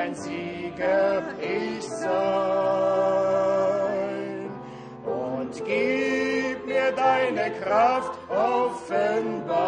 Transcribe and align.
ein 0.00 0.14
Sieger 0.14 1.22
ich 1.40 1.82
sein. 1.82 2.10
Und 5.04 5.52
gib 5.66 6.66
mir 6.66 6.92
deine 6.92 7.50
Kraft, 7.60 8.12
offenbare 8.30 9.64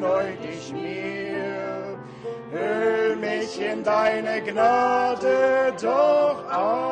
neu 0.00 0.36
dich 0.42 0.72
mir. 0.72 1.98
Hüll 2.50 3.16
mich 3.16 3.60
in 3.60 3.84
deine 3.84 4.42
Gnade 4.42 5.72
doch 5.80 6.52
auf. 6.52 6.91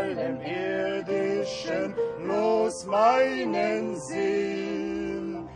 allem 0.00 0.40
Irdischen 0.40 1.94
los 2.26 2.86
meinen 2.86 3.96
Sinn. 3.96 5.48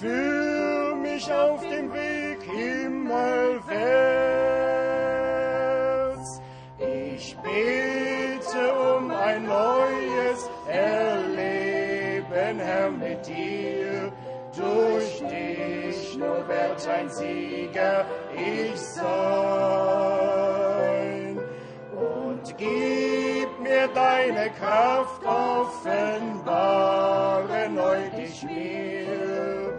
Führ 0.00 0.96
mich 0.96 1.32
auf 1.32 1.60
dem 1.68 1.92
Weg 1.92 2.42
himmelwärts. 2.42 3.62
Ich 6.78 7.36
bete 7.38 8.72
um 8.96 9.10
ein 9.10 9.44
neues 9.44 10.50
Erleben, 10.68 12.58
Herr, 12.58 12.90
mit 12.90 13.26
dir. 13.26 14.12
Durch 14.56 15.20
dich 15.20 16.18
nur 16.18 16.46
wird 16.48 16.88
ein 16.88 17.08
Sieger, 17.08 18.04
ich 18.34 18.78
soll. 18.78 19.41
deine 24.42 24.50
Kraft 24.54 25.24
offenbare 25.24 26.42
heute 27.76 28.22
ich 28.22 28.42
mir. 28.42 29.72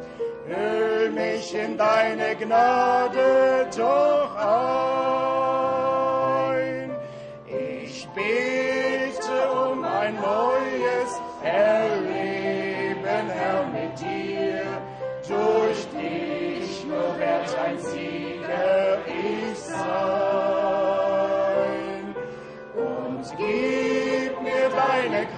Hüll 0.47 1.11
mich 1.11 1.53
in 1.53 1.77
deine 1.77 2.35
Gnade 2.35 3.67
doch 3.75 4.35
auf. 4.37 4.92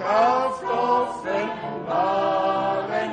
Kraft 0.00 0.64
offenbaren 0.64 1.56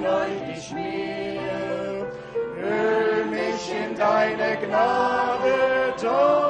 leucht 0.04 0.72
mir. 0.74 2.08
Hüll 2.56 3.26
mich 3.26 3.72
in 3.72 3.96
deine 3.96 4.58
Gnade, 4.58 5.94
Tor. 6.02 6.43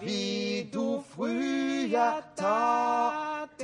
wie 0.00 0.68
du 0.70 1.02
früher 1.14 2.22
tatest, 2.34 3.60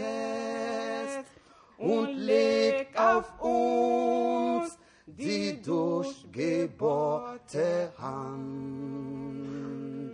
und 1.78 2.16
leg 2.16 2.88
auf 2.98 3.32
uns 3.40 4.76
die 5.06 5.62
durchgebohrte 5.62 7.92
Hand. 7.98 10.12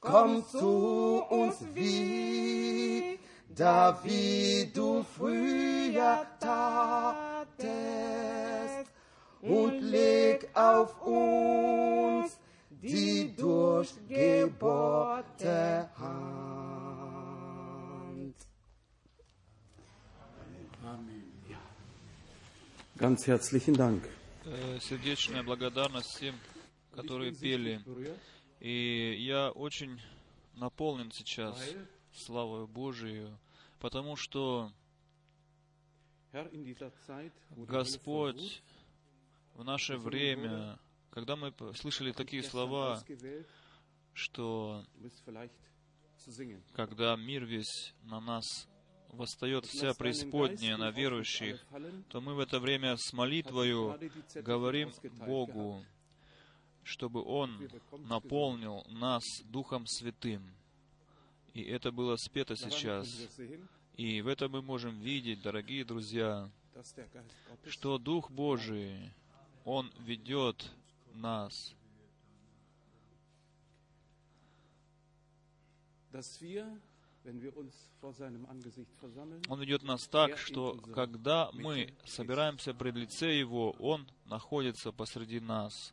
Komm 0.00 0.46
zu 0.46 1.22
uns 1.28 1.64
wieder, 1.74 3.18
wie 4.02 4.70
du 4.74 5.02
früher 5.02 6.26
tatest, 6.40 7.30
und 9.42 9.80
leg 9.80 10.48
auf 10.54 11.00
uns 11.06 12.38
die 12.70 13.36
durchgebohrte 13.36 15.90
Hand. 15.98 16.59
Ganz 23.00 23.26
herzlichen 23.26 23.72
Dank. 23.72 24.06
Э, 24.44 24.78
Сердечная 24.78 25.42
благодарность 25.42 26.10
всем, 26.10 26.34
которые 26.92 27.34
пели. 27.34 27.80
И 28.60 29.16
я 29.20 29.52
очень 29.52 29.98
наполнен 30.52 31.10
сейчас 31.10 31.58
славою 32.12 32.68
Божией, 32.68 33.28
потому 33.78 34.16
что 34.16 34.70
Господь 37.56 38.62
в 39.54 39.64
наше 39.64 39.96
время, 39.96 40.78
когда 41.08 41.36
мы 41.36 41.54
слышали 41.76 42.12
такие 42.12 42.42
слова, 42.42 43.02
что 44.12 44.84
когда 46.74 47.16
мир 47.16 47.46
весь 47.46 47.94
на 48.02 48.20
нас 48.20 48.68
восстает 49.12 49.66
вся 49.66 49.94
преисподняя 49.94 50.76
на 50.76 50.90
верующих, 50.90 51.64
то 52.08 52.20
мы 52.20 52.34
в 52.34 52.40
это 52.40 52.60
время 52.60 52.96
с 52.96 53.12
молитвою 53.12 53.98
говорим 54.34 54.92
Богу, 55.26 55.84
чтобы 56.82 57.22
Он 57.24 57.68
наполнил 57.98 58.84
нас 58.88 59.22
Духом 59.44 59.86
Святым. 59.86 60.42
И 61.54 61.62
это 61.62 61.90
было 61.90 62.16
спето 62.16 62.56
сейчас. 62.56 63.08
И 63.96 64.22
в 64.22 64.28
этом 64.28 64.52
мы 64.52 64.62
можем 64.62 64.98
видеть, 65.00 65.42
дорогие 65.42 65.84
друзья, 65.84 66.48
что 67.66 67.98
Дух 67.98 68.30
Божий, 68.30 69.12
Он 69.64 69.92
ведет 69.98 70.70
нас. 71.14 71.52
Он 79.48 79.60
ведет 79.60 79.82
нас 79.82 80.06
так, 80.08 80.38
что 80.38 80.74
когда 80.94 81.50
мы 81.52 81.94
собираемся 82.06 82.72
пред 82.72 82.96
лице 82.96 83.38
Его, 83.38 83.72
Он 83.78 84.06
находится 84.24 84.92
посреди 84.92 85.40
нас. 85.40 85.92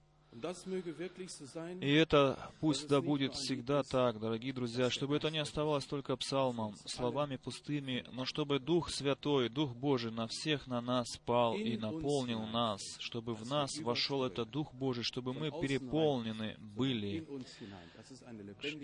И 1.82 1.91
это 1.91 2.52
пусть 2.60 2.88
да 2.88 3.02
будет 3.02 3.34
всегда 3.34 3.84
так, 3.84 4.19
дорогие 4.19 4.54
друзья, 4.54 4.89
чтобы 4.89 5.15
это 5.15 5.30
не 5.30 5.39
оставалось 5.39 5.86
только 5.86 6.15
псалмом, 6.15 6.76
словами 6.86 7.38
пустыми, 7.38 8.06
но 8.12 8.26
чтобы 8.26 8.60
Дух 8.60 8.89
Святой, 8.89 9.50
Дух 9.50 9.76
Божий 9.76 10.12
на 10.12 10.28
всех 10.28 10.67
на 10.67 10.82
нас 10.82 11.08
спал 11.13 11.56
и 11.56 11.78
наполнил 11.78 12.45
нас, 12.45 12.82
чтобы 13.00 13.34
в 13.34 13.50
нас 13.50 13.80
вошел 13.80 14.23
этот 14.23 14.50
Дух 14.52 14.73
Божий, 14.73 15.04
чтобы 15.04 15.34
мы 15.34 15.50
переполнены 15.50 16.56
были. 16.60 17.26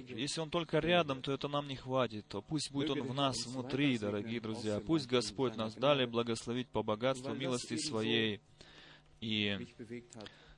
Если 0.10 0.42
Он 0.42 0.50
только 0.50 0.80
рядом, 0.80 1.22
то 1.22 1.32
это 1.32 1.48
нам 1.48 1.68
не 1.68 1.76
хватит, 1.76 2.28
то 2.28 2.42
пусть 2.42 2.72
будет 2.72 2.92
Он 2.92 3.02
в 3.02 3.14
нас 3.14 3.46
внутри, 3.46 3.98
дорогие 3.98 4.40
друзья. 4.40 4.80
Пусть 4.80 5.08
Господь 5.08 5.56
нас 5.56 5.76
далее 5.76 6.08
благословит 6.08 6.68
по 6.70 6.84
богатству 6.84 7.34
милости 7.34 7.78
Своей. 7.78 8.42
И 9.22 9.58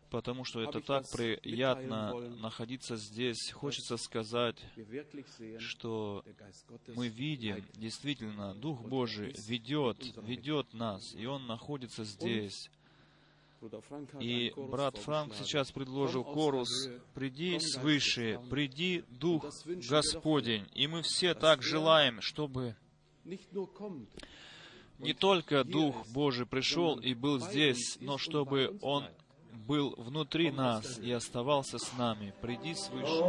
потому 0.10 0.44
что 0.44 0.62
это 0.62 0.82
так 0.82 1.10
приятно 1.12 2.14
находиться 2.40 2.96
здесь. 2.96 3.52
Хочется 3.52 3.98
сказать, 3.98 4.58
что 5.60 6.24
мы 6.96 7.08
видим, 7.08 7.64
действительно, 7.76 8.54
Дух 8.56 8.82
Божий 8.82 9.34
ведет, 9.48 9.98
ведет 10.24 10.74
нас, 10.74 11.14
и 11.16 11.26
Он 11.26 11.48
находится 11.48 12.04
здесь. 12.04 12.70
И 14.20 14.54
брат 14.56 14.98
Франк 14.98 15.34
сейчас 15.34 15.72
предложил 15.72 16.24
корус 16.24 16.70
«Приди 17.14 17.60
свыше, 17.60 18.40
приди 18.50 19.04
Дух 19.10 19.46
Господень». 19.90 20.68
И 20.74 20.88
мы 20.88 21.02
все 21.02 21.34
так 21.34 21.64
желаем, 21.64 22.22
чтобы 22.22 22.76
не 25.00 25.14
только 25.14 25.64
Дух 25.64 26.08
Божий 26.10 26.46
пришел 26.46 27.00
и 27.00 27.14
был 27.14 27.40
здесь, 27.40 27.98
но 28.02 28.18
чтобы 28.18 28.78
Он 28.82 29.06
был 29.56 29.96
внутри 29.98 30.52
нас 30.52 31.00
и 31.00 31.12
оставался 31.12 31.78
с 31.78 31.98
нами. 31.98 32.34
Приди 32.42 32.76
свыше. 32.76 33.22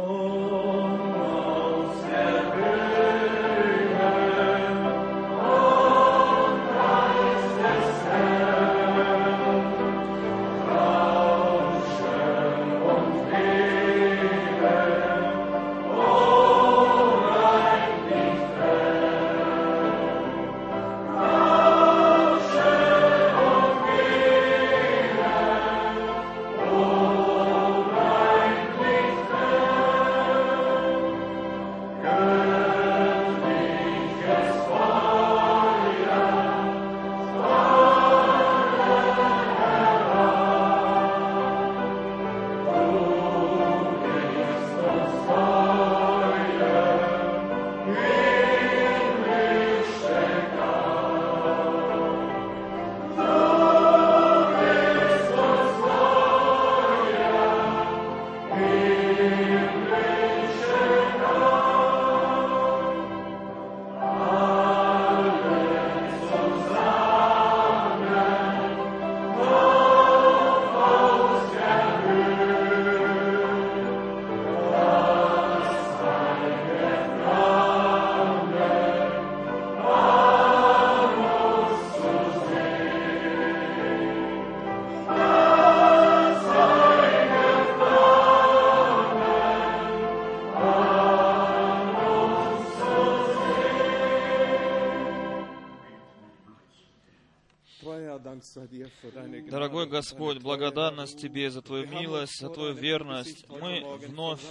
Господь, 99.97 100.37
благодарность 100.37 101.19
Тебе 101.19 101.49
за 101.49 101.63
Твою 101.63 101.87
милость, 101.87 102.39
за 102.39 102.49
Твою 102.49 102.75
верность. 102.75 103.45
Мы 103.49 103.83
вновь 103.97 104.41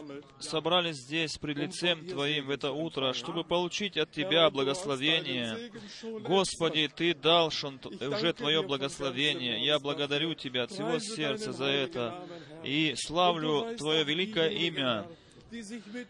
собрались 0.41 0.97
здесь 0.97 1.39
пред 1.39 1.57
лицем 1.57 2.05
Твоим 2.05 2.47
в 2.47 2.51
это 2.51 2.73
утро, 2.73 3.13
чтобы 3.13 3.45
получить 3.45 3.97
от 3.97 4.11
Тебя 4.11 4.51
благословение. 4.51 5.71
Господи, 6.03 6.89
Ты 6.89 7.15
дал 7.15 7.47
уже 7.47 8.33
Твое 8.33 8.65
благословение. 8.65 9.65
Я 9.65 9.79
благодарю 9.79 10.35
Тебя 10.35 10.65
от 10.65 10.73
всего 10.73 10.99
сердца 10.99 11.53
за 11.53 11.67
это 11.67 12.27
и 12.65 12.95
славлю 12.97 13.77
Твое 13.77 14.03
великое 14.03 14.49
имя. 14.49 15.07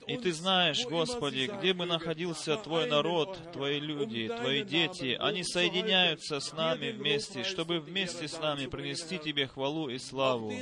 И 0.06 0.16
Ты 0.16 0.32
знаешь, 0.32 0.84
Господи, 0.86 1.50
где 1.58 1.74
бы 1.74 1.84
находился 1.84 2.56
Твой 2.56 2.88
народ, 2.88 3.38
Твои 3.52 3.78
люди, 3.78 4.28
Твои 4.28 4.64
дети, 4.64 5.16
они 5.20 5.44
соединяются 5.44 6.40
с 6.40 6.52
нами 6.52 6.90
вместе, 6.90 7.44
чтобы 7.44 7.80
вместе 7.80 8.28
с 8.28 8.38
нами 8.40 8.66
принести 8.66 9.18
Тебе 9.18 9.46
хвалу 9.46 9.88
и 9.90 9.98
славу. 9.98 10.52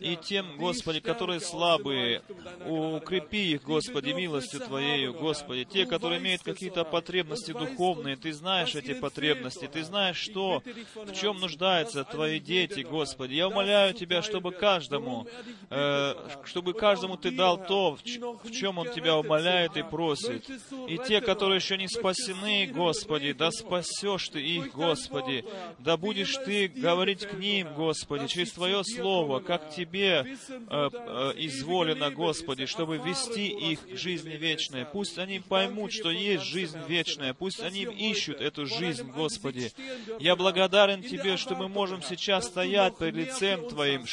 И 0.00 0.16
тем, 0.16 0.56
Господи, 0.56 1.00
которые 1.00 1.40
слабые, 1.40 2.22
укрепи 2.66 3.52
их, 3.52 3.64
Господи, 3.64 4.10
милостью 4.10 4.60
Твоею, 4.60 5.12
Господи. 5.12 5.64
Те, 5.64 5.84
которые 5.84 6.20
имеют 6.20 6.42
какие-то 6.42 6.84
потребности 6.84 7.52
духовные, 7.52 8.16
Ты 8.16 8.32
знаешь 8.32 8.74
эти 8.74 8.94
потребности, 8.94 9.68
Ты 9.70 9.84
знаешь, 9.84 10.16
что, 10.16 10.62
в 10.94 11.12
чем 11.12 11.38
нуждаются 11.38 12.04
Твои 12.04 12.40
дети, 12.40 12.80
Господи. 12.80 13.34
Я 13.34 13.48
умоляю 13.48 13.92
Тебя, 13.92 14.22
чтобы 14.22 14.52
каждому, 14.52 15.26
э, 15.68 16.14
чтобы 16.44 16.72
каждому 16.72 17.16
Ты 17.18 17.30
дал 17.30 17.57
то, 17.66 17.96
в 17.96 18.50
чем 18.50 18.78
Он 18.78 18.90
Тебя 18.90 19.16
умоляет 19.16 19.76
и 19.76 19.82
просит. 19.82 20.48
И 20.88 20.98
те, 21.06 21.20
которые 21.20 21.56
еще 21.56 21.76
не 21.76 21.88
спасены, 21.88 22.66
Господи, 22.66 23.32
да 23.32 23.50
спасешь 23.50 24.28
Ты 24.28 24.40
их, 24.40 24.72
Господи, 24.72 25.44
да 25.78 25.96
будешь 25.96 26.36
Ты 26.44 26.68
говорить 26.68 27.26
к 27.26 27.34
ним, 27.34 27.74
Господи, 27.74 28.26
через 28.26 28.52
Твое 28.52 28.82
Слово, 28.84 29.40
как 29.40 29.74
Тебе 29.74 30.36
э, 30.48 30.54
э, 30.68 31.32
изволено, 31.36 32.10
Господи, 32.10 32.66
чтобы 32.66 32.98
вести 32.98 33.48
их 33.48 33.88
к 33.88 33.96
жизни 33.96 34.34
вечной. 34.34 34.84
Пусть 34.84 35.18
они 35.18 35.40
поймут, 35.40 35.92
что 35.92 36.10
есть 36.10 36.44
жизнь 36.44 36.78
вечная, 36.86 37.34
пусть 37.34 37.60
они 37.60 37.82
ищут 37.82 38.40
эту 38.40 38.66
жизнь, 38.66 39.10
Господи. 39.10 39.72
Я 40.18 40.36
благодарен 40.36 41.02
Тебе, 41.02 41.36
что 41.36 41.54
мы 41.54 41.68
можем 41.68 42.02
сейчас 42.02 42.46
стоять 42.46 42.98
перед 42.98 43.14
лицем 43.14 43.68
Твоим 43.68 44.04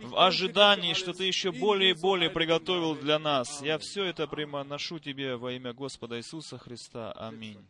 в 0.00 0.16
ожидании, 0.16 0.94
что 0.94 1.12
Ты 1.12 1.24
еще 1.24 1.52
более 1.52 1.90
и 1.90 1.94
более 1.94 2.30
приготовил 2.30 2.81
приготовил 2.82 2.96
для 2.96 3.18
нас. 3.18 3.62
Я 3.62 3.78
все 3.78 4.04
это 4.04 4.26
приношу 4.26 4.98
Тебе 4.98 5.36
во 5.36 5.52
имя 5.52 5.72
Господа 5.72 6.18
Иисуса 6.18 6.58
Христа. 6.58 7.12
Аминь. 7.12 7.64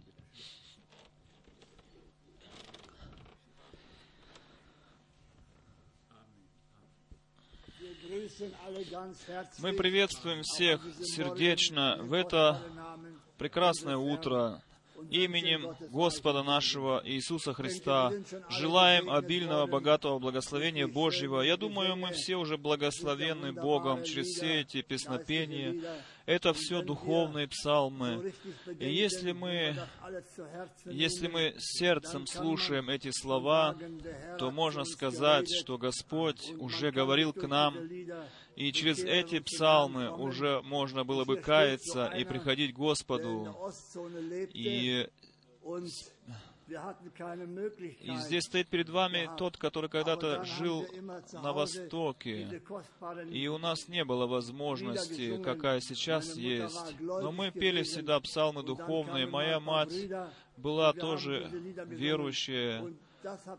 Мы 9.59 9.73
приветствуем 9.73 10.43
всех 10.43 10.83
сердечно 11.03 11.99
в 12.01 12.13
это 12.13 12.61
прекрасное 13.39 13.97
утро 13.97 14.63
именем 15.11 15.75
Господа 15.91 16.43
нашего 16.43 17.03
Иисуса 17.05 17.53
Христа 17.53 18.13
желаем 18.49 19.11
обильного, 19.11 19.67
богатого 19.67 20.19
благословения 20.19 20.87
Божьего. 20.87 21.41
Я 21.41 21.57
думаю, 21.57 21.97
мы 21.97 22.13
все 22.13 22.37
уже 22.37 22.57
благословенны 22.57 23.53
Богом 23.53 24.05
через 24.05 24.27
все 24.29 24.61
эти 24.61 24.83
песнопения, 24.83 25.77
это 26.27 26.53
все 26.55 26.83
духовные 26.83 27.49
псалмы. 27.49 28.33
И 28.79 28.89
если 28.89 29.33
мы, 29.33 29.77
если 30.87 31.29
мы 31.29 31.55
сердцем 31.59 32.27
слушаем 32.27 32.91
эти 32.91 33.11
слова, 33.11 33.77
то 34.39 34.51
можно 34.51 34.85
сказать, 34.85 35.49
что 35.53 35.79
Господь 35.79 36.53
уже 36.59 36.93
говорил 36.93 37.33
к 37.33 37.47
нам, 37.49 37.77
и 38.57 38.73
через 38.73 39.03
эти 39.05 39.39
псалмы 39.41 40.11
уже 40.11 40.61
можно 40.63 41.05
было 41.05 41.25
бы 41.25 41.37
каяться 41.37 42.07
и 42.07 42.25
приходить 42.25 42.73
к 42.73 42.77
Господу. 42.77 43.57
И 44.53 45.09
и 48.01 48.17
здесь 48.17 48.45
стоит 48.45 48.69
перед 48.69 48.89
вами 48.89 49.29
тот, 49.37 49.57
который 49.57 49.91
когда-то 49.91 50.45
жил 50.45 50.87
на 51.33 51.53
Востоке. 51.53 52.63
И 53.31 53.47
у 53.49 53.59
нас 53.59 53.89
не 53.89 54.05
было 54.05 54.27
возможности, 54.27 55.43
какая 55.43 55.81
сейчас 55.81 56.37
есть. 56.37 56.99
Но 57.01 57.33
мы 57.33 57.51
пели 57.51 57.83
всегда 57.83 58.21
псалмы 58.21 58.63
духовные. 58.63 59.27
Моя 59.27 59.61
мать 59.61 59.93
была 60.57 60.93
тоже 60.93 61.51
верующая. 61.87 62.95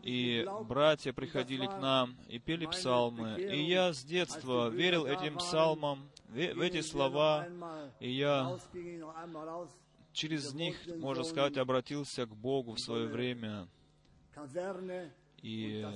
И 0.02 0.46
братья 0.68 1.12
приходили 1.12 1.66
к 1.66 1.78
нам 1.78 2.16
и 2.28 2.38
пели 2.38 2.66
псалмы. 2.66 3.40
И 3.40 3.64
я 3.64 3.92
с 3.92 4.04
детства 4.04 4.68
верил 4.68 5.06
этим 5.06 5.36
псалмам, 5.36 6.08
в 6.28 6.60
эти 6.60 6.80
слова, 6.80 7.46
и 8.00 8.10
я 8.10 8.58
через 10.12 10.54
них, 10.54 10.76
можно 10.96 11.24
сказать, 11.24 11.56
обратился 11.58 12.26
к 12.26 12.34
Богу 12.34 12.74
в 12.74 12.80
свое 12.80 13.06
время. 13.06 13.68
И, 15.42 15.86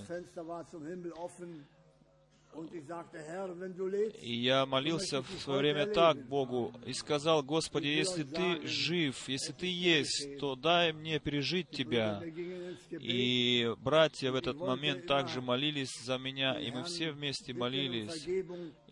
и 4.21 4.35
я 4.35 4.67
молился 4.67 5.23
в 5.23 5.31
свое 5.41 5.61
время 5.61 5.87
так 5.87 6.27
Богу 6.27 6.73
и 6.87 6.93
сказал, 6.93 7.43
Господи, 7.43 7.87
если 7.87 8.25
Ты 8.25 8.67
жив, 8.67 9.29
если 9.29 9.53
Ты 9.53 9.67
есть, 9.67 10.39
то 10.39 10.57
дай 10.57 10.93
мне 10.93 11.19
пережить 11.21 11.71
Тебя. 11.71 12.23
И 12.91 13.73
братья 13.79 14.33
в 14.33 14.35
этот 14.35 14.57
момент 14.57 15.07
также 15.07 15.41
молились 15.41 15.93
за 16.05 16.19
меня, 16.19 16.59
и 16.59 16.71
мы 16.71 16.85
все 16.85 17.13
вместе 17.13 17.53
молились. 17.53 18.27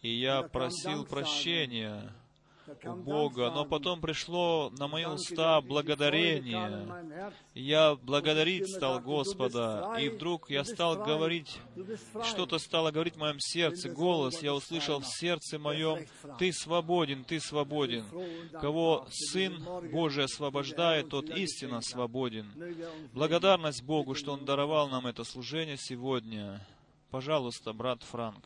И 0.02 0.10
я 0.10 0.42
просил 0.42 1.04
прощения 1.04 2.12
у 2.84 2.94
Бога, 2.94 3.50
но 3.50 3.64
потом 3.64 4.00
пришло 4.00 4.70
на 4.78 4.88
мои 4.88 5.04
уста 5.04 5.60
благодарение. 5.60 7.32
Я 7.54 7.94
благодарить 7.94 8.68
стал 8.68 9.00
Господа, 9.00 9.96
и 9.98 10.08
вдруг 10.08 10.50
я 10.50 10.64
стал 10.64 10.96
говорить, 11.04 11.58
что-то 12.24 12.58
стало 12.58 12.90
говорить 12.90 13.14
в 13.14 13.18
моем 13.18 13.38
сердце, 13.38 13.88
голос 13.88 14.42
я 14.42 14.54
услышал 14.54 15.00
в 15.00 15.06
сердце 15.06 15.58
моем, 15.58 16.06
«Ты 16.38 16.52
свободен, 16.52 17.24
ты 17.24 17.40
свободен». 17.40 18.04
Кого 18.60 19.06
Сын 19.10 19.64
Божий 19.90 20.24
освобождает, 20.24 21.08
тот 21.08 21.30
истинно 21.30 21.80
свободен. 21.80 22.46
Благодарность 23.12 23.82
Богу, 23.82 24.14
что 24.14 24.32
Он 24.32 24.44
даровал 24.44 24.88
нам 24.88 25.06
это 25.06 25.24
служение 25.24 25.76
сегодня. 25.78 26.66
Пожалуйста, 27.10 27.72
брат 27.72 28.02
Франк. 28.02 28.44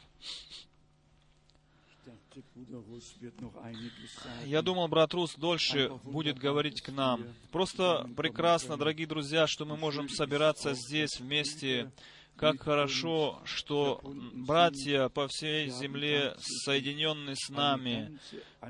Я 4.46 4.62
думал, 4.62 4.88
брат 4.88 5.14
Рус 5.14 5.34
дольше 5.36 5.90
будет 6.04 6.38
говорить 6.38 6.80
к 6.82 6.90
нам. 6.90 7.24
Просто 7.50 8.08
прекрасно, 8.16 8.76
дорогие 8.76 9.06
друзья, 9.06 9.46
что 9.46 9.64
мы 9.64 9.76
можем 9.76 10.08
собираться 10.08 10.74
здесь 10.74 11.20
вместе. 11.20 11.90
Как 12.36 12.60
хорошо, 12.62 13.38
что 13.44 14.00
братья 14.32 15.08
по 15.10 15.28
всей 15.28 15.68
земле 15.68 16.34
соединены 16.38 17.34
с 17.36 17.50
нами. 17.50 18.18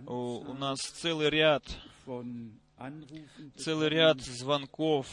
У, 0.07 0.53
нас 0.55 0.81
целый 0.81 1.31
ряд 1.31 1.63
целый 3.57 3.89
ряд 3.89 4.21
звонков 4.21 5.07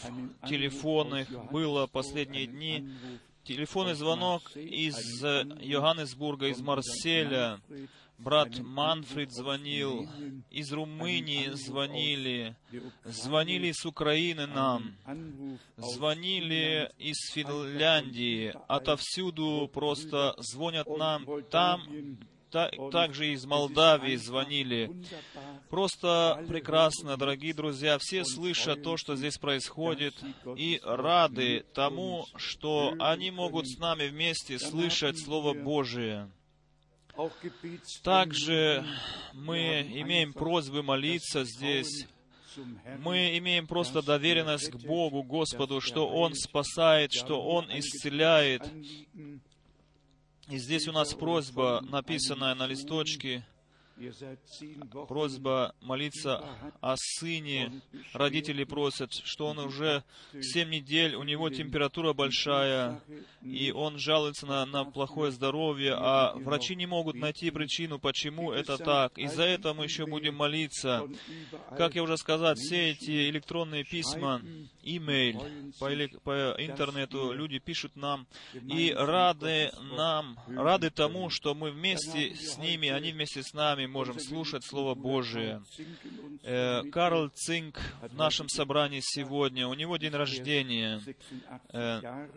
телефонных 0.48 1.30
было 1.52 1.86
последние 1.88 2.48
дни. 2.48 2.90
Телефонный 3.44 3.94
звонок 3.94 4.56
из 4.56 4.96
Йоханнесбурга, 5.62 6.48
из 6.48 6.60
Марселя, 6.60 7.62
брат 8.18 8.60
Манфред 8.60 9.32
звонил, 9.32 10.08
из 10.50 10.72
Румынии 10.72 11.50
звонили, 11.52 12.56
звонили 13.04 13.72
с 13.72 13.86
Украины 13.86 14.48
нам, 14.48 14.96
звонили 15.78 16.92
из 16.98 17.18
Финляндии, 17.34 18.54
отовсюду 18.68 19.70
просто 19.72 20.36
звонят 20.40 20.88
нам. 20.88 21.26
там, 21.50 22.18
та, 22.50 22.70
также 22.92 23.34
из 23.34 23.46
Молдавии 23.46 24.16
звонили. 24.16 24.92
Просто 25.70 26.44
прекрасно, 26.48 27.18
дорогие 27.18 27.54
друзья, 27.54 27.98
все 28.00 28.24
слышат 28.24 28.84
то, 28.84 28.98
что 28.98 29.16
здесь 29.16 29.38
происходит, 29.38 30.16
и 30.56 30.80
рады 30.84 31.66
тому, 31.74 32.26
что 32.36 32.94
они 33.00 33.32
могут 33.32 33.68
с 33.68 33.78
нами 33.80 34.08
вместе 34.08 34.60
слышать 34.60 35.20
Слово 35.20 35.54
Божие. 35.54 36.32
Также 38.04 38.86
мы 39.34 39.82
имеем 39.82 40.34
просьбы 40.34 40.84
молиться 40.84 41.44
здесь. 41.44 42.08
Мы 43.00 43.38
имеем 43.38 43.68
просто 43.68 44.02
доверенность 44.02 44.72
к 44.72 44.76
Богу, 44.78 45.24
Господу, 45.24 45.80
что 45.80 46.08
Он 46.08 46.34
спасает, 46.34 47.14
что 47.14 47.42
Он 47.42 47.66
исцеляет. 47.72 48.64
И 50.50 50.58
здесь 50.58 50.88
у 50.88 50.92
нас 50.92 51.14
просьба, 51.14 51.84
написанная 51.88 52.56
на 52.56 52.68
листочке, 52.68 53.46
просьба 55.08 55.74
молиться 55.82 56.44
о 56.82 56.96
сыне. 56.98 57.82
Родители 58.14 58.64
просят, 58.64 59.12
что 59.14 59.48
он 59.48 59.60
уже 59.60 60.04
семь 60.42 60.70
недель, 60.70 61.16
у 61.16 61.24
него 61.24 61.50
температура 61.50 62.14
большая, 62.14 63.02
и 63.42 63.72
он 63.72 63.98
жалуется 63.98 64.46
на, 64.46 64.66
на 64.66 64.86
плохое 64.86 65.32
здоровье, 65.32 65.94
а 65.96 66.34
врачи 66.36 66.76
не 66.76 66.86
могут 66.86 67.16
найти 67.16 67.52
причину, 67.52 68.00
почему 68.00 68.52
это 68.52 68.78
так. 68.78 69.18
И 69.18 69.28
за 69.28 69.44
это 69.44 69.74
мы 69.74 69.86
еще 69.86 70.06
будем 70.06 70.36
молиться. 70.36 71.08
Как 71.78 71.96
я 71.96 72.04
уже 72.04 72.18
сказал, 72.18 72.56
все 72.56 72.92
эти 72.92 73.30
электронные 73.30 73.84
письма, 73.84 74.42
имейл, 74.84 75.44
по, 75.80 75.90
по 76.24 76.56
интернету 76.58 77.32
люди 77.34 77.60
пишут 77.60 77.96
нам 77.96 78.28
и 78.54 78.94
рады 78.96 79.72
нам, 79.96 80.40
рады 80.48 80.90
тому, 80.90 81.30
что 81.30 81.54
мы 81.56 81.72
вместе 81.72 82.36
с 82.36 82.58
ними, 82.58 82.90
они 82.90 83.12
вместе 83.12 83.44
с 83.44 83.54
нами 83.54 83.87
можем 83.88 84.20
слушать 84.20 84.66
Слово 84.66 84.96
Божие. 84.96 85.64
Э, 86.44 86.84
Карл 86.92 87.30
Цинк 87.30 87.80
в 88.02 88.16
нашем 88.16 88.50
собрании 88.50 89.02
сегодня, 89.02 89.68
у 89.68 89.74
него 89.74 89.98
день 89.98 90.14
рождения. 90.14 91.02
Э, 91.74 92.28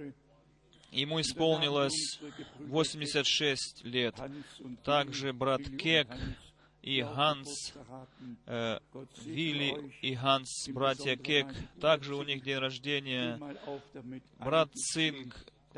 ему 0.91 1.21
исполнилось 1.21 2.21
86 2.59 3.85
лет. 3.85 4.17
Также 4.85 5.33
брат 5.33 5.63
Кек 5.79 6.09
и 6.83 7.03
Ганс, 7.03 7.75
э, 8.47 8.79
Вилли 9.25 9.93
и 10.01 10.15
Ганс, 10.15 10.69
братья 10.69 11.17
Кек, 11.17 11.47
также 11.81 12.15
у 12.15 12.23
них 12.23 12.43
день 12.43 12.59
рождения. 12.59 13.39
Брат 14.39 14.71
Цинк, 14.75 15.37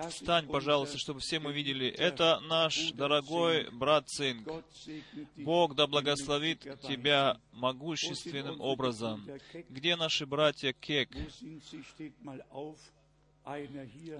Встань, 0.08 0.46
пожалуйста, 0.46 0.96
чтобы 0.96 1.20
все 1.20 1.38
мы 1.38 1.52
видели. 1.52 1.88
Это 1.88 2.40
наш 2.40 2.92
дорогой 2.92 3.70
брат 3.70 4.08
Цинк. 4.08 4.48
Бог 5.36 5.74
да 5.74 5.86
благословит 5.86 6.60
тебя 6.82 7.38
могущественным 7.52 8.60
образом. 8.60 9.28
Где 9.68 9.96
наши 9.96 10.24
братья 10.24 10.72
Кек? 10.72 11.10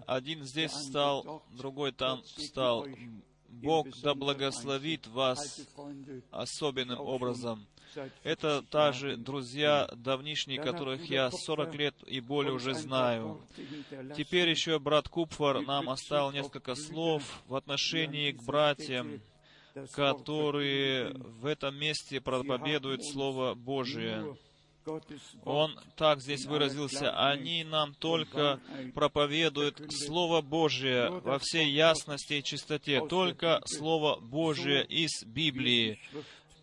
Один 0.07 0.45
здесь 0.45 0.73
встал, 0.73 1.43
другой 1.53 1.93
там 1.93 2.23
встал. 2.23 2.87
Бог 3.49 3.89
да 4.03 4.15
благословит 4.15 5.07
вас 5.07 5.61
особенным 6.31 7.01
образом. 7.01 7.67
Это 8.23 8.63
также 8.63 9.17
друзья 9.17 9.89
давнишние, 9.97 10.61
которых 10.61 11.05
я 11.11 11.31
40 11.31 11.75
лет 11.75 11.95
и 12.07 12.21
более 12.21 12.53
уже 12.53 12.75
знаю. 12.75 13.41
Теперь 14.17 14.49
еще 14.49 14.79
брат 14.79 15.09
Купфор 15.09 15.63
нам 15.63 15.89
оставил 15.89 16.31
несколько 16.31 16.75
слов 16.75 17.23
в 17.47 17.55
отношении 17.55 18.33
к 18.33 18.43
братьям, 18.43 19.21
которые 19.93 21.13
в 21.15 21.47
этом 21.47 21.77
месте 21.77 22.21
проповедуют 22.21 23.05
Слово 23.05 23.55
Божие. 23.55 24.37
Он 25.45 25.79
так 25.97 26.21
здесь 26.21 26.45
выразился, 26.45 27.13
они 27.29 27.63
нам 27.63 27.95
только 27.95 28.59
проповедуют 28.95 29.81
Слово 29.93 30.41
Божие 30.41 31.09
во 31.09 31.39
всей 31.39 31.71
ясности 31.71 32.35
и 32.35 32.43
чистоте, 32.43 33.01
только 33.07 33.63
Слово 33.65 34.19
Божие 34.19 34.85
из 34.85 35.25
Библии, 35.25 36.01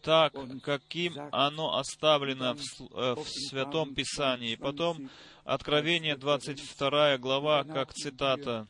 так, 0.01 0.33
каким 0.63 1.13
оно 1.31 1.77
оставлено 1.77 2.55
в, 2.55 2.59
э, 2.93 3.15
в 3.15 3.27
Святом 3.27 3.93
Писании. 3.93 4.55
Потом 4.55 5.09
Откровение 5.49 6.15
22 6.15 7.17
глава, 7.17 7.63
как 7.63 7.91
цитата. 7.91 8.67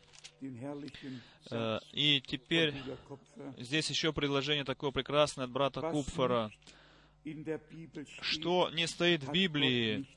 Э, 1.52 1.80
и 1.92 2.22
теперь 2.22 2.74
здесь 3.58 3.90
еще 3.90 4.14
предложение 4.14 4.64
такое 4.64 4.92
прекрасное 4.92 5.44
от 5.44 5.52
брата 5.52 5.82
Купфера. 5.82 6.50
Что 8.22 8.70
не 8.70 8.88
стоит 8.88 9.26
в 9.26 9.32
Библии, 9.34 10.08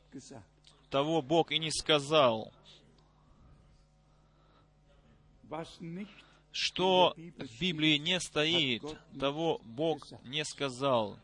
того 0.89 1.21
Бог 1.21 1.51
и 1.51 1.59
не 1.59 1.73
сказал. 1.73 2.53
Что 6.53 7.15
в 7.17 7.61
Библии 7.61 7.97
не 7.97 8.21
стоит, 8.21 8.83
того 9.19 9.61
Бог 9.65 10.07
не 10.25 10.45
сказал. 10.45 11.19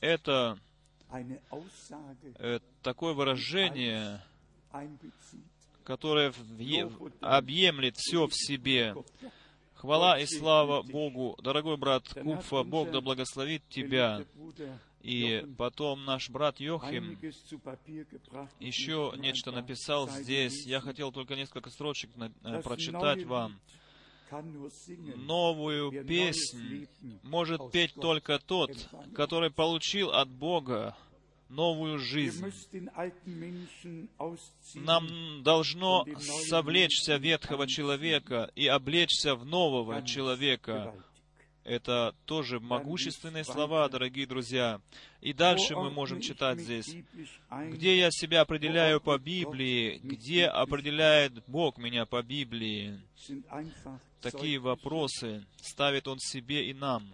Это 0.00 0.58
э, 2.38 2.60
такое 2.82 3.14
выражение, 3.14 4.22
которое 5.84 6.32
объемлет 7.20 7.96
все 7.96 8.26
в 8.26 8.34
себе. 8.34 8.94
Хвала 9.74 10.18
и 10.18 10.26
слава 10.26 10.82
Богу. 10.82 11.38
Дорогой 11.42 11.76
брат 11.76 12.08
Купфа, 12.08 12.62
Бог 12.62 12.90
да 12.90 13.00
благословит 13.00 13.62
тебя. 13.68 14.24
И 15.02 15.46
потом 15.56 16.04
наш 16.04 16.30
брат 16.30 16.58
Йохим 16.58 17.18
еще 18.58 19.12
нечто 19.16 19.52
написал 19.52 20.08
здесь. 20.08 20.66
Я 20.66 20.80
хотел 20.80 21.12
только 21.12 21.36
несколько 21.36 21.70
строчек 21.70 22.10
э, 22.16 22.62
прочитать 22.62 23.24
вам. 23.24 23.60
Новую 25.16 26.04
песнь 26.04 26.88
может 27.22 27.70
петь 27.70 27.94
только 27.94 28.40
тот, 28.40 28.70
который 29.14 29.50
получил 29.50 30.10
от 30.10 30.28
Бога 30.28 30.96
новую 31.48 31.98
жизнь. 31.98 32.44
Нам 34.74 35.42
должно 35.42 36.04
совлечься 36.48 37.16
ветхого 37.16 37.66
человека 37.66 38.50
и 38.54 38.66
облечься 38.66 39.34
в 39.34 39.44
нового 39.44 40.02
человека, 40.02 40.94
это 41.66 42.14
тоже 42.26 42.60
могущественные 42.60 43.44
слова, 43.44 43.88
дорогие 43.88 44.26
друзья. 44.26 44.80
И 45.20 45.32
дальше 45.32 45.74
мы 45.74 45.90
можем 45.90 46.20
читать 46.20 46.60
здесь. 46.60 46.94
Где 47.50 47.98
я 47.98 48.10
себя 48.12 48.42
определяю 48.42 49.00
по 49.00 49.18
Библии? 49.18 49.98
Где 50.02 50.46
определяет 50.46 51.32
Бог 51.48 51.78
меня 51.78 52.06
по 52.06 52.22
Библии? 52.22 53.00
Такие 54.20 54.58
вопросы 54.58 55.44
ставит 55.60 56.06
Он 56.06 56.18
себе 56.20 56.70
и 56.70 56.74
нам. 56.74 57.12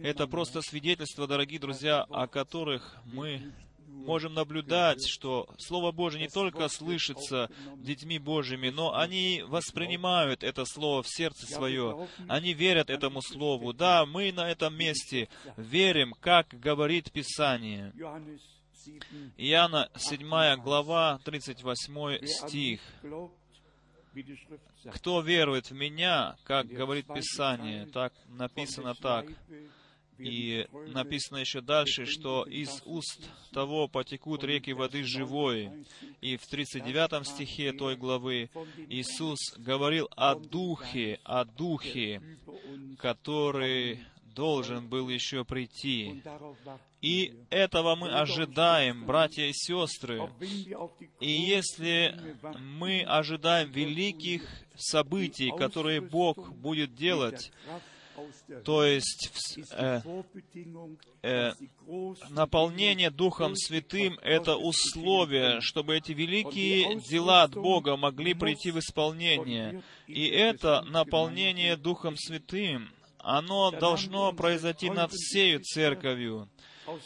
Это 0.00 0.28
просто 0.28 0.62
свидетельство, 0.62 1.26
дорогие 1.26 1.58
друзья, 1.58 2.02
о 2.04 2.28
которых 2.28 2.96
мы 3.04 3.52
можем 3.92 4.34
наблюдать, 4.34 5.06
что 5.06 5.48
Слово 5.58 5.92
Божье 5.92 6.20
не 6.20 6.28
только 6.28 6.68
слышится 6.68 7.50
детьми 7.76 8.18
Божьими, 8.18 8.70
но 8.70 8.96
они 8.96 9.44
воспринимают 9.46 10.42
это 10.42 10.64
Слово 10.64 11.02
в 11.02 11.08
сердце 11.08 11.46
свое. 11.46 12.08
Они 12.28 12.54
верят 12.54 12.90
этому 12.90 13.22
Слову. 13.22 13.72
Да, 13.72 14.06
мы 14.06 14.32
на 14.32 14.50
этом 14.50 14.74
месте 14.74 15.28
верим, 15.56 16.14
как 16.20 16.48
говорит 16.48 17.12
Писание. 17.12 17.92
Иоанна 19.36 19.88
7 19.96 20.56
глава, 20.62 21.20
38 21.24 22.26
стих. 22.26 22.80
«Кто 24.92 25.20
верует 25.20 25.70
в 25.70 25.74
Меня, 25.74 26.36
как 26.44 26.66
говорит 26.66 27.06
Писание, 27.06 27.86
так 27.86 28.12
написано 28.28 28.94
так, 28.94 29.26
и 30.18 30.66
написано 30.88 31.38
еще 31.38 31.60
дальше, 31.60 32.06
что 32.06 32.44
из 32.44 32.82
уст 32.84 33.20
того 33.52 33.88
потекут 33.88 34.44
реки 34.44 34.72
воды 34.72 35.04
живой. 35.04 35.70
И 36.20 36.36
в 36.36 36.46
39 36.46 37.26
стихе 37.26 37.72
той 37.72 37.96
главы 37.96 38.50
Иисус 38.88 39.38
говорил 39.56 40.08
о 40.16 40.34
Духе, 40.34 41.20
о 41.24 41.44
Духе, 41.44 42.22
который 42.98 44.00
должен 44.34 44.88
был 44.88 45.08
еще 45.08 45.44
прийти. 45.44 46.22
И 47.00 47.34
этого 47.50 47.96
мы 47.96 48.10
ожидаем, 48.10 49.04
братья 49.04 49.44
и 49.44 49.52
сестры. 49.52 50.30
И 51.20 51.30
если 51.30 52.14
мы 52.58 53.02
ожидаем 53.02 53.70
великих 53.70 54.48
событий, 54.76 55.50
которые 55.56 56.00
Бог 56.00 56.52
будет 56.54 56.94
делать, 56.94 57.52
то 58.64 58.84
есть 58.84 59.30
э, 59.72 60.00
э, 61.22 61.52
наполнение 62.30 63.10
Духом 63.10 63.56
Святым— 63.56 64.18
это 64.22 64.56
условие, 64.56 65.60
чтобы 65.60 65.96
эти 65.96 66.12
великие 66.12 67.00
дела 67.00 67.42
от 67.44 67.54
Бога 67.54 67.96
могли 67.96 68.34
прийти 68.34 68.70
в 68.70 68.78
исполнение. 68.78 69.82
И 70.06 70.26
это 70.26 70.82
наполнение 70.82 71.76
Духом 71.76 72.16
Святым, 72.16 72.90
оно 73.18 73.70
должно 73.70 74.32
произойти 74.32 74.90
над 74.90 75.12
всею 75.12 75.60
церковью. 75.62 76.48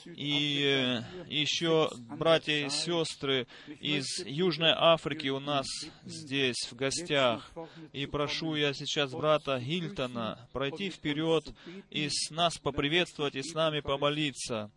И 0.07 0.63
э, 0.65 1.03
еще 1.29 1.91
братья 1.99 2.55
и 2.55 2.69
сестры 2.71 3.47
из 3.81 4.25
Южной 4.25 4.73
Африки 4.75 5.29
у 5.29 5.41
нас 5.41 5.67
здесь 6.05 6.67
в 6.71 6.75
гостях. 6.75 7.53
И 7.93 8.07
прошу 8.07 8.55
я 8.55 8.73
сейчас 8.73 9.13
брата 9.13 9.59
Гильтона 9.59 10.49
пройти 10.53 10.91
вперед 10.91 11.45
и 11.91 12.09
с 12.11 12.31
нас 12.31 12.59
поприветствовать 12.59 13.37
и 13.37 13.43
с 13.43 13.55
нами 13.55 13.81
помолиться. 13.81 14.71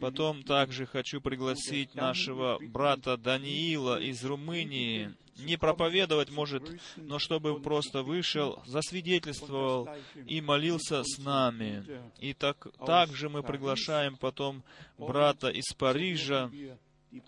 Потом 0.00 0.42
также 0.42 0.86
хочу 0.86 1.20
пригласить 1.20 1.94
нашего 1.94 2.58
брата 2.60 3.16
Даниила 3.16 4.00
из 4.00 4.24
Румынии, 4.24 5.14
не 5.38 5.56
проповедовать 5.56 6.30
может, 6.30 6.62
но 6.96 7.18
чтобы 7.18 7.60
просто 7.60 8.02
вышел, 8.02 8.62
засвидетельствовал 8.66 9.88
и 10.26 10.40
молился 10.40 11.02
с 11.04 11.18
нами. 11.18 11.84
И 12.18 12.32
так, 12.32 12.66
также 12.86 13.28
мы 13.28 13.42
приглашаем 13.42 14.16
потом 14.16 14.62
брата 14.98 15.48
из 15.48 15.72
Парижа, 15.74 16.50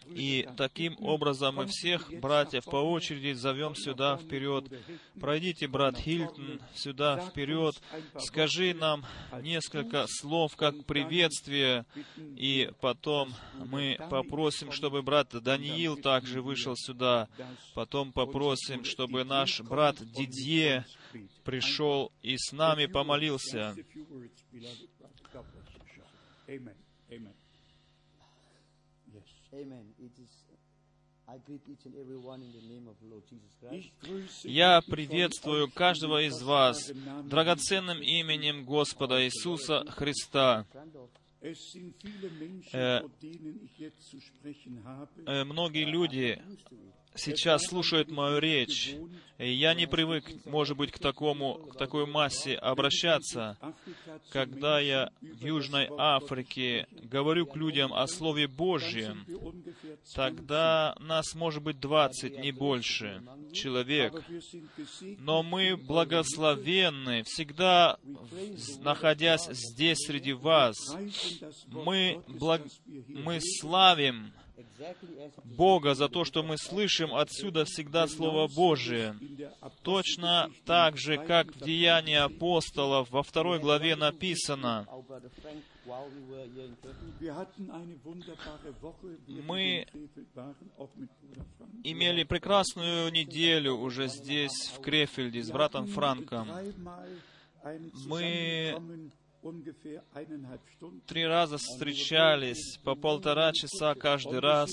и 0.07 0.49
таким 0.57 0.97
образом 1.01 1.57
мы 1.57 1.67
всех 1.67 2.11
братьев 2.21 2.65
по 2.65 2.77
очереди 2.77 3.33
зовем 3.33 3.75
сюда 3.75 4.17
вперед. 4.17 4.65
Пройдите, 5.21 5.67
брат 5.69 5.97
Хильтон, 5.97 6.61
сюда 6.75 7.21
вперед. 7.21 7.81
Скажи 8.19 8.75
нам 8.75 9.05
несколько 9.43 10.07
слов 10.09 10.57
как 10.57 10.85
приветствие, 10.85 11.87
и 12.17 12.71
потом 12.81 13.33
мы 13.55 13.97
попросим, 14.11 14.73
чтобы 14.73 15.03
брат 15.03 15.31
Даниил 15.31 15.97
также 15.97 16.43
вышел 16.43 16.75
сюда. 16.77 17.29
Потом 17.75 18.13
попросим, 18.13 18.85
чтобы 18.85 19.25
наш 19.25 19.61
брат 19.61 19.97
Дидье 20.01 20.85
пришел 21.45 22.13
и 22.23 22.37
с 22.37 22.53
нами 22.53 22.87
помолился. 22.87 23.77
Amen. 26.49 26.75
Я 34.45 34.81
приветствую 34.81 35.71
каждого 35.71 36.27
из 36.27 36.43
вас 36.43 36.91
драгоценным 37.25 38.01
именем 38.03 38.65
Господа 38.65 39.25
Иисуса 39.25 39.85
Христа. 39.91 40.67
Э, 41.41 43.03
э, 45.27 45.45
многие 45.45 45.85
люди 45.85 46.43
сейчас 47.15 47.63
слушают 47.67 48.11
мою 48.11 48.39
речь, 48.39 48.95
и 49.39 49.53
я 49.53 49.75
не 49.75 49.87
привык, 49.87 50.25
может 50.47 50.77
быть, 50.77 50.91
к 50.91 50.99
такому, 50.99 51.55
к 51.55 51.77
такой 51.77 52.07
массе 52.07 52.57
обращаться. 52.57 53.57
Когда 54.31 54.81
я 54.81 55.11
в 55.21 55.45
Южной 55.45 55.89
Африке 55.97 56.89
говорю 56.91 57.47
к 57.47 57.55
людям 57.55 57.93
о 57.93 58.07
Слове 58.09 58.49
Божьем, 58.49 59.25
тогда 60.15 60.97
нас 60.99 61.35
может 61.35 61.63
быть 61.63 61.79
двадцать, 61.79 62.39
не 62.39 62.51
больше, 62.51 63.23
человек. 63.53 64.25
Но 65.19 65.45
мы 65.45 65.77
благословенны, 65.77 67.23
всегда 67.25 67.99
находясь 68.81 69.49
здесь 69.51 69.99
среди 69.99 70.33
вас. 70.33 70.75
Мы, 71.69 72.23
благ... 72.27 72.63
мы 72.87 73.39
славим 73.41 74.33
Бога 75.45 75.95
за 75.95 76.09
то, 76.09 76.25
что 76.25 76.43
мы 76.43 76.57
слышим 76.59 77.15
отсюда 77.15 77.65
всегда 77.65 78.07
Слово 78.07 78.49
Божие. 78.49 79.17
Точно 79.83 80.51
так 80.65 80.97
же, 80.97 81.19
как 81.19 81.55
в 81.55 81.65
Деянии 81.65 82.17
апостолов 82.17 83.11
во 83.11 83.23
второй 83.23 83.59
главе 83.59 83.97
написано, 83.97 84.87
мы 89.45 89.87
имели 91.85 92.25
прекрасную 92.25 93.11
неделю 93.13 93.75
уже 93.75 94.09
здесь, 94.09 94.71
в 94.77 94.81
Крефельде, 94.81 95.43
с 95.43 95.51
братом 95.51 95.87
Франком. 95.87 96.49
Мы 98.07 99.11
три 101.07 101.27
раза 101.27 101.59
встречались 101.59 102.79
по 102.85 102.95
полтора 102.95 103.53
часа 103.53 103.95
каждый 103.95 104.41
раз, 104.41 104.71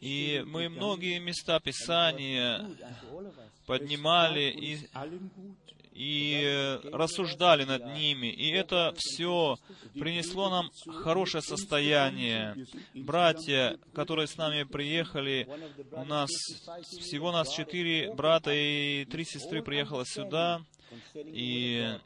и 0.00 0.42
мы 0.46 0.68
многие 0.68 1.18
места 1.18 1.60
Писания 1.60 2.66
поднимали 3.66 4.50
и, 4.50 4.78
и 5.92 6.80
рассуждали 6.92 7.64
над 7.64 7.94
ними. 7.94 8.28
И 8.28 8.50
это 8.50 8.92
все 8.96 9.56
принесло 9.94 10.50
нам 10.50 10.70
хорошее 11.02 11.42
состояние. 11.42 12.56
Братья, 12.94 13.78
которые 13.94 14.26
с 14.26 14.36
нами 14.36 14.64
приехали, 14.64 15.48
у 15.92 16.04
нас 16.04 16.30
всего 17.00 17.32
нас 17.32 17.52
четыре 17.52 18.12
брата 18.14 18.52
и 18.52 19.04
три 19.04 19.24
сестры 19.24 19.62
приехало 19.62 20.04
сюда, 20.06 20.62
и 21.14 21.98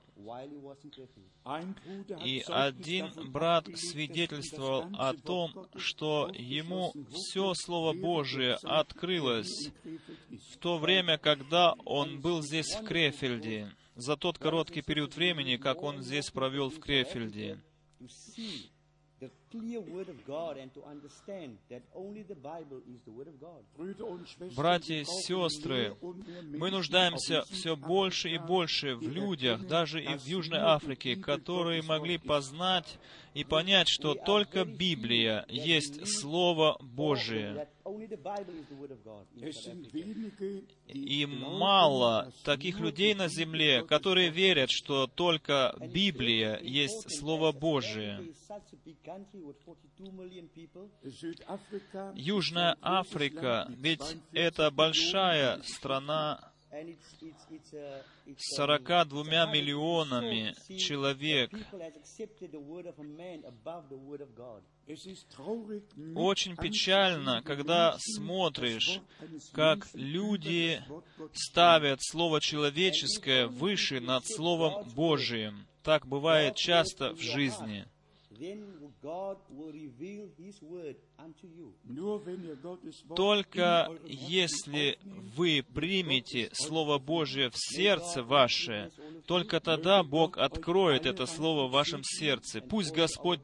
и 2.25 2.45
один 2.47 3.11
брат 3.31 3.67
свидетельствовал 3.75 4.87
о 4.95 5.15
том, 5.15 5.69
что 5.77 6.31
ему 6.33 6.93
все 7.11 7.53
Слово 7.55 7.93
Божие 7.93 8.57
открылось 8.63 9.71
в 10.53 10.59
то 10.59 10.79
время, 10.79 11.19
когда 11.19 11.75
он 11.85 12.21
был 12.21 12.43
здесь, 12.43 12.75
в 12.75 12.85
Крефельде, 12.85 13.71
за 13.95 14.17
тот 14.17 14.39
короткий 14.39 14.83
период 14.83 15.17
времени, 15.17 15.57
как 15.57 15.83
он 15.83 16.03
здесь 16.03 16.31
провел 16.31 16.71
в 16.71 16.79
Крефельде. 16.81 17.59
Братья 24.57 24.95
и 24.95 25.05
сестры, 25.05 25.97
мы 26.01 26.71
нуждаемся 26.71 27.43
все 27.51 27.77
больше 27.77 28.31
и 28.31 28.39
больше 28.39 28.97
в 28.97 29.09
людях, 29.09 29.67
даже 29.67 30.03
и 30.03 30.17
в 30.17 30.27
Южной 30.27 30.61
Африке, 30.61 31.17
которые 31.17 31.83
могли 31.83 32.19
познать 32.19 32.99
и 33.35 33.45
понять, 33.45 33.89
что 33.89 34.15
только 34.15 34.65
Библия 34.65 35.45
есть 35.49 36.07
Слово 36.21 36.77
Божие. 36.81 37.69
И 40.89 41.27
мало 41.27 42.33
таких 42.43 42.81
людей 42.81 43.15
на 43.15 43.29
земле, 43.29 43.85
которые 43.85 44.31
верят, 44.31 44.71
что 44.71 45.07
только 45.07 45.77
Библия 45.93 46.59
есть 46.61 47.19
Слово 47.19 47.53
Божие. 47.53 48.33
Южная 52.15 52.77
Африка, 52.81 53.67
ведь 53.69 54.17
это 54.33 54.71
большая 54.71 55.61
страна 55.63 56.54
42 58.37 59.47
миллионами 59.47 60.55
человек. 60.77 61.51
Очень 66.15 66.57
печально, 66.57 67.43
когда 67.43 67.97
смотришь, 67.99 69.01
как 69.53 69.87
люди 69.95 70.83
ставят 71.33 72.01
Слово 72.03 72.41
человеческое 72.41 73.47
выше 73.47 74.01
над 74.01 74.27
Словом 74.27 74.89
Божиим. 74.95 75.67
Так 75.83 76.07
бывает 76.07 76.57
часто 76.57 77.13
в 77.15 77.21
жизни. 77.21 77.87
Только 83.17 83.91
если 84.07 84.99
вы 85.37 85.65
примете 85.75 86.51
Слово 86.53 86.99
Божие 86.99 87.51
в 87.51 87.57
сердце 87.57 88.23
ваше, 88.23 88.91
только 89.27 89.61
тогда 89.61 90.03
Бог 90.03 90.39
откроет 90.39 91.07
это 91.07 91.27
Слово 91.27 91.69
в 91.69 91.73
вашем 91.73 92.03
сердце. 92.03 92.61
Пусть 92.61 92.93
Господь 92.93 93.41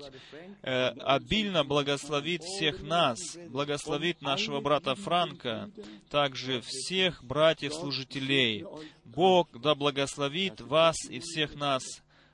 э, 0.63 0.89
обильно 0.89 1.65
благословит 1.65 2.43
всех 2.43 2.83
нас, 2.83 3.19
благословит 3.49 4.21
нашего 4.23 4.61
брата 4.61 4.95
Франка, 4.95 5.71
также 6.11 6.61
всех 6.63 7.25
братьев-служителей. 7.25 8.65
Бог 9.05 9.49
да 9.61 9.75
благословит 9.75 10.61
вас 10.61 10.97
и 11.09 11.19
всех 11.21 11.55
нас 11.55 11.83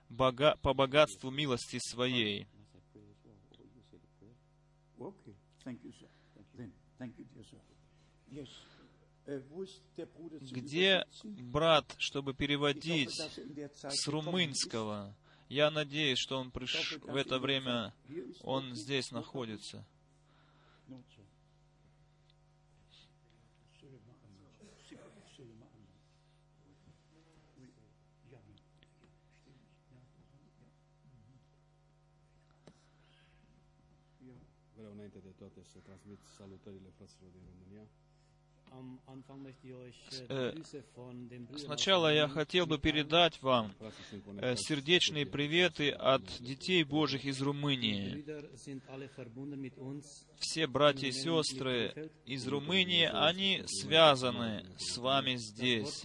бога, 0.09 0.57
по 0.63 0.75
богатству 0.75 1.31
милости 1.31 1.79
своей. 1.79 2.47
Где 10.53 11.05
брат, 11.25 11.95
чтобы 11.99 12.35
переводить 12.35 13.11
с 13.11 14.07
румынского? 14.09 15.17
Я 15.49 15.71
надеюсь, 15.71 16.19
что 16.19 16.39
он 16.39 16.51
приш... 16.51 16.99
в 17.03 17.15
это 17.15 17.39
время 17.39 17.95
он 18.43 18.75
здесь 18.75 19.11
находится. 19.11 19.85
Să 35.73 35.79
transmit 35.79 36.21
salutările 36.39 36.91
fraților 36.97 37.31
din 37.31 37.45
România. 37.53 37.85
Э, 40.29 40.55
сначала 41.57 42.13
я 42.13 42.29
хотел 42.29 42.67
бы 42.67 42.79
передать 42.79 43.41
вам 43.43 43.73
э, 44.41 44.57
сердечные 44.57 45.27
приветы 45.27 45.91
от 45.91 46.23
детей 46.41 46.85
Божьих 46.85 47.25
из 47.25 47.41
Румынии. 47.41 48.25
Все 50.39 50.67
братья 50.67 51.07
и 51.09 51.13
сестры 51.13 52.11
из 52.25 52.47
Румынии, 52.47 53.09
они 53.11 53.63
связаны 53.67 54.67
с 54.79 54.99
вами 54.99 55.37
здесь. 55.37 56.05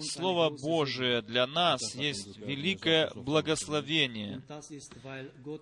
Слово 0.00 0.50
Божие 0.50 1.22
для 1.22 1.46
нас 1.46 1.94
есть 1.94 2.38
великое 2.38 3.10
благословение. 3.14 4.42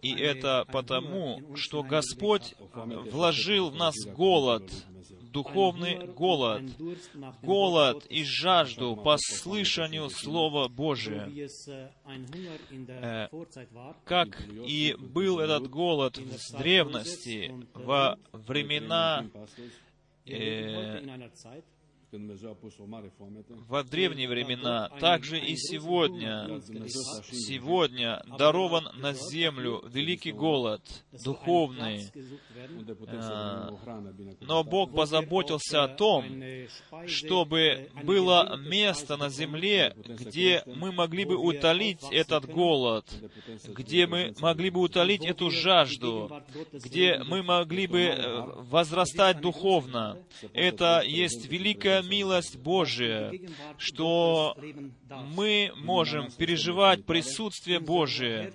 И 0.03 0.15
это 0.15 0.67
потому, 0.73 1.57
что 1.57 1.83
Господь 1.83 2.55
вложил 2.75 3.71
в 3.71 3.75
нас 3.75 3.95
голод 4.15 4.71
духовный 5.33 6.07
голод, 6.07 6.63
голод 7.43 8.07
и 8.07 8.25
жажду 8.25 8.97
по 8.97 9.17
слышанию 9.19 10.11
Слова 10.11 10.69
Божия. 10.69 11.31
Э, 12.89 13.29
как 14.05 14.43
и 14.67 14.97
был 14.99 15.41
этот 15.41 15.69
голод 15.69 16.19
в 16.19 16.59
древности, 16.59 17.55
во 17.75 18.19
времена 18.33 19.27
э, 20.27 21.31
во 23.69 23.85
древние 23.85 24.29
времена, 24.29 24.89
также 25.01 25.39
и 25.39 25.57
сегодня, 25.57 26.61
сегодня 27.31 28.23
дарован 28.39 28.89
на 28.97 29.13
землю 29.13 29.83
великий 29.89 30.33
голод, 30.33 30.83
духовный. 31.25 32.11
А, 33.09 33.71
но 34.41 34.65
Бог 34.65 34.93
позаботился 34.93 35.85
о 35.85 35.89
том, 35.89 36.25
чтобы 37.07 37.91
было 38.03 38.57
место 38.57 39.17
на 39.17 39.29
земле, 39.29 39.95
где 40.05 40.63
мы 40.67 40.93
могли 40.93 41.25
бы 41.25 41.37
утолить 41.37 42.03
этот 42.11 42.47
голод, 42.47 43.07
где 43.69 44.07
мы 44.07 44.35
могли 44.41 44.71
бы 44.71 44.81
утолить 44.81 45.25
эту 45.25 45.51
жажду, 45.51 46.43
где 46.73 47.23
мы 47.25 47.43
могли 47.43 47.87
бы 47.87 48.01
э, 48.01 48.41
возрастать 48.71 49.41
духовно. 49.41 50.19
Это 50.53 51.03
есть 51.07 51.47
великая 51.47 52.00
милость 52.03 52.57
Божия, 52.57 53.33
что 53.79 54.57
мы 55.35 55.73
можем 55.77 56.31
переживать 56.31 57.05
присутствие 57.05 57.81
Божие. 57.81 58.53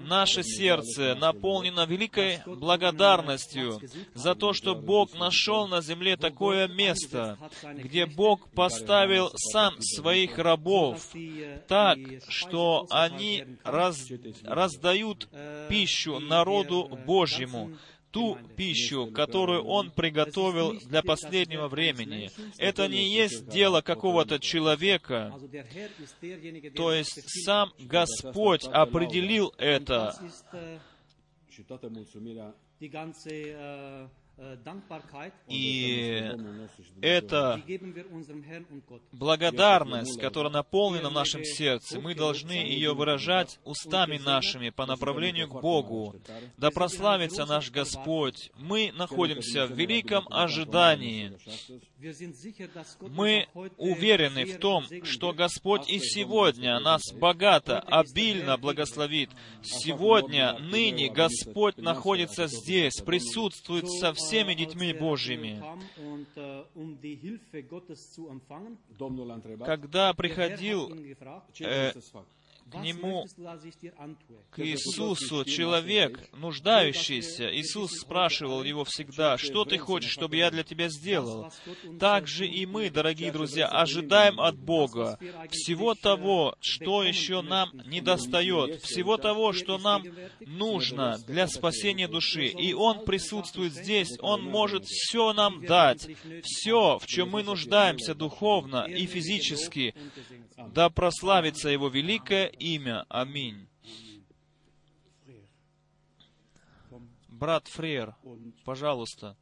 Наше 0.00 0.42
сердце 0.42 1.14
наполнено 1.14 1.86
великой 1.86 2.40
благодарностью 2.46 3.80
за 4.14 4.34
то, 4.34 4.52
что 4.52 4.74
Бог 4.74 5.14
нашел 5.14 5.66
на 5.68 5.80
земле 5.80 6.16
такое 6.16 6.68
место, 6.68 7.38
где 7.74 8.06
Бог 8.06 8.48
поставил 8.50 9.30
сам 9.34 9.74
своих 9.80 10.38
рабов 10.38 11.08
так, 11.68 11.98
что 12.28 12.86
они 12.90 13.44
раз, 13.64 14.08
раздают 14.44 15.28
пищу 15.68 16.18
народу 16.20 16.98
Божьему, 17.06 17.72
ту 18.10 18.38
пищу, 18.56 19.08
которую 19.08 19.64
Он 19.64 19.90
приготовил 19.90 20.78
для 20.80 21.02
последнего 21.02 21.68
времени. 21.68 22.30
Это 22.58 22.88
не 22.88 23.12
есть 23.12 23.48
дело 23.48 23.80
какого-то 23.80 24.38
человека, 24.38 25.34
то 26.74 26.92
есть 26.92 27.20
сам 27.44 27.72
Господь 27.78 28.64
определил 28.64 29.52
это. 29.58 30.14
И 35.48 36.30
это 37.00 37.62
благодарность, 39.12 40.20
которая 40.20 40.52
наполнена 40.52 41.08
в 41.08 41.14
нашем 41.14 41.42
сердце, 41.42 41.98
мы 42.00 42.14
должны 42.14 42.52
ее 42.52 42.94
выражать 42.94 43.58
устами 43.64 44.18
нашими 44.18 44.68
по 44.68 44.84
направлению 44.84 45.48
к 45.48 45.58
Богу. 45.62 46.16
Да 46.58 46.70
прославится 46.70 47.46
наш 47.46 47.70
Господь. 47.70 48.50
Мы 48.58 48.92
находимся 48.94 49.66
в 49.66 49.72
великом 49.72 50.26
ожидании. 50.30 51.32
Мы 53.00 53.48
уверены 53.78 54.44
в 54.44 54.58
том, 54.58 54.84
что 55.04 55.32
Господь 55.32 55.88
и 55.88 55.98
сегодня 55.98 56.78
нас 56.80 57.00
богато, 57.14 57.80
обильно 57.80 58.58
благословит. 58.58 59.30
Сегодня, 59.62 60.58
ныне 60.58 61.08
Господь 61.08 61.78
находится 61.78 62.48
здесь, 62.48 63.00
присутствует 63.00 63.88
со 63.88 64.12
всеми 64.12 64.25
детьми 64.54 64.92
Божьими. 64.92 65.62
Когда 69.64 70.12
приходил 70.14 70.90
э, 71.60 71.92
к 72.70 72.76
нему, 72.82 73.26
к 74.50 74.58
Иисусу, 74.60 75.44
человек, 75.44 76.28
нуждающийся. 76.32 77.54
Иисус 77.54 77.92
спрашивал 78.00 78.64
его 78.64 78.84
всегда, 78.84 79.38
что 79.38 79.64
ты 79.64 79.78
хочешь, 79.78 80.10
чтобы 80.10 80.36
я 80.36 80.50
для 80.50 80.64
тебя 80.64 80.88
сделал? 80.88 81.52
Так 82.00 82.26
же 82.26 82.46
и 82.46 82.66
мы, 82.66 82.90
дорогие 82.90 83.30
друзья, 83.30 83.68
ожидаем 83.68 84.40
от 84.40 84.56
Бога 84.56 85.18
всего 85.50 85.94
того, 85.94 86.56
что 86.60 87.04
еще 87.04 87.42
нам 87.42 87.70
не 87.86 88.00
достает, 88.00 88.82
всего 88.82 89.16
того, 89.16 89.52
что 89.52 89.78
нам 89.78 90.04
нужно 90.40 91.18
для 91.26 91.46
спасения 91.46 92.08
души. 92.08 92.46
И 92.46 92.74
Он 92.74 93.04
присутствует 93.04 93.72
здесь, 93.72 94.16
Он 94.20 94.42
может 94.42 94.86
все 94.86 95.32
нам 95.32 95.64
дать, 95.64 96.08
все, 96.42 96.98
в 96.98 97.06
чем 97.06 97.30
мы 97.30 97.42
нуждаемся 97.42 98.14
духовно 98.14 98.86
и 98.88 99.06
физически. 99.06 99.94
Да 100.74 100.90
прославится 100.90 101.68
Его 101.68 101.88
великое 101.88 102.46
имя. 102.58 103.04
Аминь. 103.08 103.68
Брат 107.28 107.66
Фрер, 107.68 108.14
пожалуйста. 108.64 109.36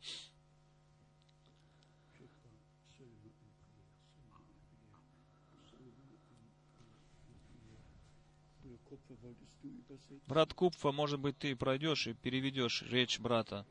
Брат 10.26 10.54
Купфа, 10.54 10.92
может 10.92 11.20
быть, 11.20 11.38
ты 11.38 11.54
пройдешь 11.54 12.06
и 12.06 12.14
переведешь 12.14 12.82
речь 12.82 13.20
брата. 13.20 13.66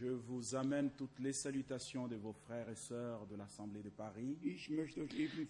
Je 0.00 0.08
vous 0.08 0.54
amène 0.54 0.90
toutes 0.96 1.18
les 1.18 1.34
salutations 1.34 2.08
de 2.08 2.16
vos 2.16 2.32
frères 2.32 2.68
et 2.70 2.76
sœurs 2.76 3.26
de 3.26 3.36
l'Assemblée 3.36 3.82
de 3.82 3.90
Paris. 3.90 4.38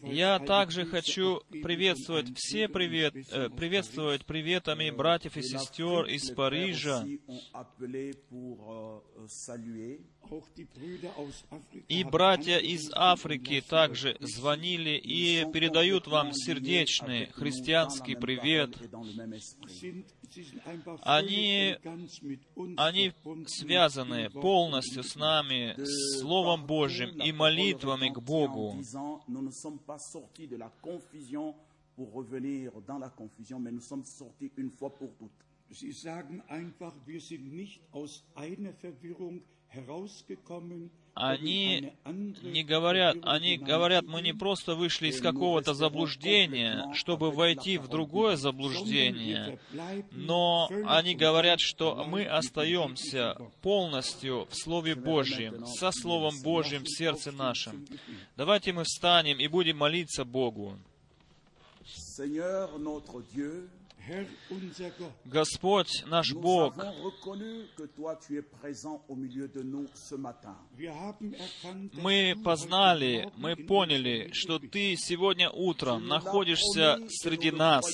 Я 0.02 0.40
также 0.40 0.84
хочу 0.86 1.40
приветствовать 1.62 2.26
все 2.34 2.68
привет, 2.68 3.14
э, 3.30 3.48
приветствовать 3.50 4.26
приветами 4.26 4.90
братьев 4.90 5.36
и 5.36 5.42
сестер 5.42 6.06
из 6.06 6.32
Парижа. 6.32 7.04
И 11.88 12.04
братья 12.04 12.58
из 12.58 12.90
Африки 12.92 13.62
также 13.68 14.16
звонили 14.18 14.96
и 14.98 15.46
передают 15.52 16.08
вам 16.08 16.32
сердечный 16.32 17.26
христианский 17.26 18.16
привет. 18.16 18.76
Они, 21.02 21.76
они 22.76 23.12
связаны 23.46 24.30
полностью 24.30 25.02
с 25.02 25.16
нами, 25.16 25.74
с 25.76 26.20
Словом 26.20 26.66
Божьим 26.66 27.20
и 27.20 27.32
молитвами 27.32 28.10
к 28.10 28.20
Богу. 28.20 28.76
Sie 35.72 35.92
sagen 35.92 36.42
einfach, 36.48 36.92
wir 37.06 37.20
sind 37.20 37.52
nicht 37.52 37.80
aus 37.92 38.24
einer 38.34 38.72
Verwirrung 38.72 39.40
herausgekommen, 39.68 40.90
они 41.14 41.92
не 42.42 42.62
говорят, 42.62 43.16
они 43.22 43.56
говорят, 43.56 44.04
мы 44.06 44.22
не 44.22 44.32
просто 44.32 44.74
вышли 44.74 45.08
из 45.08 45.20
какого-то 45.20 45.74
заблуждения, 45.74 46.92
чтобы 46.94 47.30
войти 47.30 47.78
в 47.78 47.88
другое 47.88 48.36
заблуждение, 48.36 49.58
но 50.10 50.70
они 50.86 51.14
говорят, 51.14 51.60
что 51.60 52.04
мы 52.04 52.24
остаемся 52.24 53.36
полностью 53.62 54.46
в 54.50 54.54
Слове 54.54 54.94
Божьем, 54.94 55.66
со 55.66 55.90
Словом 55.90 56.40
Божьим 56.42 56.84
в 56.84 56.90
сердце 56.90 57.32
нашем. 57.32 57.86
Давайте 58.36 58.72
мы 58.72 58.84
встанем 58.84 59.38
и 59.38 59.48
будем 59.48 59.78
молиться 59.78 60.24
Богу. 60.24 60.78
Господь 65.24 66.04
наш 66.06 66.32
Бог, 66.32 66.74
мы 71.92 72.34
познали, 72.42 73.30
мы 73.36 73.56
поняли, 73.56 74.30
что 74.32 74.58
Ты 74.58 74.96
сегодня 74.96 75.50
утром 75.50 76.06
находишься 76.06 76.98
среди 77.08 77.50
нас, 77.50 77.84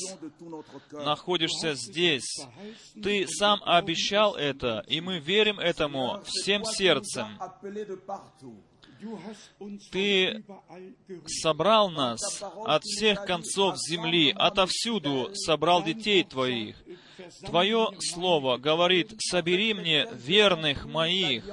находишься 0.93 1.75
здесь. 1.75 2.47
Ты 3.03 3.27
сам 3.27 3.61
обещал 3.65 4.37
это, 4.37 4.85
и 4.87 5.01
мы 5.01 5.19
верим 5.19 5.59
этому 5.59 6.23
всем 6.25 6.65
сердцем. 6.65 7.39
Ты 9.93 10.45
собрал 11.27 11.91
нас 11.91 12.43
от 12.43 12.83
всех 12.83 13.25
концов 13.25 13.77
земли, 13.79 14.33
отовсюду 14.35 15.31
собрал 15.35 15.83
детей 15.83 16.25
Твоих. 16.25 16.77
Твое 17.45 17.89
Слово 18.01 18.57
говорит, 18.59 19.15
собери 19.19 19.75
мне 19.75 20.07
верных 20.13 20.87
моих, 20.87 21.45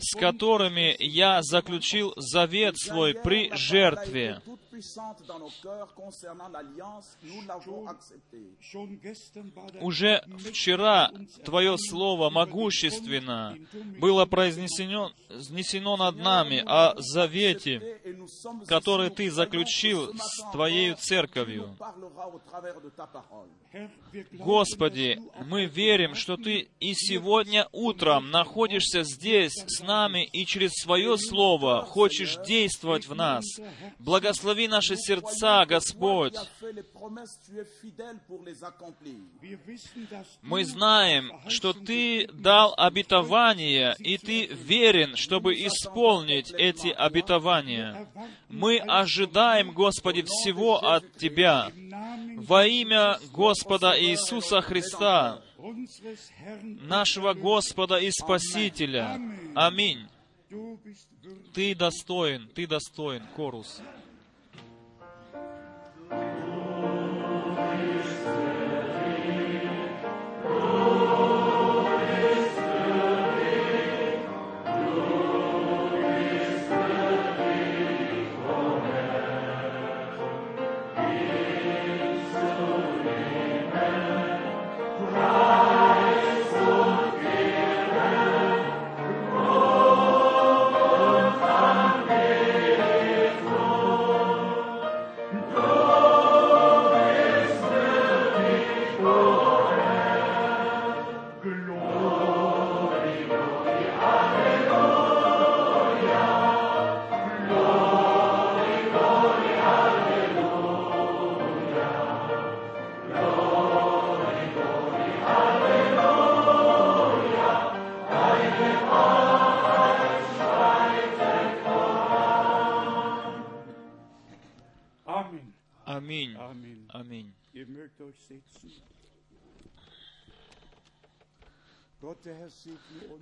с 0.00 0.16
которыми 0.18 0.96
я 0.98 1.42
заключил 1.42 2.12
завет 2.16 2.78
свой 2.78 3.14
при 3.14 3.50
жертве. 3.54 4.40
Уже 9.80 10.24
вчера 10.50 11.10
Твое 11.44 11.76
Слово 11.78 12.30
могущественно 12.30 13.56
было 13.98 14.26
произнесено 14.26 15.12
снесено 15.40 15.96
над 15.96 16.16
нами 16.16 16.62
о 16.66 16.94
завете, 16.98 18.00
который 18.66 19.10
Ты 19.10 19.30
заключил 19.30 20.14
с 20.14 20.52
Твоей 20.52 20.94
церковью. 20.94 21.76
Господи, 24.32 25.20
мы 25.46 25.66
верим, 25.66 26.14
что 26.14 26.36
Ты 26.36 26.68
и 26.80 26.94
сегодня 26.94 27.68
утром 27.72 28.30
находишься 28.30 29.02
здесь 29.04 29.52
с 29.66 29.80
нами 29.80 30.24
и 30.24 30.46
через 30.46 30.72
Свое 30.72 31.18
Слово 31.18 31.82
хочешь 31.84 32.36
действовать 32.46 33.06
в 33.06 33.14
нас. 33.14 33.44
Благослови 33.98 34.68
наши 34.68 34.96
сердца, 34.96 35.64
Господь. 35.66 36.34
Мы 40.42 40.64
знаем, 40.64 41.32
что 41.48 41.72
Ты 41.72 42.28
дал 42.32 42.74
обетование, 42.76 43.94
и 43.98 44.18
Ты 44.18 44.46
верен, 44.46 45.16
чтобы 45.16 45.54
исполнить 45.54 46.52
эти 46.52 46.88
обетования. 46.88 48.08
Мы 48.48 48.78
ожидаем, 48.78 49.72
Господи, 49.72 50.22
всего 50.22 50.78
от 50.78 51.12
Тебя. 51.16 51.70
Во 52.36 52.66
имя 52.66 53.18
Господа 53.32 54.00
Иисуса 54.00 54.60
Христа, 54.60 55.42
нашего 56.80 57.34
Господа 57.34 57.98
и 57.98 58.10
Спасителя. 58.10 59.20
Аминь. 59.54 60.06
Ты 61.52 61.74
достоин, 61.74 62.48
ты 62.54 62.66
достоин, 62.66 63.22
Корус. 63.36 63.80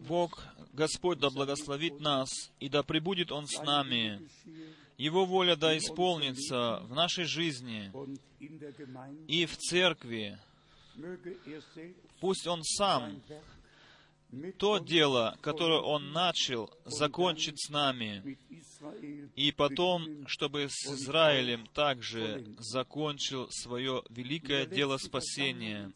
Бог, 0.06 0.42
Господь, 0.72 1.18
да 1.18 1.30
благословит 1.30 2.00
нас, 2.00 2.28
и 2.60 2.68
да 2.68 2.82
пребудет 2.82 3.32
Он 3.32 3.46
с 3.46 3.58
нами. 3.62 4.20
Его 4.98 5.24
воля 5.24 5.56
да 5.56 5.76
исполнится 5.76 6.80
в 6.84 6.94
нашей 6.94 7.24
жизни 7.24 7.90
и 9.28 9.46
в 9.46 9.56
церкви. 9.56 10.38
Пусть 12.20 12.46
Он 12.46 12.62
сам 12.64 13.22
то 14.58 14.78
дело, 14.78 15.36
которое 15.40 15.80
Он 15.80 16.12
начал, 16.12 16.70
закончит 16.84 17.58
с 17.58 17.70
нами. 17.70 18.38
И 19.34 19.52
потом, 19.52 20.26
чтобы 20.26 20.68
с 20.68 20.86
Израилем 20.86 21.66
также 21.68 22.44
закончил 22.58 23.48
свое 23.50 24.02
великое 24.10 24.66
дело 24.66 24.96
спасения. 24.98 25.92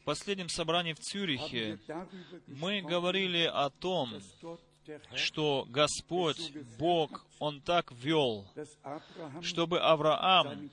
В 0.00 0.04
последнем 0.04 0.48
собрании 0.48 0.94
в 0.94 1.00
Цюрихе 1.00 1.78
мы 2.46 2.80
говорили 2.82 3.44
о 3.44 3.70
том, 3.70 4.14
что 5.14 5.66
Господь, 5.68 6.52
Бог, 6.78 7.26
Он 7.38 7.60
так 7.60 7.92
вел, 7.92 8.46
чтобы 9.42 9.80
Авраам 9.80 10.70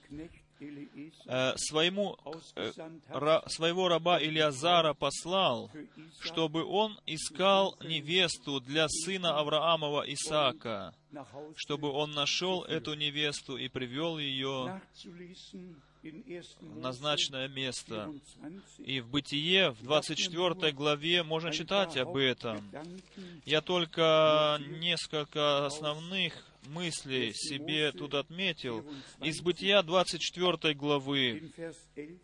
э, 1.26 1.53
своему, 1.57 2.18
э, 2.55 2.72
своего 3.47 3.88
раба 3.88 4.20
Илиазара 4.20 4.93
послал, 4.93 5.72
чтобы 6.20 6.64
он 6.64 6.99
искал 7.05 7.78
невесту 7.84 8.59
для 8.62 8.88
сына 8.89 9.39
Авраамова 9.39 10.03
Исаака, 10.14 10.93
чтобы 11.55 11.89
он 11.89 12.12
нашел 12.12 12.64
эту 12.64 12.93
невесту 12.93 13.57
и 13.57 13.68
привел 13.68 14.18
ее 14.18 14.82
nachzulesen 14.82 15.82
in 16.03 16.24
1. 16.26 16.43
в 16.62 16.80
назначенное 16.80 17.47
место. 17.47 18.05
24. 18.05 18.62
И 18.88 19.01
в 19.01 19.09
Бытие, 19.09 19.72
в 19.72 19.84
24 19.84 20.72
главе, 20.72 21.24
можно 21.24 21.51
читать 21.51 21.97
об 21.97 22.16
этом. 22.16 22.72
Я 23.45 23.62
только 23.62 24.59
несколько 24.80 25.66
основных 25.66 26.51
мыслей 26.68 27.34
себе 27.34 27.91
тут 27.91 28.14
отметил. 28.14 28.86
Из 29.22 29.41
Бытия 29.41 29.82
24 29.82 30.74
главы, 30.74 31.39
in 31.39 31.53
Vers 31.55 31.78
11 31.95 32.22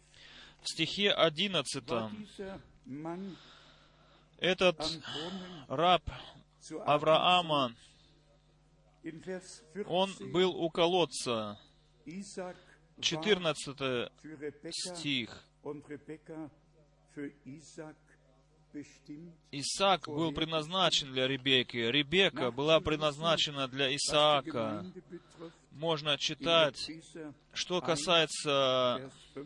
в 0.61 0.69
стихе 0.69 1.11
11, 1.11 1.83
war 1.87 2.11
dieser 2.11 2.59
Mann 2.85 3.35
этот 4.39 4.79
раб 5.67 6.03
Авраама, 6.85 7.75
он 9.85 10.09
14, 10.11 10.31
был 10.31 10.55
у 10.55 10.69
колодца. 10.69 11.59
Isaac 12.05 12.55
war 12.97 13.01
14 13.01 13.79
für 13.79 14.11
Rebekka 14.23 14.71
стих. 14.71 15.43
Исаак 19.51 20.07
был 20.07 20.31
предназначен 20.31 21.11
для 21.11 21.27
Ребекки. 21.27 21.77
Ребекка 21.77 22.51
была 22.51 22.79
предназначена 22.79 23.67
для 23.67 23.95
Исаака. 23.95 24.85
Можно 25.71 26.17
читать, 26.17 26.89
что 27.53 27.81
касается 27.81 29.11
Vers 29.35 29.45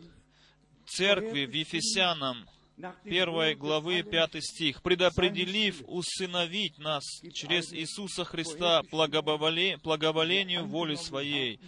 церкви 0.86 1.44
в 1.46 1.52
Ефесянам, 1.52 2.46
nach 2.78 2.94
dem 3.04 3.10
первой 3.10 3.52
Wort 3.52 3.54
des 3.54 3.58
главы, 3.58 3.98
Allen 4.00 4.10
пятый 4.10 4.42
стих, 4.42 4.82
«Предопределив 4.82 5.82
усыновить 5.86 6.78
нас 6.78 7.04
через 7.32 7.72
Иисуса 7.72 8.24
Христа 8.24 8.82
благоволе- 8.90 9.78
благоволению 9.82 10.66
воли 10.66 10.94
Своей». 10.96 11.60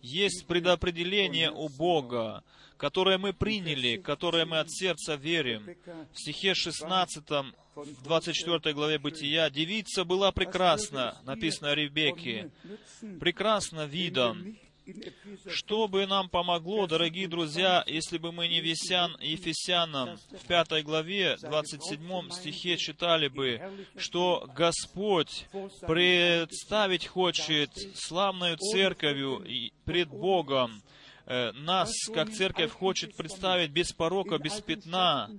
Есть 0.00 0.46
предопределение 0.46 1.50
у 1.50 1.68
Бога, 1.68 2.42
которое 2.82 3.16
мы 3.16 3.32
приняли, 3.32 3.96
которое 3.96 4.44
мы 4.44 4.58
от 4.58 4.68
сердца 4.68 5.14
верим. 5.14 5.68
В 6.12 6.18
стихе 6.18 6.52
16, 6.52 7.22
в 7.76 8.02
24 8.02 8.74
главе 8.74 8.98
Бытия, 8.98 9.48
«Девица 9.50 10.04
была 10.04 10.32
прекрасна», 10.32 11.16
написано 11.22 11.70
о 11.70 11.74
Ребекке, 11.76 12.50
прекрасно 13.20 13.86
видом. 13.86 14.58
Что 15.48 15.86
бы 15.86 16.08
нам 16.08 16.28
помогло, 16.28 16.88
дорогие 16.88 17.28
друзья, 17.28 17.84
если 17.86 18.18
бы 18.18 18.32
мы 18.32 18.48
не 18.48 18.60
Весян, 18.60 19.16
Ефесянам 19.20 20.18
в 20.32 20.44
пятой 20.48 20.82
главе, 20.82 21.36
27 21.40 22.30
стихе 22.32 22.76
читали 22.78 23.28
бы, 23.28 23.60
что 23.96 24.50
Господь 24.56 25.46
представить 25.86 27.06
хочет 27.06 27.70
славную 27.94 28.56
церковью 28.56 29.46
пред 29.84 30.08
Богом, 30.08 30.82
нас, 31.26 31.90
как 32.12 32.30
церковь, 32.30 32.72
хочет 32.72 33.16
представить 33.16 33.70
без 33.70 33.92
порока, 33.92 34.38
без 34.38 34.60
пятна. 34.60 35.30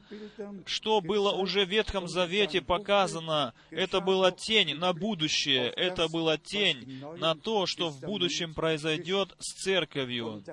Что 0.66 1.02
было 1.02 1.32
уже 1.32 1.66
в 1.66 1.70
Ветхом 1.70 2.08
Завете 2.08 2.62
показано, 2.62 3.54
это 3.70 4.00
была 4.00 4.32
тень 4.32 4.76
на 4.76 4.94
будущее, 4.94 5.70
это 5.70 6.08
была 6.08 6.38
тень 6.38 7.04
на 7.18 7.36
то, 7.36 7.66
что 7.66 7.90
в 7.90 8.00
будущем 8.02 8.54
произойдет 8.54 9.36
с 9.40 9.64
церковью. 9.64 10.44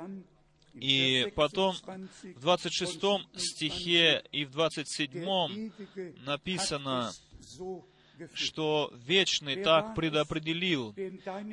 И 0.74 1.32
потом 1.34 1.74
в 2.22 2.40
26 2.40 3.00
стихе 3.36 4.22
и 4.32 4.44
в 4.44 4.50
27 4.52 5.72
написано, 6.24 7.12
что 8.34 8.92
Вечный 9.06 9.56
так 9.62 9.94
предопределил, 9.94 10.94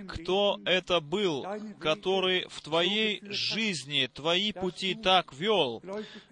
кто 0.08 0.60
это 0.66 1.00
был, 1.00 1.46
который 1.80 2.46
в 2.50 2.62
твоей 2.62 3.22
жизни, 3.24 4.10
твои 4.14 4.52
пути 4.52 4.96
так 4.96 5.34
вел, 5.34 5.82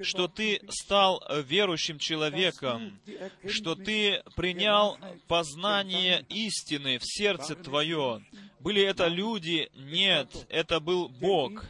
что 0.02 0.28
ты 0.28 0.62
стал 0.70 1.24
верующим 1.48 2.00
человеком, 2.00 3.00
что 3.48 3.76
ты 3.76 4.24
принял 4.36 4.98
познание 5.28 6.26
истины 6.30 7.00
в 7.00 7.04
сердце 7.06 7.56
твое. 7.56 8.24
Были 8.60 8.82
это 8.82 9.08
люди? 9.08 9.70
Нет, 9.76 10.46
это 10.50 10.80
был 10.80 11.08
Бог, 11.10 11.66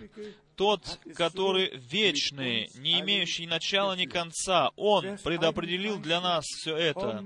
тот, 0.56 1.00
который 1.16 1.76
вечный, 1.76 2.70
не 2.76 3.00
имеющий 3.02 3.48
начала 3.48 3.96
ни 3.96 4.06
конца. 4.06 4.72
Он 4.76 5.18
предопределил 5.24 6.00
для 6.00 6.22
нас 6.22 6.46
все 6.46 6.76
это. 6.76 7.26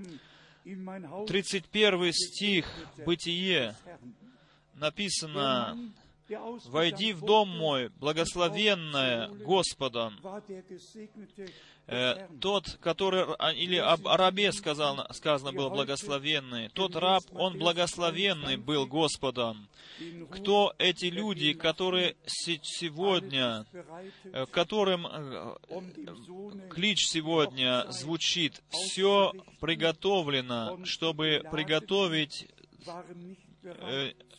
31 1.28 2.14
стих 2.14 2.66
Бытие 3.06 3.76
написано, 4.74 5.78
«Войди 6.66 7.14
в 7.14 7.22
дом 7.22 7.50
мой, 7.50 7.90
благословенное 7.90 9.30
Господом». 9.30 10.20
Э, 11.92 12.28
тот, 12.40 12.78
который, 12.82 13.26
а, 13.40 13.52
или 13.52 13.76
об 13.78 14.06
рабе 14.06 14.52
сказано, 14.52 15.08
сказано 15.12 15.52
было 15.52 15.70
благословенный, 15.70 16.70
тот 16.70 16.96
раб, 16.96 17.24
он 17.32 17.58
благословенный 17.58 18.58
был 18.58 18.86
Господом. 18.86 19.68
Кто 20.32 20.74
эти 20.78 21.06
люди, 21.06 21.54
которые 21.54 22.16
се- 22.26 22.60
сегодня, 22.64 23.66
э, 24.26 24.46
которым 24.52 25.08
э, 25.08 25.56
клич 26.70 27.08
сегодня 27.08 27.86
звучит, 27.90 28.62
все 28.70 29.34
приготовлено, 29.60 30.80
чтобы 30.86 31.42
приготовить 31.52 32.48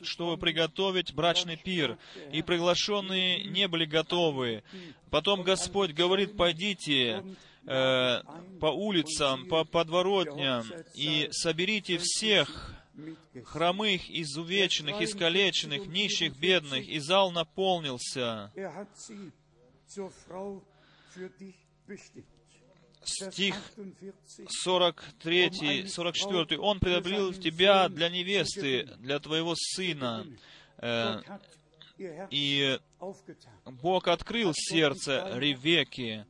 чтобы 0.02 0.36
приготовить 0.38 1.14
брачный 1.14 1.56
пир, 1.56 1.98
и 2.32 2.42
приглашенные 2.42 3.44
не 3.44 3.68
были 3.68 3.84
готовы. 3.84 4.62
Потом 5.10 5.42
Господь 5.42 5.92
говорит, 5.92 6.36
пойдите 6.36 7.24
э, 7.66 8.22
по 8.60 8.66
улицам, 8.66 9.46
по 9.46 9.64
подворотням, 9.64 10.64
и 10.94 11.28
соберите 11.32 11.98
всех 11.98 12.74
хромых, 13.44 14.10
изувеченных, 14.10 15.00
искалеченных, 15.00 15.86
нищих, 15.86 16.36
бедных, 16.36 16.88
и 16.88 16.98
зал 16.98 17.30
наполнился. 17.30 18.52
Стих 23.02 23.56
48. 24.48 24.48
43, 24.48 25.86
44. 25.88 26.58
Он 26.60 26.78
предопределил 26.80 27.32
тебя 27.32 27.88
для 27.88 28.08
невесты, 28.08 28.88
для 28.98 29.18
твоего 29.18 29.54
сына. 29.56 30.26
Э, 30.78 31.20
И. 32.30 32.78
Бог 33.82 34.08
открыл 34.08 34.52
сердце 34.54 35.32
Ревеки. 35.34 36.24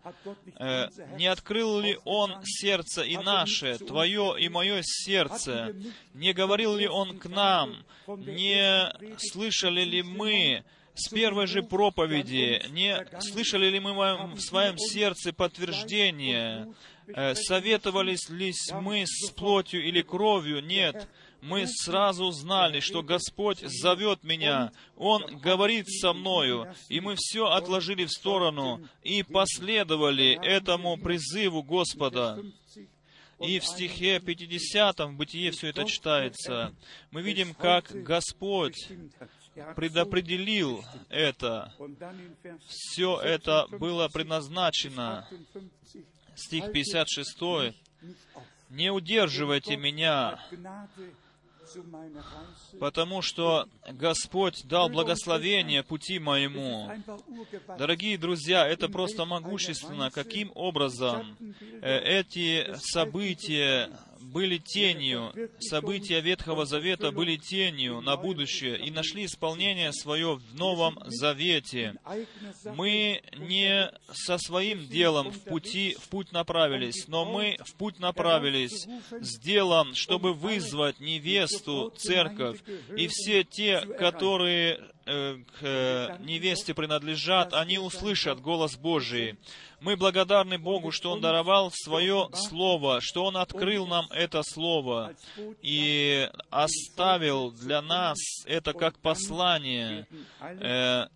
Э, 0.58 0.88
Не 1.16 1.26
открыл 1.26 1.80
ли 1.80 1.98
Он 2.04 2.44
сердце 2.44 3.02
и 3.02 3.16
наше, 3.16 3.78
твое 3.78 4.34
и 4.38 4.48
мое 4.48 4.80
сердце? 4.82 5.74
Не 6.14 6.32
говорил 6.32 6.76
ли 6.76 6.88
Он 6.88 7.18
к 7.18 7.26
нам? 7.26 7.84
Не 8.06 8.92
слышали 9.18 9.82
ли 9.82 10.02
мы 10.02 10.64
с 11.00 11.08
первой 11.08 11.46
же 11.46 11.62
проповеди, 11.62 12.62
не 12.70 13.06
слышали 13.20 13.66
ли 13.66 13.80
мы 13.80 13.92
в 14.34 14.40
своем 14.40 14.76
сердце 14.78 15.32
подтверждение? 15.32 16.68
Э, 17.08 17.34
Советовались 17.34 18.28
ли 18.28 18.52
мы 18.80 19.04
с 19.06 19.30
плотью 19.30 19.84
или 19.84 20.02
кровью? 20.02 20.62
Нет. 20.62 21.08
мы 21.40 21.66
сразу 21.66 22.30
знали, 22.32 22.80
что 22.80 23.02
Господь 23.02 23.60
зовет 23.60 24.22
меня, 24.24 24.72
Он 24.96 25.38
говорит 25.38 25.88
со 25.88 26.12
мною, 26.12 26.72
и 26.90 27.00
мы 27.00 27.14
все 27.16 27.46
отложили 27.46 28.04
в 28.04 28.10
сторону 28.10 28.86
и 29.02 29.22
последовали 29.22 30.38
этому 30.44 30.98
призыву 30.98 31.62
Господа. 31.62 32.42
И 33.40 33.58
в 33.58 33.64
стихе 33.64 34.20
50 34.20 35.00
в 35.00 35.12
Бытие 35.16 35.50
все 35.50 35.68
это 35.68 35.86
читается. 35.86 36.74
Мы 37.10 37.22
видим, 37.22 37.54
как 37.54 37.90
Господь 37.90 38.76
предопределил 39.76 40.84
это. 41.08 41.72
Все 42.66 43.20
это 43.20 43.66
было 43.70 44.08
предназначено. 44.08 45.28
Стих 46.34 46.72
56. 46.72 47.74
«Не 48.70 48.90
удерживайте 48.90 49.76
меня, 49.76 50.38
потому 52.78 53.22
что 53.22 53.68
Господь 53.88 54.64
дал 54.64 54.88
благословение 54.88 55.82
пути 55.82 56.18
моему. 56.18 56.90
Дорогие 57.78 58.18
друзья, 58.18 58.66
это 58.66 58.88
просто 58.88 59.24
могущественно, 59.24 60.10
каким 60.10 60.50
образом 60.54 61.36
э, 61.82 61.98
эти 61.98 62.74
события 62.78 63.90
были 64.20 64.58
тенью, 64.58 65.32
события 65.58 66.20
Ветхого 66.20 66.66
Завета 66.66 67.10
были 67.10 67.36
тенью 67.36 68.00
на 68.00 68.16
будущее 68.16 68.78
и 68.78 68.90
нашли 68.90 69.24
исполнение 69.24 69.92
свое 69.92 70.36
в 70.36 70.54
Новом 70.54 70.98
Завете. 71.06 71.94
Мы 72.64 73.22
не 73.36 73.90
со 74.12 74.38
своим 74.38 74.86
делом 74.86 75.30
в, 75.30 75.40
пути, 75.40 75.96
в 76.00 76.08
путь 76.08 76.32
направились, 76.32 77.08
но 77.08 77.24
мы 77.24 77.56
в 77.64 77.74
путь 77.74 77.98
направились 77.98 78.86
с 79.10 79.38
делом, 79.38 79.94
чтобы 79.94 80.32
вызвать 80.32 81.00
невесту, 81.00 81.92
церковь, 81.96 82.60
и 82.96 83.08
все 83.08 83.44
те, 83.44 83.80
которые 83.80 84.80
э, 85.06 85.36
к 85.58 85.62
э, 85.62 86.16
невесте 86.20 86.74
принадлежат, 86.74 87.54
они 87.54 87.78
услышат 87.78 88.40
голос 88.40 88.76
Божий. 88.76 89.38
Мы 89.80 89.96
благодарны 89.96 90.58
Богу, 90.58 90.90
что 90.92 91.12
Он 91.12 91.20
даровал 91.20 91.72
свое 91.72 92.28
Слово, 92.34 93.00
что 93.00 93.24
Он 93.24 93.36
открыл 93.36 93.86
нам 93.86 94.06
это 94.10 94.42
Слово 94.42 95.14
и 95.62 96.28
оставил 96.50 97.50
для 97.50 97.80
нас 97.80 98.18
это 98.44 98.74
как 98.74 98.98
послание. 98.98 100.06
Э, 100.40 101.06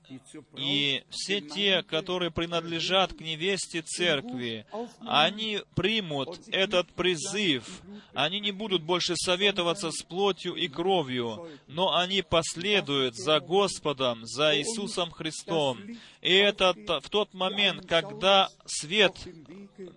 и 0.57 1.03
все 1.11 1.41
те, 1.41 1.83
которые 1.83 2.31
принадлежат 2.31 3.13
к 3.13 3.21
невесте 3.21 3.83
церкви, 3.83 4.67
они 5.07 5.61
примут 5.75 6.41
этот 6.49 6.89
призыв. 6.93 7.83
Они 8.15 8.41
не 8.41 8.53
будут 8.53 8.83
больше 8.83 9.15
советоваться 9.17 9.91
с 9.91 10.03
плотью 10.03 10.55
и 10.55 10.69
кровью, 10.69 11.49
но 11.67 11.97
они 11.97 12.23
последуют 12.23 13.15
за 13.17 13.41
Господом, 13.41 14.25
за 14.25 14.57
Иисусом 14.59 15.11
Христом. 15.11 15.79
И 16.25 16.33
это 16.33 16.75
в 17.03 17.11
тот 17.11 17.35
момент, 17.35 17.87
когда 17.87 18.49
свет 18.65 19.15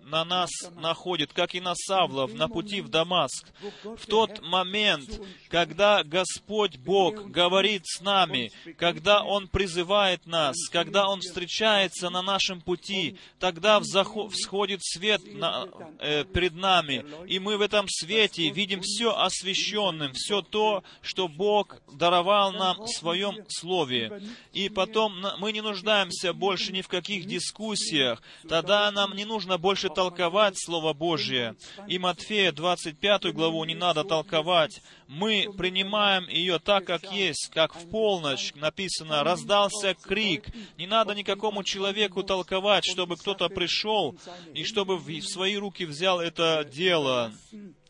на 0.04 0.26
нас 0.26 0.50
находит, 0.76 1.32
как 1.32 1.54
и 1.54 1.60
на 1.60 1.74
Савлов 1.74 2.34
на 2.34 2.48
пути 2.48 2.82
в 2.82 2.88
Дамаск. 2.90 3.46
В 3.82 4.06
тот 4.06 4.42
момент, 4.42 5.20
когда 5.48 6.04
Господь 6.04 6.76
Бог 6.76 7.30
говорит 7.30 7.82
с 7.86 8.02
нами, 8.02 8.52
когда 8.76 9.22
Он 9.22 9.48
призывает 9.48 10.26
нас, 10.26 10.54
когда 10.70 11.08
Он 11.08 11.20
встречается 11.20 12.10
на 12.10 12.20
нашем 12.20 12.60
пути, 12.60 13.16
тогда 13.38 13.80
всходит 13.80 14.80
свет 14.82 15.22
на, 15.34 15.66
э, 15.98 16.24
перед 16.24 16.54
нами, 16.54 17.06
и 17.26 17.38
мы 17.38 17.56
в 17.56 17.62
этом 17.62 17.86
свете 17.88 18.50
видим 18.50 18.82
все 18.82 19.16
освященным, 19.16 20.12
все 20.12 20.42
то, 20.42 20.82
что 21.00 21.26
Бог 21.26 21.80
даровал 21.90 22.52
нам 22.52 22.82
в 22.82 22.88
Своем 22.88 23.36
Слове. 23.48 24.22
И 24.52 24.68
потом 24.68 25.24
мы 25.38 25.52
не 25.52 25.62
нуждаемся 25.62 26.17
нуждаемся 26.18 26.32
больше 26.32 26.72
ни 26.72 26.82
в 26.82 26.88
каких 26.88 27.26
дискуссиях, 27.26 28.22
тогда 28.48 28.90
нам 28.90 29.14
не 29.14 29.24
нужно 29.24 29.58
больше 29.58 29.88
толковать 29.88 30.54
Слово 30.58 30.92
Божье. 30.92 31.54
И 31.88 31.98
Матфея 31.98 32.52
25 32.52 33.32
главу 33.32 33.64
не 33.64 33.74
надо 33.74 34.04
толковать. 34.04 34.80
Мы 35.06 35.46
принимаем 35.56 36.28
ее 36.28 36.58
так, 36.58 36.84
как 36.84 37.12
есть, 37.12 37.50
как 37.52 37.74
в 37.74 37.88
полночь 37.88 38.52
написано, 38.54 39.24
раздался 39.24 39.94
крик. 39.94 40.48
Не 40.76 40.86
надо 40.86 41.14
никакому 41.14 41.62
человеку 41.62 42.22
толковать, 42.22 42.84
чтобы 42.84 43.16
кто-то 43.16 43.48
пришел 43.48 44.16
и 44.54 44.64
чтобы 44.64 44.98
в 44.98 45.22
свои 45.22 45.56
руки 45.56 45.84
взял 45.84 46.20
это 46.20 46.68
дело 46.70 47.32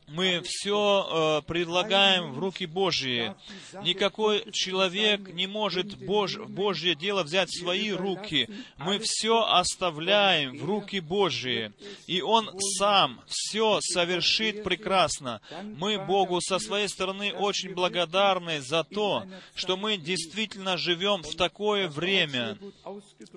мы 0.09 0.40
все 0.44 1.40
э, 1.40 1.46
предлагаем 1.46 2.32
в 2.32 2.38
руки 2.38 2.66
Божьи. 2.66 3.34
Никакой 3.82 4.50
человек 4.52 5.32
не 5.32 5.46
может 5.46 5.96
Бож, 5.98 6.36
Божье 6.36 6.94
дело 6.94 7.22
взять 7.22 7.50
в 7.50 7.59
свои 7.59 7.90
руки. 7.90 8.48
Мы 8.78 8.98
все 8.98 9.44
оставляем 9.44 10.59
в 10.59 10.64
руки 10.64 11.00
Божьи. 11.00 11.72
И 12.06 12.22
Он 12.22 12.50
сам 12.78 13.20
все 13.26 13.80
совершит 13.82 14.64
прекрасно. 14.64 15.40
Мы 15.62 15.98
Богу 16.04 16.40
со 16.40 16.59
своей 16.59 16.88
стороны 16.88 17.32
очень 17.32 17.74
благодарны 17.74 18.61
за 18.61 18.84
то, 18.84 19.24
что 19.54 19.76
мы 19.76 19.96
действительно 19.96 20.76
живем 20.76 21.22
в 21.22 21.34
такое 21.36 21.88
время. 21.88 22.59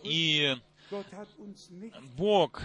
И 0.04 0.56
Бог 2.18 2.62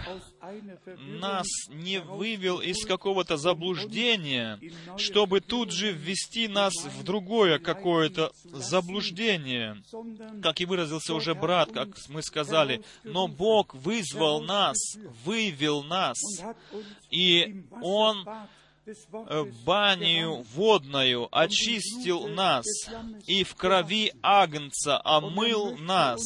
нас 0.97 1.47
не 1.69 1.99
вывел 1.99 2.59
из 2.59 2.85
какого-то 2.85 3.37
заблуждения, 3.37 4.59
чтобы 4.97 5.41
тут 5.41 5.71
же 5.71 5.91
ввести 5.91 6.47
нас 6.47 6.73
в 6.73 7.03
другое 7.03 7.59
какое-то 7.59 8.31
заблуждение. 8.43 9.81
Как 10.41 10.59
и 10.59 10.65
выразился 10.65 11.13
уже 11.13 11.35
брат, 11.35 11.71
как 11.71 11.89
мы 12.09 12.21
сказали, 12.21 12.83
но 13.03 13.27
Бог 13.27 13.73
вызвал 13.73 14.41
нас, 14.41 14.77
вывел 15.23 15.83
нас, 15.83 16.17
и 17.09 17.63
Он 17.81 18.27
э, 18.85 19.45
банию 19.65 20.43
водную 20.53 21.27
очистил 21.31 22.27
нас, 22.27 22.65
и 23.25 23.43
в 23.43 23.55
крови 23.55 24.13
Агнца 24.21 25.01
омыл 25.03 25.77
нас, 25.77 26.21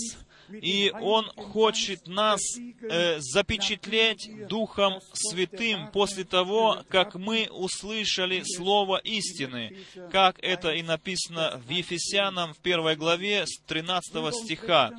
и 0.62 0.92
Он 1.02 1.26
хочет 1.36 2.08
нас 2.08 2.42
э, 2.58 3.20
запечатлеть 3.20 4.48
Духом 4.48 5.00
Святым 5.14 5.90
после 5.92 6.24
того, 6.24 6.84
как 6.90 7.16
мы 7.16 7.48
услышали 7.52 8.42
Слово 8.44 8.98
истины, 8.98 9.78
как 10.12 10.40
это 10.42 10.72
и 10.72 10.82
написано 10.82 11.62
в 11.66 11.70
Ефесянам 11.70 12.54
в 12.54 12.58
первой 12.58 12.96
главе 12.96 13.46
с 13.46 13.60
13 13.68 14.34
стиха. 14.34 14.92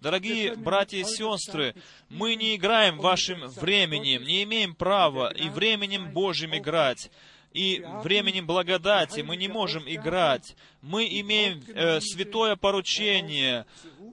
Дорогие 0.00 0.54
братья 0.54 0.98
и 0.98 1.04
сестры, 1.04 1.74
мы 2.08 2.36
не 2.36 2.54
играем 2.54 2.98
вашим 2.98 3.48
временем, 3.48 4.22
не 4.22 4.44
имеем 4.44 4.74
права 4.74 5.32
и 5.32 5.48
временем 5.48 6.12
Божьим 6.12 6.56
играть 6.56 7.10
и 7.52 7.84
временем 8.02 8.46
благодати 8.46 9.20
мы 9.20 9.36
не 9.36 9.48
можем 9.48 9.84
играть. 9.86 10.54
Мы 10.82 11.06
имеем 11.06 11.62
э, 11.74 12.00
святое 12.00 12.56
поручение 12.56 13.66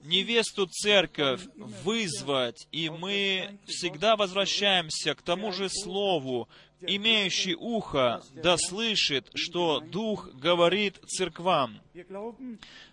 невесту 0.06 0.66
церковь 0.66 1.42
вызвать, 1.56 2.66
и 2.72 2.88
мы 2.90 3.58
всегда 3.66 4.16
возвращаемся 4.16 5.14
к 5.14 5.22
тому 5.22 5.52
же 5.52 5.68
слову, 5.68 6.48
имеющий 6.80 7.54
ухо 7.54 8.22
да 8.34 8.56
слышит, 8.58 9.30
что 9.34 9.80
Дух 9.80 10.30
говорит 10.34 10.98
церквам. 11.06 11.80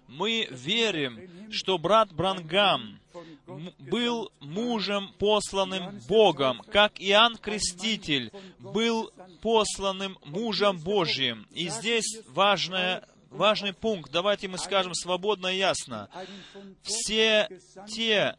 Мы 0.07 0.47
верим, 0.51 1.51
что 1.51 1.77
брат 1.77 2.13
Брангам 2.13 2.99
был 3.79 4.31
мужем, 4.39 5.13
посланным 5.19 5.99
Богом, 6.07 6.61
как 6.71 6.99
Иоанн 6.99 7.37
Креститель 7.37 8.31
был 8.59 9.11
посланным 9.41 10.17
мужем 10.25 10.79
Божьим. 10.79 11.47
И 11.51 11.69
здесь 11.69 12.19
важное 12.27 13.03
важный 13.33 13.73
пункт, 13.73 14.11
давайте 14.11 14.47
мы 14.47 14.57
скажем 14.57 14.93
свободно 14.93 15.47
и 15.47 15.57
ясно. 15.57 16.09
Все 16.83 17.49
те, 17.87 18.35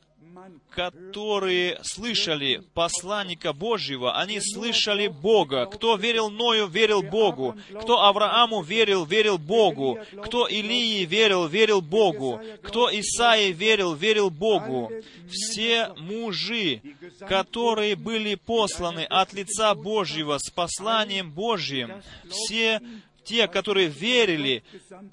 которые 0.71 1.79
слышали 1.83 2.63
посланника 2.75 3.53
Божьего, 3.53 4.19
они 4.19 4.41
слышали 4.41 5.07
Бога. 5.07 5.67
Кто 5.67 5.97
верил 5.97 6.31
Ною, 6.31 6.67
верил 6.67 7.03
Богу. 7.03 7.57
Кто 7.81 8.03
Аврааму 8.03 8.63
верил, 8.63 9.05
верил 9.05 9.39
Богу. 9.39 9.99
Кто 10.25 10.47
Илии 10.47 11.05
верил, 11.05 11.47
верил 11.47 11.81
Богу. 11.81 12.41
Кто 12.63 12.91
Исаии 12.91 13.53
верил, 13.53 13.95
верил 13.95 14.31
Богу. 14.31 14.91
Все 15.29 15.93
мужи, 15.97 16.83
которые 17.21 17.95
были 17.97 18.35
посланы 18.35 19.05
от 19.05 19.33
лица 19.33 19.75
Божьего 19.75 20.39
с 20.39 20.51
посланием 20.51 21.31
Божьим, 21.31 22.03
все 22.29 22.81
те, 23.25 23.49
которые 23.49 23.89
верили 23.89 24.63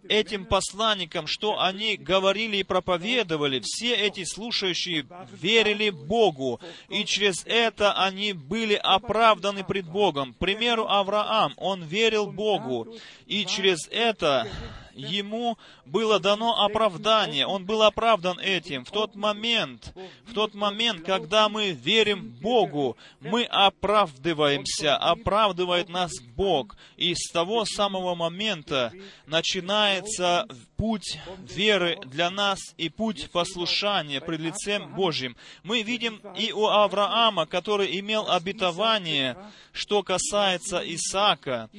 этим 0.07 0.45
посланникам, 0.45 1.27
что 1.27 1.59
они 1.59 1.97
говорили 1.97 2.57
и 2.57 2.63
проповедовали, 2.63 3.61
все 3.63 3.95
эти 3.95 4.23
слушающие 4.23 5.05
верили 5.31 5.89
Богу, 5.89 6.59
и 6.89 7.05
через 7.05 7.43
это 7.45 7.93
они 7.93 8.33
были 8.33 8.75
оправданы 8.75 9.63
пред 9.63 9.85
Богом. 9.85 10.33
К 10.33 10.37
примеру, 10.37 10.87
Авраам, 10.87 11.53
он 11.57 11.83
верил 11.83 12.27
Богу, 12.27 12.95
и 13.25 13.45
через 13.45 13.87
это 13.89 14.47
ему 14.93 15.57
было 15.85 16.19
дано 16.19 16.63
оправдание, 16.63 17.45
он 17.45 17.65
был 17.65 17.83
оправдан 17.83 18.39
этим. 18.39 18.85
В 18.85 18.91
тот 18.91 19.15
момент, 19.15 19.93
в 20.25 20.33
тот 20.33 20.53
момент, 20.53 21.05
когда 21.05 21.49
мы 21.49 21.71
верим 21.71 22.29
Богу, 22.41 22.97
мы 23.19 23.43
оправдываемся, 23.43 24.97
оправдывает 24.97 25.89
нас 25.89 26.11
Бог. 26.35 26.75
И 26.97 27.13
с 27.15 27.31
того 27.31 27.65
самого 27.65 28.15
момента 28.15 28.91
начинается 29.25 30.47
путь 30.81 31.19
веры 31.41 31.99
для 32.05 32.31
нас 32.31 32.59
и 32.77 32.89
путь 32.89 33.29
послушания 33.31 34.19
пред 34.19 34.39
лицем 34.39 34.95
Божьим. 34.95 35.35
Мы 35.63 35.83
видим 35.83 36.19
и 36.35 36.51
у 36.51 36.65
Авраама, 36.65 37.45
который 37.45 37.99
имел 37.99 38.29
обетование, 38.29 39.37
что 39.73 40.01
касается 40.01 40.81
Исаака. 40.83 41.69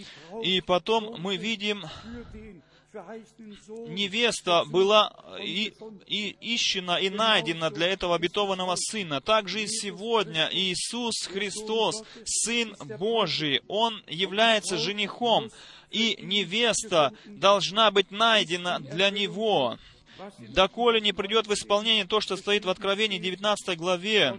И 0.44 0.60
потом 0.60 1.16
мы 1.18 1.36
видим 1.36 1.82
невеста 3.88 4.64
была 4.66 5.12
и, 5.42 5.72
и 6.06 6.36
ищена 6.54 6.98
и 6.98 7.08
найдена 7.08 7.70
для 7.70 7.88
этого 7.88 8.14
обетованного 8.14 8.76
Сына. 8.76 9.20
Также 9.20 9.62
и 9.62 9.66
сегодня 9.66 10.48
Иисус 10.52 11.26
Христос, 11.26 12.02
Сын 12.24 12.76
Божий, 12.98 13.62
Он 13.68 14.02
является 14.06 14.76
женихом, 14.76 15.50
и 15.90 16.18
невеста 16.22 17.12
должна 17.24 17.90
быть 17.90 18.10
найдена 18.10 18.78
для 18.78 19.10
Него. 19.10 19.78
Доколе 20.38 21.00
не 21.00 21.12
придет 21.12 21.46
в 21.46 21.52
исполнение 21.54 22.04
то, 22.04 22.20
что 22.20 22.36
стоит 22.36 22.64
в 22.64 22.70
Откровении 22.70 23.18
19 23.18 23.76
главе, 23.78 24.36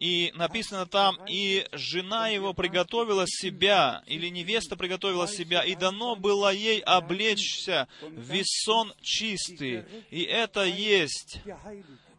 и 0.00 0.32
написано 0.34 0.86
там, 0.86 1.16
и 1.28 1.66
жена 1.72 2.28
его 2.28 2.52
приготовила 2.52 3.24
себя, 3.26 4.02
или 4.06 4.28
невеста 4.28 4.76
приготовила 4.76 5.28
себя, 5.28 5.62
и 5.62 5.74
дано 5.74 6.16
было 6.16 6.52
ей 6.52 6.80
облечься 6.80 7.88
в 8.02 8.20
весон 8.20 8.92
чистый. 9.00 9.84
И 10.10 10.22
это 10.22 10.64
есть 10.64 11.38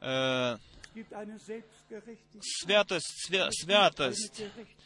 э, 0.01 0.57
святость, 2.41 3.25
свя, 3.25 3.49
святость. 3.51 4.43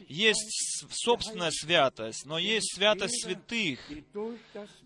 Есть 0.08 0.86
собственная 0.91 1.52
святость, 1.52 2.26
но 2.26 2.38
есть 2.38 2.76
святость 2.76 3.24
святых, 3.24 3.80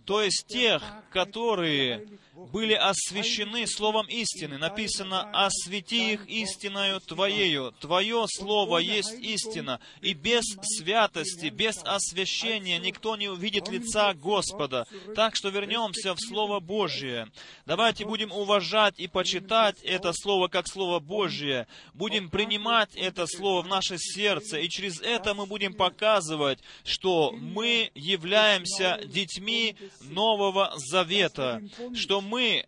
то 0.05 0.21
есть 0.21 0.45
тех, 0.47 0.83
которые 1.11 2.07
были 2.51 2.73
освящены 2.73 3.67
Словом 3.67 4.07
истины. 4.07 4.57
Написано, 4.57 5.29
«Освети 5.31 6.13
их 6.13 6.27
истиною 6.27 6.99
Твоею». 6.99 7.73
Твое 7.79 8.25
Слово 8.27 8.79
есть 8.79 9.13
истина. 9.19 9.79
И 10.01 10.13
без 10.13 10.43
святости, 10.61 11.47
без 11.47 11.77
освящения 11.83 12.79
никто 12.79 13.15
не 13.15 13.29
увидит 13.29 13.69
лица 13.69 14.13
Господа. 14.13 14.85
Так 15.15 15.35
что 15.35 15.49
вернемся 15.49 16.13
в 16.13 16.19
Слово 16.19 16.59
Божье. 16.59 17.27
Давайте 17.65 18.05
будем 18.05 18.31
уважать 18.31 18.99
и 18.99 19.07
почитать 19.07 19.81
это 19.83 20.11
Слово 20.13 20.47
как 20.47 20.67
Слово 20.67 20.99
Божье. 20.99 21.67
Будем 22.03 22.27
принимать 22.29 22.97
это 22.97 23.25
Слово 23.27 23.61
в 23.61 23.67
наше 23.69 23.97
сердце. 23.97 24.59
И 24.59 24.67
через 24.67 24.99
это 24.99 25.33
мы 25.33 25.45
будем 25.45 25.73
показывать, 25.73 26.59
что 26.83 27.31
мы 27.31 27.91
являемся 27.95 28.99
детьми 29.05 29.77
Нового 30.01 30.73
Завета, 30.75 31.63
что 31.95 32.19
мы 32.19 32.65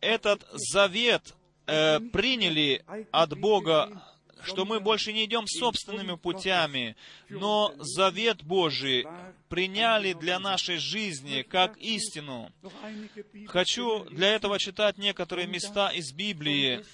этот 0.00 0.46
завет 0.52 1.34
э, 1.66 1.98
приняли 1.98 2.84
от 3.10 3.36
Бога, 3.36 4.04
что 4.42 4.64
мы 4.64 4.80
больше 4.80 5.12
не 5.12 5.24
идем 5.24 5.46
собственными 5.46 6.16
путями, 6.16 6.96
но 7.28 7.74
завет 7.78 8.42
Божий 8.42 9.06
приняли 9.48 10.12
для 10.12 10.38
нашей 10.38 10.76
жизни 10.76 11.42
как 11.42 11.76
истину. 11.78 12.52
Хочу 13.46 14.04
для 14.10 14.34
этого 14.34 14.58
читать 14.58 14.98
некоторые 14.98 15.46
места 15.46 15.88
из 15.88 16.12
Библии, 16.12 16.84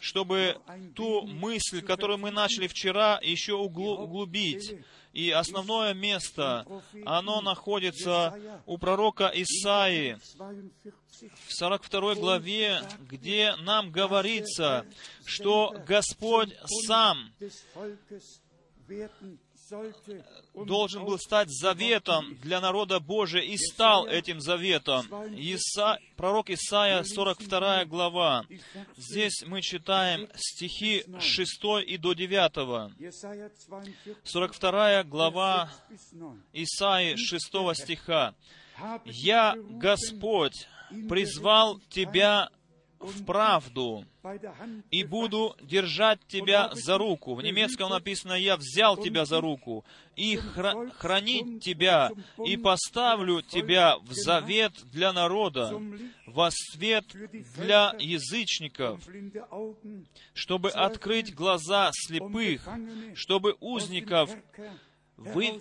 чтобы 0.00 0.58
ту 0.94 1.22
мысль, 1.22 1.82
которую 1.82 2.18
мы 2.18 2.30
начали 2.30 2.66
вчера, 2.66 3.18
еще 3.22 3.54
углубить. 3.54 4.74
И 5.12 5.30
основное 5.30 5.92
место, 5.92 6.66
оно 7.04 7.40
находится 7.42 8.38
у 8.66 8.78
пророка 8.78 9.30
Исаии, 9.34 10.18
в 11.46 11.52
42 11.54 12.14
главе, 12.16 12.80
где 13.08 13.54
нам 13.56 13.90
говорится, 13.90 14.86
что 15.24 15.74
Господь 15.86 16.56
сам 16.86 17.32
должен 20.54 21.04
был 21.04 21.18
стать 21.18 21.50
заветом 21.50 22.36
для 22.42 22.60
народа 22.60 23.00
Божия 23.00 23.42
и 23.42 23.56
стал 23.56 24.06
этим 24.06 24.40
заветом. 24.40 25.06
Иса... 25.36 25.98
Пророк 26.16 26.50
Исаия, 26.50 27.02
42 27.02 27.86
глава. 27.86 28.44
Здесь 28.96 29.42
мы 29.44 29.60
читаем 29.60 30.28
стихи 30.36 31.04
6 31.18 31.64
и 31.86 31.96
до 31.96 32.12
9. 32.12 32.92
42 34.24 35.04
глава 35.04 35.70
Исаии 36.52 37.16
6 37.16 37.42
стиха. 37.74 38.34
«Я, 39.04 39.56
Господь, 39.56 40.68
призвал 41.08 41.80
тебя 41.88 42.50
в 43.02 43.24
правду 43.24 44.04
и 44.90 45.04
буду 45.04 45.56
держать 45.60 46.20
тебя 46.28 46.70
за 46.74 46.96
руку. 46.98 47.34
В 47.34 47.42
немецком 47.42 47.90
написано, 47.90 48.34
я 48.34 48.56
взял 48.56 48.96
тебя 48.96 49.24
за 49.24 49.40
руку 49.40 49.84
и 50.16 50.36
хра- 50.36 50.90
хранить 50.92 51.62
тебя, 51.62 52.10
и 52.44 52.56
поставлю 52.56 53.42
тебя 53.42 53.96
в 53.98 54.12
завет 54.12 54.72
для 54.92 55.12
народа, 55.12 55.80
во 56.26 56.50
свет 56.50 57.04
для 57.56 57.94
язычников, 57.98 59.00
чтобы 60.34 60.70
открыть 60.70 61.34
глаза 61.34 61.90
слепых, 61.92 62.68
чтобы 63.14 63.56
узников 63.60 64.30
вы, 65.16 65.60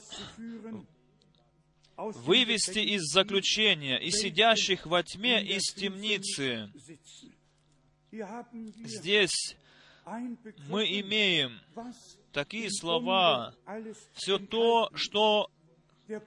вывести 1.98 2.80
из 2.80 3.04
заключения 3.04 3.98
и 3.98 4.12
сидящих 4.12 4.86
во 4.86 5.04
тьме 5.04 5.44
из 5.44 5.74
темницы. 5.74 6.72
Здесь 8.12 9.55
мы 10.68 10.86
имеем 10.99 11.59
такие 12.34 12.70
слова, 12.70 13.53
все 14.14 14.38
то, 14.38 14.89
что 14.95 15.49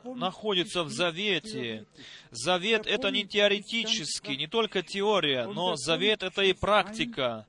находится 0.05 0.82
в 0.82 0.91
Завете. 0.91 1.87
Завет— 2.30 2.87
это 2.89 3.11
не 3.11 3.26
теоретически, 3.26 4.32
не 4.32 4.47
только 4.47 4.82
теория, 4.82 5.47
но 5.47 5.76
Завет— 5.76 6.22
это 6.22 6.43
и 6.43 6.53
практика. 6.53 7.47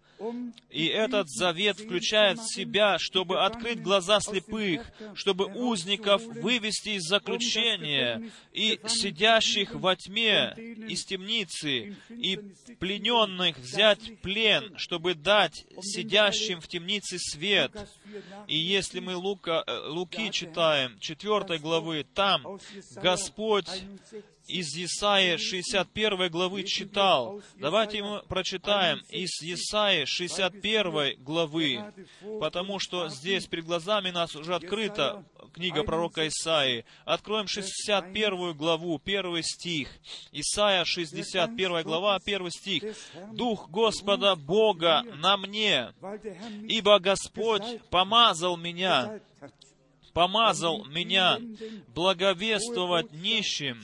И 0.70 0.88
этот 0.88 1.30
завет 1.30 1.80
включает 1.80 2.40
в 2.40 2.54
себя, 2.54 2.98
чтобы 3.00 3.44
открыть 3.44 3.82
глаза 3.82 4.20
слепых, 4.20 4.86
чтобы 5.14 5.46
узников 5.46 6.24
вывести 6.24 6.90
из 6.90 7.04
заключения, 7.04 8.32
и 8.54 8.80
сидящих 8.88 9.74
во 9.74 9.96
тьме 9.96 10.54
из 10.88 11.06
темницы, 11.06 11.96
и 12.10 12.40
плененных 12.80 13.58
взять 13.58 14.20
плен, 14.22 14.78
чтобы 14.78 15.16
дать 15.16 15.66
сидящим 15.82 16.62
в 16.62 16.68
темнице 16.68 17.18
свет. 17.20 17.72
И 18.48 18.58
если 18.58 19.00
мы 19.00 19.16
Лука, 19.16 19.64
э, 19.66 19.88
Луки 19.88 20.32
читаем, 20.32 20.98
4 21.00 21.60
главы, 21.60 22.06
там 22.14 22.60
Господь 22.96 23.70
из 24.48 24.76
Исаии 24.76 25.38
61 25.38 26.30
главы 26.30 26.64
читал. 26.64 27.42
Давайте 27.56 28.04
мы 28.04 28.22
прочитаем 28.28 29.02
из 29.10 29.42
Исаии 29.42 30.06
61 30.06 31.24
главы, 31.24 31.84
потому 32.40 32.80
что 32.80 33.10
здесь 33.10 33.48
перед 33.48 33.66
глазами 33.66 34.12
нас 34.12 34.36
уже 34.36 34.56
открыта 34.56 35.26
книга 35.56 35.84
пророка 35.84 36.28
Исаии. 36.28 36.86
Откроем 37.06 37.48
61 37.48 38.54
главу, 38.54 39.00
первый 39.00 39.42
стих. 39.42 39.90
Исаия 40.32 40.84
61 40.84 41.84
глава, 41.84 42.20
первый 42.20 42.52
стих. 42.52 42.84
«Дух 43.32 43.70
Господа 43.70 44.36
Бога 44.36 45.04
на 45.18 45.38
мне, 45.38 45.94
ибо 46.68 47.00
Господь 47.00 47.82
помазал 47.90 48.58
меня 48.58 49.22
помазал 50.16 50.86
меня 50.86 51.40
благовествовать 51.94 53.12
нищим, 53.12 53.82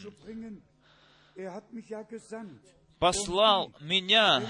послал 3.00 3.74
меня 3.82 4.42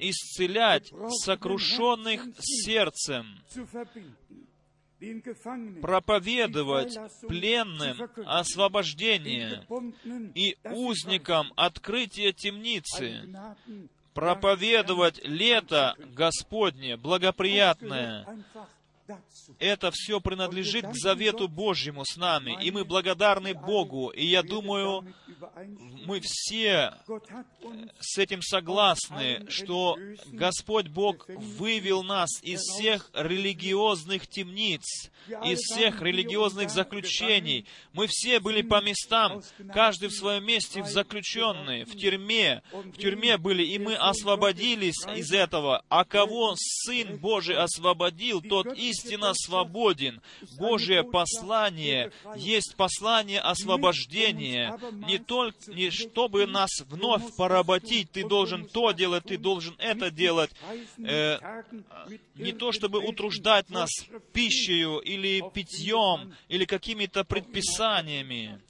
исцелять 0.00 0.92
сокрушенных 1.22 2.22
сердцем, 2.40 3.38
проповедовать 5.80 6.98
пленным 7.28 8.10
освобождение 8.26 9.64
и 10.34 10.56
узникам 10.64 11.52
открытие 11.54 12.32
темницы, 12.32 13.28
проповедовать 14.12 15.24
лето 15.24 15.94
Господне 16.16 16.96
благоприятное, 16.96 18.26
это 19.58 19.90
все 19.92 20.20
принадлежит 20.20 20.86
к 20.86 20.94
завету 20.94 21.48
Божьему 21.48 22.04
с 22.04 22.16
нами, 22.16 22.58
и 22.62 22.70
мы 22.70 22.84
благодарны 22.84 23.54
Богу. 23.54 24.08
И 24.08 24.26
я 24.26 24.42
думаю, 24.42 25.04
мы 26.04 26.20
все 26.22 26.94
с 28.00 28.18
этим 28.18 28.42
согласны, 28.42 29.46
что 29.48 29.96
Господь 30.26 30.88
Бог 30.88 31.28
вывел 31.28 32.02
нас 32.02 32.30
из 32.42 32.60
всех 32.60 33.10
религиозных 33.14 34.26
темниц, 34.26 35.10
из 35.44 35.58
всех 35.58 36.02
религиозных 36.02 36.70
заключений. 36.70 37.66
Мы 37.92 38.06
все 38.08 38.40
были 38.40 38.62
по 38.62 38.80
местам, 38.82 39.42
каждый 39.72 40.08
в 40.08 40.14
своем 40.14 40.44
месте 40.44 40.82
в 40.82 40.86
заключенные, 40.86 41.84
в 41.84 41.96
тюрьме. 41.96 42.62
В 42.72 42.96
тюрьме 42.96 43.36
были, 43.36 43.64
и 43.64 43.78
мы 43.78 43.94
освободились 43.94 45.06
из 45.14 45.32
этого. 45.32 45.84
А 45.88 46.04
кого 46.04 46.54
Сын 46.56 47.18
Божий 47.18 47.56
освободил, 47.56 48.40
тот 48.40 48.76
истинно 48.98 49.32
свободен. 49.34 50.20
Божье 50.58 51.02
послание 51.04 52.12
есть 52.36 52.74
послание 52.76 53.40
освобождения. 53.40 54.78
Не 54.92 55.18
только, 55.18 55.58
не 55.72 55.90
чтобы 55.90 56.46
нас 56.46 56.70
вновь 56.86 57.34
поработить, 57.36 58.10
ты 58.12 58.26
должен 58.26 58.66
то 58.66 58.92
делать, 58.92 59.24
ты 59.24 59.38
должен 59.38 59.74
это 59.78 60.10
делать. 60.10 60.50
Э, 60.98 61.38
не 62.34 62.52
то, 62.52 62.72
чтобы 62.72 62.98
утруждать 62.98 63.70
нас 63.70 63.90
пищей 64.32 65.00
или 65.02 65.42
питьем, 65.52 66.34
или 66.48 66.64
какими-то 66.64 67.24
предписаниями. 67.24 68.60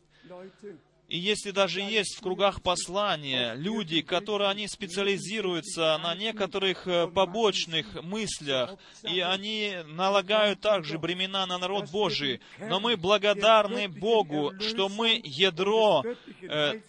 И 1.09 1.17
если 1.19 1.53
даже 1.53 1.81
есть 1.81 2.17
в 2.17 2.21
кругах 2.21 2.61
послания 2.61 3.55
люди, 3.55 4.03
которые 4.03 4.51
они 4.51 4.69
специализируются 4.69 5.99
на 6.03 6.15
некоторых 6.15 6.87
э, 6.87 7.09
побочных 7.09 8.03
мыслях, 8.03 8.75
и 9.03 9.21
они 9.21 9.73
налагают 9.87 10.61
также 10.61 10.99
бремена 10.99 11.47
на 11.47 11.57
народ 11.57 11.91
Божий, 11.91 12.43
но 12.59 12.79
мы 12.79 12.99
благодарны 12.99 13.89
Богу, 13.89 14.53
что 14.61 14.91
мы 14.91 15.19
ядро 15.25 16.05
э, 16.43 16.83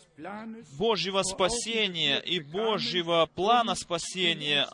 Божьего 0.78 1.24
спасения 1.24 2.20
и 2.20 2.42
Божьего 2.42 3.26
плана 3.34 3.74
спасения, 3.74 4.68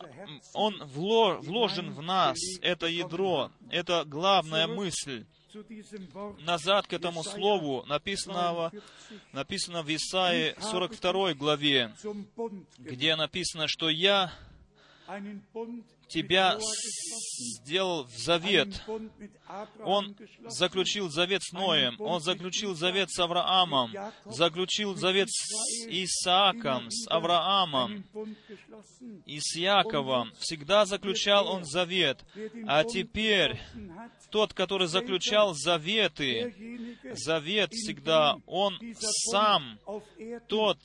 он 0.56 0.82
вложен 0.86 1.91
в 1.91 2.02
нас, 2.02 2.39
это 2.64 2.88
ядро, 2.88 3.52
это 3.70 4.06
главная 4.06 4.66
мысль 4.66 5.26
назад 6.41 6.88
к 6.88 6.93
этому 6.93 7.24
слову, 7.24 7.86
написанного, 7.88 8.72
написано 9.32 9.84
в 9.84 9.89
Исаии 9.89 10.56
42 10.60 11.34
главе, 11.34 11.93
где 12.78 13.16
написано, 13.16 13.68
что 13.68 13.89
«Я 13.89 14.32
тебя 16.08 16.58
сделал 17.64 18.06
в 18.06 18.18
завет. 18.18 18.84
Он 19.84 20.16
заключил 20.48 21.10
завет 21.10 21.43
с 21.43 21.52
Ноем, 21.52 21.96
он 22.00 22.22
заключил 22.22 22.76
завет 22.76 23.12
с 23.12 23.20
Авраамом, 23.20 23.93
заключил 24.26 24.96
завет 24.96 25.30
с 25.30 25.88
Исааком, 25.88 26.89
с 26.89 27.08
Авраамом 27.08 28.06
и 29.26 29.39
с 29.39 29.56
Яковом. 29.56 30.32
Всегда 30.39 30.86
заключал 30.86 31.48
он 31.48 31.64
завет. 31.64 32.24
А 32.68 32.84
теперь 32.84 33.60
тот, 34.30 34.54
который 34.54 34.88
заключал 34.88 35.54
заветы, 35.54 36.98
завет 37.14 37.72
всегда, 37.72 38.38
он 38.46 38.78
сам, 39.00 39.80
тот, 40.48 40.78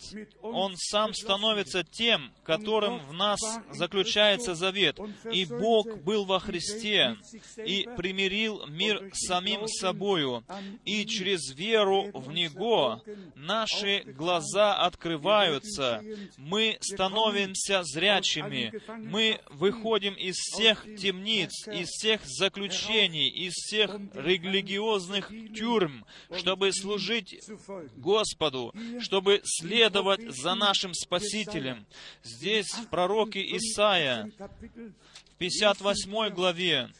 он 0.42 0.74
сам 0.76 1.14
становится 1.14 1.82
тем, 1.82 2.32
которым 2.44 2.98
в 2.98 3.12
нас 3.12 3.40
заключается 3.70 4.54
завет. 4.54 4.98
И 5.32 5.44
Бог 5.46 6.02
был 6.02 6.24
во 6.24 6.38
Христе 6.40 7.16
и 7.56 7.88
примирил 7.96 8.49
мир 8.68 9.10
с 9.12 9.26
самим 9.26 9.66
собою. 9.68 10.44
И 10.84 11.04
через 11.06 11.54
веру 11.54 12.10
в 12.12 12.32
Него 12.32 13.02
наши 13.34 14.02
глаза 14.06 14.74
открываются, 14.74 16.02
мы 16.36 16.78
становимся 16.80 17.82
зрячими, 17.84 18.72
мы 18.98 19.40
выходим 19.50 20.14
из 20.14 20.36
всех 20.36 20.84
темниц, 20.98 21.66
из 21.68 21.88
всех 21.88 22.20
заключений, 22.24 23.28
из 23.28 23.52
всех 23.54 23.90
религиозных 24.14 25.28
тюрьм, 25.54 26.04
чтобы 26.36 26.72
служить 26.72 27.40
Господу, 27.96 28.74
чтобы 29.00 29.40
следовать 29.44 30.22
за 30.34 30.54
нашим 30.54 30.94
Спасителем. 30.94 31.86
Здесь 32.22 32.70
в 32.72 32.88
пророке 32.88 33.40
Исаия, 33.56 34.30
58 35.40 36.34
главе, 36.34 36.90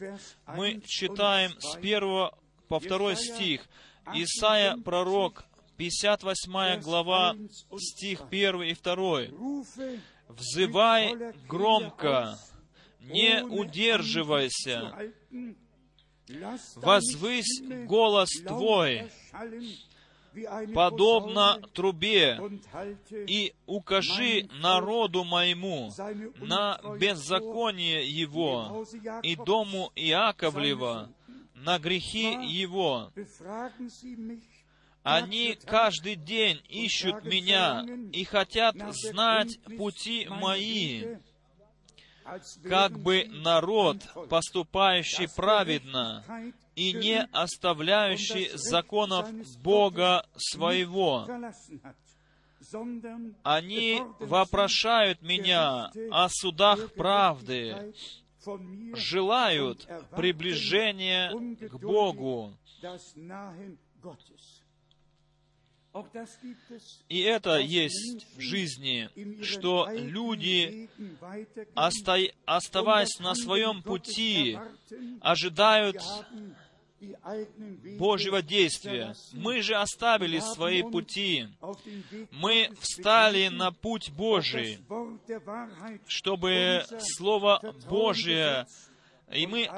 мы 0.47 0.81
читаем 0.87 1.51
с 1.61 1.75
1 1.75 2.31
по 2.67 2.79
2 2.79 3.15
стих. 3.15 3.69
Исаия, 4.15 4.77
пророк, 4.77 5.43
58 5.77 6.81
глава, 6.81 7.35
стих 7.77 8.21
1 8.31 8.63
и 8.63 8.73
2. 8.73 9.21
«Взывай 10.27 11.35
громко, 11.47 12.39
не 13.01 13.43
удерживайся, 13.43 14.91
возвысь 16.77 17.61
голос 17.85 18.29
Твой, 18.47 19.11
подобно 20.73 21.61
трубе, 21.73 22.39
и 23.11 23.53
укажи 23.65 24.47
народу 24.61 25.23
моему 25.23 25.91
на 26.39 26.79
беззаконие 26.99 28.07
его 28.07 28.85
и 29.23 29.35
дому 29.35 29.91
Иаковлева 29.95 31.09
на 31.55 31.79
грехи 31.79 32.37
его. 32.41 33.11
Они 35.03 35.57
каждый 35.65 36.15
день 36.15 36.61
ищут 36.69 37.23
меня 37.23 37.85
и 38.13 38.23
хотят 38.23 38.75
знать 38.91 39.59
пути 39.77 40.27
мои 40.29 41.15
как 42.69 42.99
бы 42.99 43.25
народ, 43.29 43.97
поступающий 44.29 45.27
праведно 45.35 46.23
и 46.81 46.93
не 46.93 47.27
оставляющий 47.31 48.49
законов 48.55 49.29
Бога 49.61 50.25
своего. 50.35 51.27
Они 53.43 54.01
вопрошают 54.19 55.21
меня 55.21 55.91
о 56.11 56.27
судах 56.29 56.93
правды, 56.93 57.93
желают 58.95 59.87
приближения 60.15 61.31
к 61.67 61.79
Богу. 61.79 62.53
И 67.09 67.19
это 67.19 67.57
есть 67.57 68.25
в 68.37 68.39
жизни, 68.39 69.09
что 69.43 69.89
люди, 69.91 70.89
оставаясь 72.45 73.19
на 73.19 73.35
своем 73.35 73.83
пути, 73.83 74.57
ожидают 75.19 75.97
Божьего 77.97 78.41
действия. 78.41 79.15
Мы 79.33 79.61
же 79.61 79.75
оставили 79.75 80.39
свои 80.39 80.83
пути. 80.83 81.47
Мы 82.31 82.69
встали 82.79 83.47
на 83.47 83.71
путь 83.71 84.11
Божий, 84.11 84.79
чтобы 86.07 86.83
Слово 86.99 87.75
Божие, 87.89 88.65
и 89.31 89.47
мы 89.47 89.69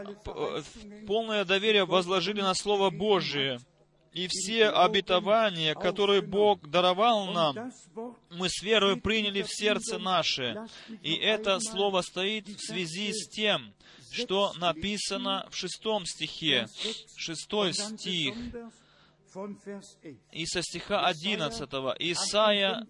полное 1.07 1.45
доверие 1.45 1.85
возложили 1.85 2.41
на 2.41 2.53
Слово 2.53 2.89
Божие, 2.89 3.59
и 4.13 4.27
все 4.29 4.69
обетования, 4.69 5.73
которые 5.73 6.21
Бог 6.21 6.69
даровал 6.69 7.31
нам, 7.31 7.71
мы 8.29 8.47
с 8.47 8.61
верой 8.61 8.97
приняли 8.97 9.41
в 9.41 9.47
сердце 9.49 9.97
наше. 9.97 10.67
И 11.01 11.15
это 11.15 11.59
слово 11.59 12.01
стоит 12.01 12.47
в 12.47 12.59
связи 12.59 13.11
с 13.11 13.27
тем, 13.29 13.73
что 14.13 14.53
написано 14.53 15.47
в 15.49 15.55
шестом 15.55 16.05
стихе, 16.05 16.67
шестой 17.17 17.73
стих, 17.73 18.35
и 20.31 20.45
со 20.45 20.61
стиха 20.61 21.07
11, 21.07 21.69
Исайя, 21.99 22.87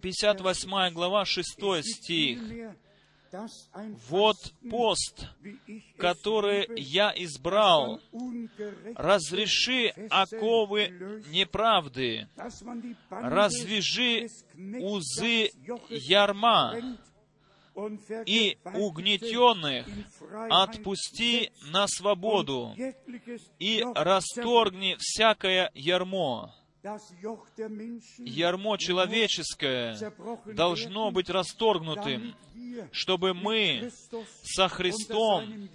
58 0.00 0.92
глава, 0.92 1.24
6 1.24 1.48
стих. 1.82 2.38
Вот 4.08 4.36
пост, 4.70 5.26
который 5.98 6.68
я 6.78 7.12
избрал. 7.16 8.00
Разреши 8.94 9.88
оковы 10.10 11.22
неправды. 11.30 12.28
Развяжи 13.10 14.28
узы 14.54 15.50
ярма. 15.90 16.74
И 18.26 18.58
угнетенных 18.64 19.86
отпусти 20.50 21.50
на 21.70 21.86
свободу 21.88 22.74
и 23.58 23.84
расторгни 23.94 24.96
всякое 24.98 25.70
ярмо. 25.74 26.54
Ярмо 28.18 28.78
человеческое 28.78 29.98
должно 30.46 31.10
быть 31.10 31.28
расторгнутым, 31.28 32.34
чтобы 32.92 33.34
мы 33.34 33.90
со 34.44 34.68
Христом 34.68 35.68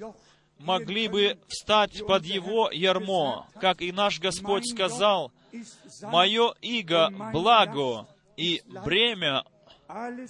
могли 0.60 1.08
бы 1.08 1.38
встать 1.48 2.06
под 2.06 2.26
Его 2.26 2.70
ярмо, 2.72 3.48
как 3.60 3.82
и 3.82 3.92
наш 3.92 4.20
Господь 4.20 4.68
сказал, 4.68 5.32
«Мое 6.04 6.54
иго 6.62 7.10
благо, 7.34 8.08
и 8.38 8.62
бремя 8.86 9.44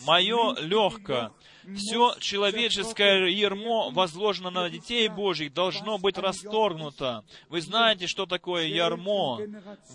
мое 0.06 0.56
легко». 0.56 1.32
Все 1.76 2.16
человеческое 2.20 3.28
ярмо, 3.28 3.92
возложено 3.92 4.50
на 4.50 4.70
детей 4.70 5.08
Божьих, 5.08 5.54
должно 5.54 5.98
быть 5.98 6.18
расторгнуто. 6.18 7.24
Вы 7.50 7.62
знаете, 7.62 8.08
что 8.08 8.26
такое 8.26 8.66
ярмо. 8.66 9.40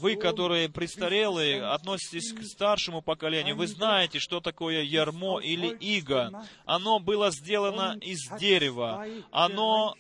Вы, 0.01 0.17
которые 0.17 0.69
престарелые, 0.69 1.65
относитесь 1.65 2.33
к 2.33 2.43
старшему 2.45 3.03
поколению, 3.03 3.57
вы 3.57 3.67
знаете, 3.67 4.19
что 4.19 4.41
такое 4.41 4.83
ярмо 4.83 5.41
или 5.41 5.69
иго. 5.69 6.45
Оно 6.65 6.99
было 6.99 7.31
сделано 7.31 7.97
из 8.01 8.29
дерева. 8.39 9.07
Оно 9.31 9.95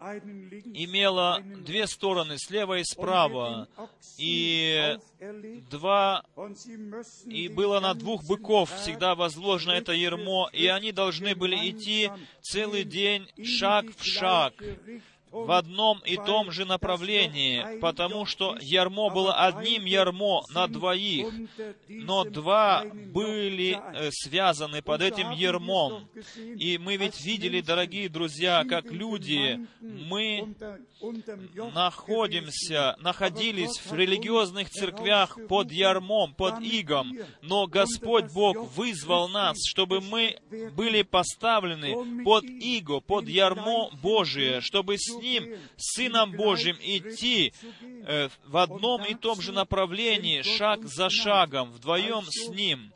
имела 0.00 1.42
две 1.64 1.86
стороны, 1.86 2.36
слева 2.38 2.78
и 2.78 2.84
справа, 2.84 3.68
и 4.18 4.98
два, 5.70 6.24
и 7.26 7.48
было 7.48 7.80
на 7.80 7.94
двух 7.94 8.24
быков 8.24 8.72
всегда 8.72 9.14
возложено 9.14 9.72
это 9.72 9.92
ермо, 9.92 10.48
и 10.52 10.66
они 10.66 10.92
должны 10.92 11.34
были 11.34 11.56
идти 11.70 12.10
целый 12.40 12.84
день 12.84 13.28
шаг 13.44 13.86
в 13.96 14.04
шаг, 14.04 14.54
в 15.30 15.50
одном 15.50 16.00
и 16.00 16.16
том 16.16 16.50
же 16.50 16.64
направлении, 16.64 17.80
потому 17.80 18.26
что 18.26 18.56
ярмо 18.60 19.10
было 19.10 19.34
одним 19.34 19.84
ярмо 19.84 20.44
на 20.50 20.66
двоих, 20.66 21.28
но 21.88 22.24
два 22.24 22.84
были 23.12 23.78
э, 23.78 24.10
связаны 24.12 24.82
под 24.82 25.02
этим 25.02 25.30
ярмом. 25.32 26.08
И 26.36 26.78
мы 26.78 26.96
ведь 26.96 27.20
видели, 27.24 27.60
дорогие 27.60 28.08
друзья, 28.08 28.64
как 28.68 28.90
люди, 28.90 29.66
мы 29.80 30.54
находимся, 31.74 32.96
находились 33.00 33.78
в 33.78 33.94
религиозных 33.94 34.70
церквях 34.70 35.38
под 35.48 35.70
ярмом, 35.70 36.34
под 36.34 36.60
игом, 36.60 37.12
но 37.42 37.66
Господь 37.66 38.32
Бог 38.32 38.56
вызвал 38.76 39.28
нас, 39.28 39.56
чтобы 39.66 40.00
мы 40.00 40.38
были 40.72 41.02
поставлены 41.02 42.24
под 42.24 42.44
иго, 42.44 43.00
под 43.00 43.28
ярмо 43.28 43.90
Божие, 44.02 44.60
чтобы 44.60 44.96
с 44.98 45.17
Ним, 45.20 45.58
Сыном 45.76 46.32
Божьим, 46.32 46.76
идти 46.80 47.52
э, 48.06 48.28
в 48.46 48.56
одном 48.56 49.04
и 49.04 49.14
том 49.14 49.40
же 49.40 49.52
направлении, 49.52 50.42
шаг 50.42 50.84
за 50.84 51.10
шагом, 51.10 51.70
вдвоем 51.72 52.24
с 52.26 52.48
Ним. 52.48 52.92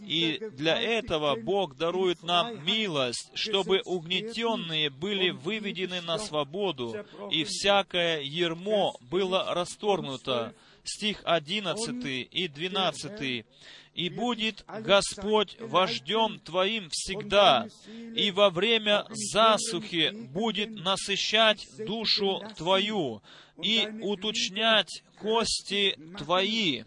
И 0.00 0.38
для 0.52 0.80
этого 0.80 1.36
Бог 1.36 1.76
дарует 1.76 2.22
нам 2.22 2.64
милость, 2.64 3.30
чтобы 3.34 3.80
угнетенные 3.84 4.90
были 4.90 5.30
выведены 5.30 6.02
на 6.02 6.18
свободу, 6.18 6.94
и 7.30 7.44
всякое 7.44 8.20
ермо 8.20 8.94
было 9.00 9.54
расторгнуто. 9.54 10.54
Стих 10.84 11.22
11 11.24 12.28
и 12.30 12.48
12 12.48 13.46
и 13.94 14.08
будет 14.08 14.64
Господь 14.66 15.56
вождем 15.60 16.40
твоим 16.40 16.88
всегда, 16.90 17.68
и 18.14 18.30
во 18.30 18.50
время 18.50 19.04
засухи 19.10 20.10
будет 20.10 20.70
насыщать 20.70 21.66
душу 21.78 22.42
твою 22.56 23.22
и 23.62 23.86
уточнять 24.00 25.02
кости 25.18 25.98
твои, 26.18 26.84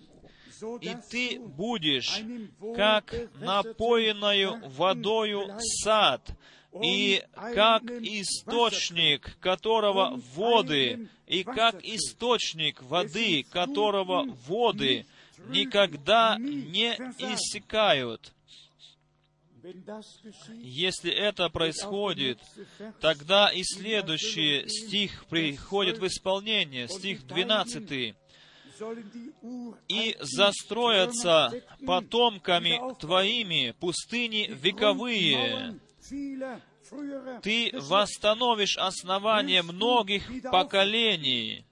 и 0.81 0.95
ты 1.11 1.39
будешь, 1.39 2.21
как 2.75 3.13
напоенную 3.39 4.61
водою 4.69 5.57
сад, 5.83 6.21
и 6.81 7.23
как 7.53 7.83
источник, 7.83 9.37
которого 9.39 10.19
воды, 10.35 11.07
и 11.25 11.43
как 11.43 11.83
источник 11.83 12.81
воды, 12.83 13.43
которого 13.49 14.25
воды 14.47 15.05
никогда 15.47 16.37
не 16.37 16.93
иссякают. 17.17 18.33
Если 20.53 21.11
это 21.11 21.49
происходит, 21.49 22.39
тогда 23.01 23.49
и 23.49 23.63
следующий 23.63 24.67
стих 24.67 25.25
приходит 25.25 25.97
в 25.97 26.05
исполнение, 26.05 26.87
стих 26.87 27.25
12 27.25 28.15
и 29.87 30.17
застроятся 30.19 31.51
потомками 31.85 32.79
твоими 32.99 33.73
пустыни 33.79 34.47
вековые. 34.51 35.79
Ты 37.41 37.71
восстановишь 37.73 38.77
основание 38.77 39.63
многих 39.63 40.29
поколений, 40.51 41.65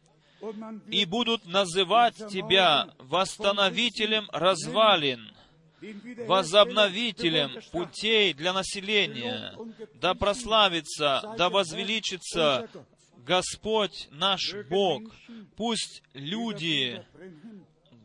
и 0.89 1.05
будут 1.05 1.45
называть 1.45 2.15
тебя 2.29 2.93
восстановителем 2.97 4.27
развалин, 4.31 5.31
возобновителем 6.27 7.61
путей 7.71 8.33
для 8.33 8.53
населения. 8.53 9.55
Да 9.95 10.13
прославится, 10.13 11.35
да 11.37 11.49
возвеличится 11.49 12.69
Господь 13.17 14.07
наш 14.11 14.53
Бог. 14.69 15.03
Пусть 15.55 16.03
люди 16.13 17.03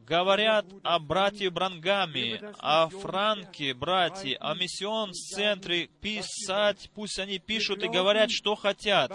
говорят 0.08 0.64
о 0.82 0.98
брате 0.98 1.50
Брангаме, 1.50 2.40
о 2.58 2.88
Франке, 2.88 3.74
брате, 3.74 4.36
о 4.40 4.54
миссион-центре, 4.54 5.88
писать, 6.00 6.90
пусть 6.94 7.18
они 7.18 7.38
пишут 7.38 7.82
и 7.82 7.88
говорят, 7.88 8.30
что 8.30 8.54
хотят. 8.54 9.12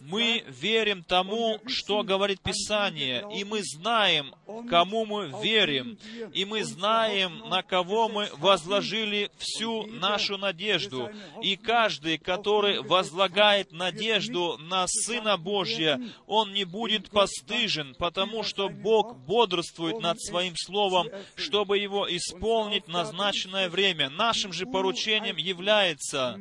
Мы 0.00 0.44
верим 0.48 1.04
тому, 1.04 1.60
что 1.66 2.02
говорит 2.02 2.40
Писание, 2.40 3.26
и 3.36 3.44
мы 3.44 3.62
знаем, 3.62 4.34
кому 4.68 5.04
мы 5.04 5.30
верим, 5.42 5.98
и 6.32 6.44
мы 6.46 6.64
знаем, 6.64 7.42
на 7.50 7.62
кого 7.62 8.08
мы 8.08 8.30
возложили 8.38 9.30
всю 9.36 9.86
нашу 9.86 10.38
надежду. 10.38 11.10
И 11.42 11.56
каждый, 11.56 12.16
который 12.16 12.80
возлагает 12.80 13.72
надежду 13.72 14.56
на 14.58 14.86
Сына 14.86 15.36
Божья, 15.36 16.00
он 16.26 16.54
не 16.54 16.64
будет 16.64 17.10
постыжен, 17.10 17.94
потому 17.98 18.42
что 18.42 18.70
Бог 18.70 19.18
бодрствует 19.18 20.00
над 20.00 20.18
Своим 20.30 20.54
Словом, 20.56 21.08
чтобы 21.36 21.78
его 21.78 22.06
исполнить 22.08 22.88
назначенное 22.88 23.68
время. 23.68 24.10
Нашим 24.10 24.52
же 24.52 24.66
поручением 24.66 25.36
является 25.36 26.38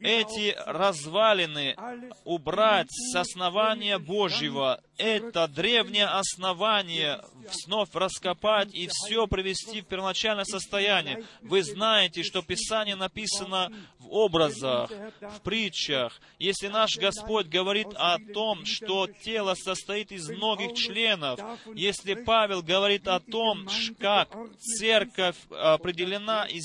эти 0.00 0.56
развалины 0.66 1.76
убрать 2.24 2.88
с 2.90 3.14
основания 3.14 3.98
Божьего, 3.98 4.80
это 5.00 5.48
древнее 5.48 6.06
основание 6.06 7.22
вновь 7.66 7.88
раскопать 7.94 8.74
и 8.74 8.88
все 8.88 9.26
привести 9.26 9.80
в 9.80 9.86
первоначальное 9.86 10.44
состояние. 10.44 11.24
Вы 11.40 11.62
знаете, 11.62 12.22
что 12.22 12.42
Писание 12.42 12.96
написано 12.96 13.72
в 13.98 14.08
образах, 14.10 14.90
в 15.20 15.40
притчах. 15.42 16.20
Если 16.38 16.68
наш 16.68 16.96
Господь 16.96 17.46
говорит 17.46 17.88
о 17.94 18.18
том, 18.32 18.64
что 18.66 19.06
тело 19.06 19.54
состоит 19.54 20.12
из 20.12 20.28
многих 20.28 20.76
членов, 20.76 21.40
если 21.74 22.14
Павел 22.14 22.62
говорит 22.62 23.08
о 23.08 23.20
том, 23.20 23.66
как 23.98 24.28
церковь 24.58 25.36
определена 25.50 26.46
и 26.46 26.60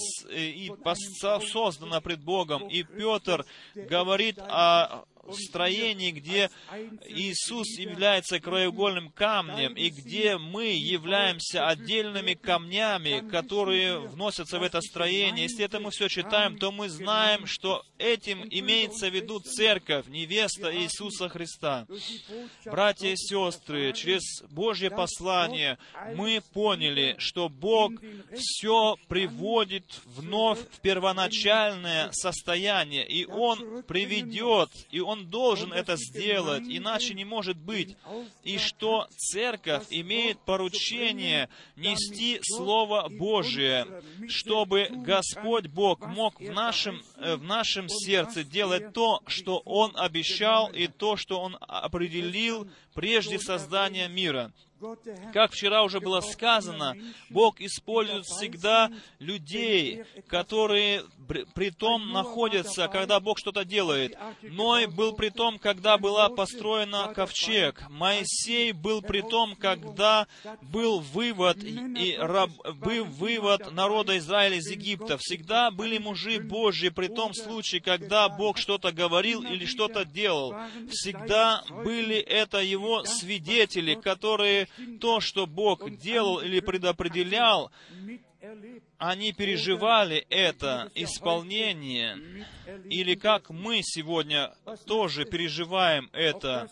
создана 1.46 2.02
пред 2.02 2.24
Богом, 2.24 2.68
и 2.68 2.84
Петр 2.84 3.46
говорит 3.76 4.38
о 4.40 5.06
строении, 5.34 6.12
где 6.12 6.50
Иисус 7.06 7.78
является 7.78 8.40
краеугольным 8.40 9.10
камнем, 9.10 9.74
и 9.74 9.90
где 9.90 10.38
мы 10.38 10.66
являемся 10.66 11.68
отдельными 11.68 12.34
камнями, 12.34 13.28
которые 13.30 14.00
вносятся 14.00 14.60
в 14.60 14.64
это 14.64 14.82
строение. 14.82 15.44
Если 15.44 15.64
это 15.64 15.80
мы 15.80 15.92
все 15.92 16.08
читаем, 16.08 16.58
то 16.58 16.72
мы 16.72 16.90
знаем, 16.90 17.46
что 17.46 17.84
этим 17.98 18.46
имеется 18.50 19.10
в 19.10 19.14
виду 19.14 19.40
церковь, 19.40 20.08
невеста 20.08 20.76
Иисуса 20.76 21.30
Христа. 21.30 21.88
Братья 22.66 23.10
и 23.10 23.16
сестры, 23.16 23.94
через 23.94 24.44
Божье 24.50 24.90
послание 24.90 25.78
мы 26.16 26.42
поняли, 26.54 27.16
что 27.20 27.50
Бог 27.50 27.94
все 28.36 28.96
приводит 29.08 29.86
вновь 30.06 30.60
в 30.60 30.82
первоначальное 30.82 32.12
состояние, 32.12 33.08
и 33.08 33.26
Он 33.26 33.84
приведет, 33.84 34.70
и 34.90 35.00
Он 35.00 35.15
Он 35.16 35.28
должен 35.28 35.72
это 35.72 35.96
сделать, 35.96 36.64
иначе 36.68 37.14
не 37.14 37.24
может 37.24 37.56
быть. 37.58 37.96
И 38.44 38.58
что 38.58 39.08
церковь 39.16 39.86
имеет 39.90 40.40
поручение 40.40 41.48
нести 41.78 42.40
Слово 42.44 43.08
Божие, 43.08 43.88
чтобы 44.28 44.90
Господь 44.92 45.68
Бог 45.68 46.06
мог 46.06 46.42
в 46.42 46.52
нашем, 46.52 47.02
э, 47.16 47.38
в 47.38 47.44
нашем 47.44 47.88
сердце 47.88 48.44
делать 48.44 48.92
то, 48.92 49.22
что 49.28 49.60
Он 49.60 49.94
обещал, 49.96 50.70
и 50.70 50.88
то, 50.88 51.16
что 51.16 51.40
Он 51.40 51.58
определил 51.62 52.68
прежде 52.94 53.40
создания 53.40 54.10
мира. 54.10 54.52
Как 55.34 55.54
вчера 55.54 55.84
уже 55.84 56.00
было 56.00 56.20
сказано, 56.20 56.98
Бог 57.30 57.62
использует 57.62 58.26
всегда 58.26 58.92
людей, 59.20 60.04
которые 60.28 61.04
при 61.54 61.70
том 61.70 62.12
находятся, 62.12 62.88
когда 62.88 63.20
Бог 63.20 63.40
что-то 63.40 63.64
делает. 63.64 64.18
Ной 64.42 64.88
был 64.88 65.14
при 65.14 65.30
том, 65.30 65.60
когда 65.60 65.98
была 65.98 66.30
построена 66.30 67.14
ковчег. 67.14 67.84
Моисей 67.90 68.74
был 68.74 69.02
при 69.02 69.22
том, 69.22 69.56
когда 69.56 70.28
был 70.62 71.00
вывод, 71.00 71.64
и 71.64 72.18
раб, 72.20 72.52
был 72.76 73.06
вывод 73.06 73.72
народа 73.72 74.18
Израиля 74.18 74.58
из 74.58 74.70
Египта. 74.70 75.18
Всегда 75.18 75.72
были 75.72 75.98
мужи 75.98 76.40
Божьи 76.40 76.90
при 76.90 77.08
том 77.08 77.34
случае, 77.34 77.82
когда 77.82 78.28
Бог 78.30 78.58
что-то 78.58 78.92
говорил 78.92 79.42
или 79.42 79.66
что-то 79.66 80.06
делал. 80.06 80.54
Всегда 80.90 81.64
были 81.84 82.18
это 82.18 82.60
Его 82.60 83.04
свидетели, 83.06 83.96
которые 83.96 84.65
то, 85.00 85.20
что 85.20 85.46
Бог 85.46 85.90
делал 85.98 86.40
или 86.40 86.60
предопределял, 86.60 87.72
они 88.98 89.34
переживали 89.34 90.26
это 90.30 90.92
исполнение, 90.96 92.46
или 92.90 93.16
как 93.16 93.50
мы 93.50 93.82
сегодня 93.84 94.54
тоже 94.86 95.26
переживаем 95.26 96.10
это, 96.14 96.70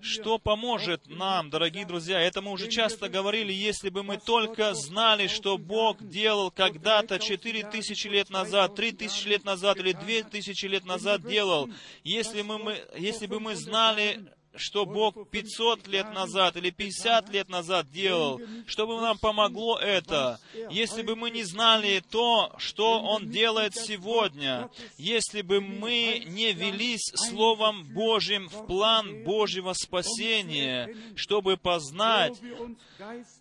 что 0.00 0.38
поможет 0.38 1.06
нам, 1.08 1.50
дорогие 1.50 1.86
друзья, 1.86 2.20
это 2.20 2.42
мы 2.42 2.52
уже 2.52 2.68
часто 2.68 3.08
говорили, 3.08 3.52
если 3.52 3.90
бы 3.90 4.02
мы 4.02 4.18
только 4.18 4.74
знали, 4.74 5.26
что 5.26 5.58
Бог 5.58 6.02
делал 6.02 6.50
когда-то 6.50 7.18
четыре 7.18 7.64
тысячи 7.64 8.08
лет 8.08 8.30
назад, 8.30 8.74
три 8.74 8.92
тысячи 8.92 9.28
лет 9.28 9.44
назад 9.44 9.78
или 9.78 9.92
две 9.92 10.24
тысячи 10.24 10.66
лет 10.66 10.84
назад 10.84 11.22
делал, 11.22 11.68
если, 12.02 12.42
мы, 12.42 12.58
мы, 12.58 12.78
если 12.96 13.26
бы 13.26 13.40
мы 13.40 13.54
знали, 13.54 14.20
что 14.56 14.84
Бог 14.84 15.28
500 15.30 15.86
лет 15.88 16.12
назад 16.12 16.56
или 16.56 16.70
50 16.70 17.28
лет 17.30 17.48
назад 17.48 17.90
делал, 17.90 18.40
чтобы 18.66 19.00
нам 19.00 19.18
помогло 19.18 19.78
это, 19.78 20.40
если 20.70 21.02
бы 21.02 21.16
мы 21.16 21.30
не 21.30 21.44
знали 21.44 22.02
то, 22.10 22.52
что 22.58 23.00
Он 23.00 23.28
делает 23.28 23.74
сегодня, 23.74 24.68
если 24.98 25.42
бы 25.42 25.60
мы 25.60 26.24
не 26.26 26.52
велись 26.52 27.12
Словом 27.14 27.84
Божьим 27.94 28.48
в 28.48 28.66
план 28.66 29.22
Божьего 29.24 29.72
спасения, 29.72 30.94
чтобы 31.14 31.56
познать, 31.56 32.40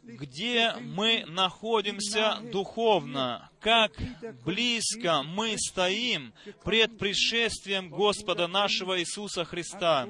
где 0.04 0.74
мы 0.80 1.26
находимся 1.28 2.40
духовно, 2.52 3.50
как 3.60 3.92
близко 4.46 5.24
мы 5.24 5.56
стоим 5.58 6.34
пред 6.64 6.98
пришествием 6.98 7.90
Господа 7.90 8.48
нашего 8.48 9.00
Иисуса 9.00 9.44
Христа. 9.44 10.08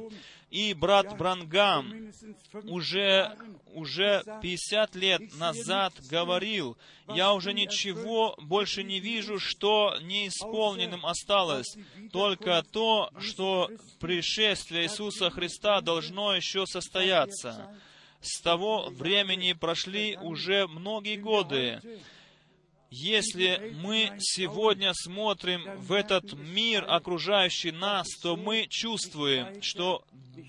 И 0.49 0.73
брат 0.73 1.15
Брангам 1.17 2.11
уже, 2.63 3.37
уже 3.73 4.23
50 4.41 4.95
лет 4.95 5.37
назад 5.37 5.93
говорил, 6.09 6.75
я 7.07 7.33
уже 7.33 7.53
ничего 7.53 8.35
больше 8.39 8.83
не 8.83 8.99
вижу, 8.99 9.39
что 9.39 9.95
неисполненным 10.01 11.05
осталось, 11.05 11.77
только 12.11 12.63
то, 12.63 13.11
что 13.19 13.69
пришествие 13.99 14.83
Иисуса 14.85 15.29
Христа 15.29 15.81
должно 15.81 16.35
еще 16.35 16.65
состояться. 16.65 17.75
С 18.19 18.41
того 18.41 18.89
времени 18.89 19.53
прошли 19.53 20.17
уже 20.17 20.67
многие 20.67 21.17
годы. 21.17 21.79
Если 22.91 23.75
мы 23.81 24.11
сегодня 24.19 24.93
смотрим 24.93 25.61
в 25.77 25.93
этот 25.93 26.33
мир, 26.33 26.85
окружающий 26.87 27.71
нас, 27.71 28.07
то 28.21 28.35
мы 28.35 28.65
чувствуем, 28.67 29.61
что 29.61 30.03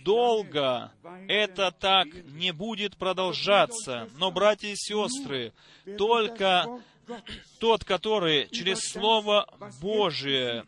долго 0.05 0.91
это 1.29 1.71
так 1.71 2.09
не 2.33 2.53
будет 2.53 2.97
продолжаться. 2.97 4.09
Но, 4.17 4.31
братья 4.31 4.69
и 4.69 4.77
сестры, 4.77 5.53
только 5.99 6.81
тот, 7.59 7.85
который 7.85 8.49
через 8.51 8.81
Слово 8.89 9.47
Божие 9.83 10.65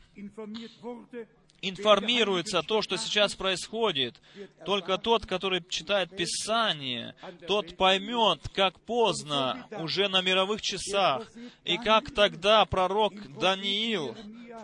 информируется 1.62 2.62
то, 2.62 2.82
что 2.82 2.96
сейчас 2.98 3.34
происходит. 3.34 4.20
Только 4.66 4.98
тот, 4.98 5.24
который 5.24 5.64
читает 5.66 6.14
Писание, 6.14 7.14
тот 7.46 7.76
поймет, 7.76 8.48
как 8.52 8.78
поздно, 8.80 9.66
уже 9.78 10.08
на 10.08 10.20
мировых 10.20 10.60
часах, 10.60 11.30
и 11.64 11.78
как 11.78 12.12
тогда 12.12 12.64
пророк 12.66 13.14
Даниил, 13.38 14.16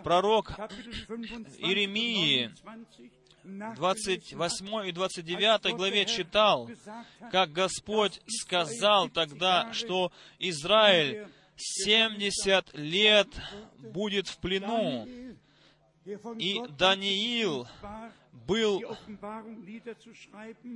пророк 0.03 0.51
Иеремии, 1.57 2.51
28 3.43 4.87
и 4.87 4.91
29 4.91 5.75
главе 5.75 6.05
читал, 6.05 6.69
как 7.31 7.51
Господь 7.51 8.21
сказал 8.27 9.09
тогда, 9.09 9.73
что 9.73 10.11
Израиль 10.37 11.27
70 11.55 12.77
лет 12.77 13.27
будет 13.79 14.27
в 14.27 14.37
плену, 14.37 15.07
и 16.37 16.61
Даниил 16.77 17.67
был 18.47 18.81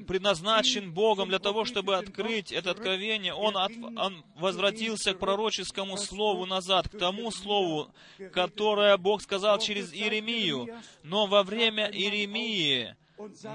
предназначен 0.07 0.93
Богом 0.93 1.29
для 1.29 1.39
того, 1.39 1.65
чтобы 1.65 1.95
открыть 1.95 2.51
это 2.51 2.71
откровение. 2.71 3.33
Он, 3.33 3.57
от, 3.57 3.71
он 3.97 4.23
возвратился 4.35 5.13
к 5.13 5.19
пророческому 5.19 5.97
слову 5.97 6.45
назад, 6.45 6.87
к 6.89 6.97
тому 6.97 7.31
слову, 7.31 7.91
которое 8.31 8.95
Бог 8.97 9.21
сказал 9.21 9.59
через 9.59 9.91
Иеремию. 9.93 10.67
Но 11.03 11.25
во 11.25 11.43
время 11.43 11.89
Иеремии 11.89 12.95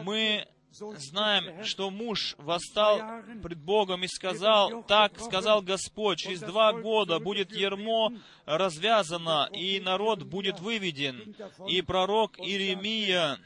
мы 0.04 0.46
знаем, 0.70 1.64
что 1.64 1.90
муж 1.90 2.34
восстал 2.38 3.22
пред 3.42 3.58
Богом 3.58 4.04
и 4.04 4.08
сказал, 4.08 4.82
так 4.84 5.18
сказал 5.20 5.62
Господь, 5.62 6.18
через 6.18 6.40
два 6.40 6.72
года 6.72 7.18
будет 7.18 7.52
ермо 7.52 8.12
развязано, 8.44 9.48
и 9.52 9.80
народ 9.80 10.22
будет 10.22 10.60
выведен. 10.60 11.34
И 11.68 11.82
пророк 11.82 12.38
Иеремия 12.38 13.38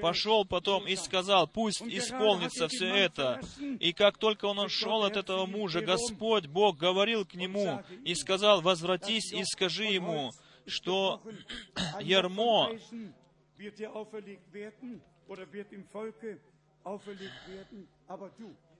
пошел 0.00 0.44
потом 0.44 0.86
и 0.86 0.96
сказал, 0.96 1.46
пусть 1.46 1.82
исполнится 1.82 2.68
все 2.68 2.86
это. 2.86 3.40
И 3.80 3.92
как 3.92 4.18
только 4.18 4.46
он 4.46 4.58
ушел 4.58 5.04
от 5.04 5.16
этого 5.16 5.46
мужа, 5.46 5.80
Господь, 5.80 6.46
Бог, 6.46 6.76
говорил 6.76 7.24
к 7.24 7.34
нему 7.34 7.82
и 8.04 8.14
сказал, 8.14 8.60
возвратись 8.60 9.32
и 9.32 9.44
скажи 9.44 9.84
ему, 9.84 10.30
что 10.66 11.22
ермо 12.00 12.70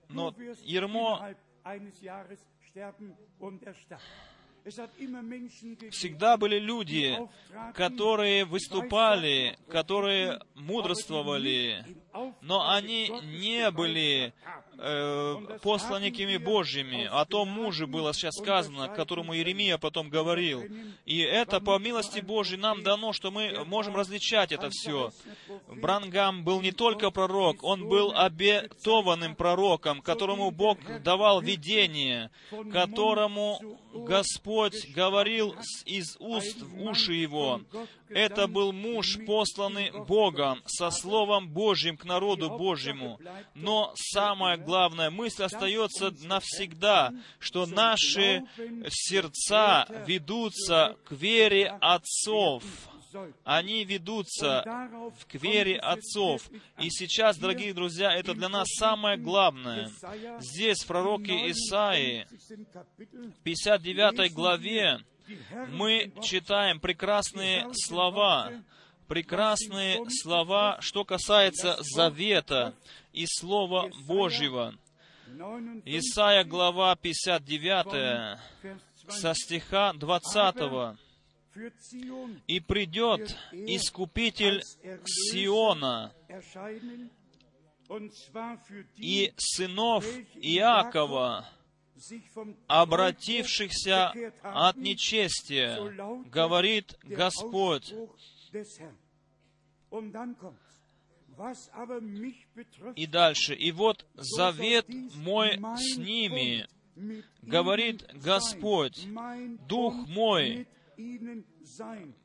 но 0.09 0.33
ермо 0.63 1.35
Всегда 5.91 6.37
были 6.37 6.57
люди, 6.57 7.17
которые 7.73 8.45
выступали, 8.45 9.57
которые 9.67 10.39
мудрствовали, 10.55 11.85
но 12.41 12.69
они 12.69 13.09
не 13.23 13.71
были 13.71 14.33
э, 14.83 15.57
посланниками 15.61 16.37
Божьими. 16.37 17.07
О 17.11 17.25
том 17.25 17.49
муже 17.49 17.87
было 17.87 18.13
сейчас 18.13 18.35
сказано, 18.35 18.89
которому 18.89 19.33
Иеремия 19.33 19.77
потом 19.77 20.09
говорил. 20.09 20.63
И 21.05 21.19
это 21.19 21.59
по 21.59 21.79
милости 21.79 22.19
Божьей 22.19 22.57
нам 22.57 22.83
дано, 22.83 23.13
что 23.13 23.31
мы 23.31 23.63
можем 23.65 23.95
различать 23.95 24.51
это 24.51 24.69
все. 24.69 25.11
Брангам 25.69 26.43
был 26.43 26.61
не 26.61 26.71
только 26.71 27.11
пророк, 27.11 27.63
он 27.63 27.87
был 27.87 28.11
обетованным 28.15 29.35
пророком, 29.35 30.01
которому 30.01 30.51
Бог 30.51 30.77
давал 31.01 31.41
видение, 31.41 32.29
которому 32.71 33.59
Господь 33.93 34.89
говорил 34.93 35.55
из 35.85 36.17
уст 36.19 36.61
в 36.61 36.83
уши 36.83 37.13
его. 37.13 37.61
Это 38.09 38.47
был 38.47 38.73
муж, 38.73 39.17
посланный 39.25 39.91
Богом, 39.91 40.61
со 40.65 40.91
Словом 40.91 41.49
Божьим 41.49 41.97
к 41.97 42.05
народу 42.05 42.49
Божьему. 42.49 43.19
Но 43.55 43.91
самая 43.95 44.57
главная 44.73 45.11
мысль 45.11 45.43
остается 45.43 46.11
навсегда, 46.23 47.13
что 47.37 47.67
наши 47.67 48.41
сердца 48.89 49.85
ведутся 50.07 50.95
к 51.05 51.11
вере 51.11 51.77
отцов 51.79 52.63
они 53.43 53.85
ведутся 53.85 54.63
к 55.31 55.35
вере 55.35 55.77
отцов. 55.77 56.49
И 56.79 56.89
сейчас, 56.89 57.37
дорогие 57.37 57.71
друзья, 57.71 58.11
это 58.11 58.33
для 58.33 58.49
нас 58.49 58.67
самое 58.79 59.17
главное. 59.17 59.91
Здесь, 60.39 60.83
в 60.83 60.87
пророке 60.87 61.51
Исаии, 61.51 62.25
в 62.97 63.43
59 63.43 64.33
главе, 64.33 64.97
мы 65.69 66.11
читаем 66.23 66.79
прекрасные 66.79 67.67
слова. 67.73 68.51
Прекрасные 69.07 70.01
слова, 70.09 70.77
что 70.81 71.05
касается 71.05 71.77
завета 71.81 72.75
и 73.11 73.25
Слова 73.27 73.89
Божьего. 74.07 74.75
Исайя, 75.85 76.43
глава 76.43 76.95
59, 76.95 78.39
со 79.07 79.33
стиха 79.33 79.93
20. 79.93 80.97
«И 82.47 82.59
придет 82.59 83.37
Искупитель 83.51 84.61
Сиона, 85.05 86.11
и 88.97 89.33
сынов 89.37 90.05
Иакова, 90.35 91.47
обратившихся 92.67 94.13
от 94.41 94.77
нечестия, 94.77 95.77
говорит 96.29 96.97
Господь. 97.03 97.93
И 102.95 103.07
дальше. 103.07 103.55
И 103.55 103.71
вот 103.71 104.05
завет 104.13 104.87
мой 105.15 105.57
с 105.77 105.97
ними, 105.97 106.67
говорит 107.41 108.05
Господь, 108.13 109.07
Дух 109.67 110.07
мой, 110.07 110.67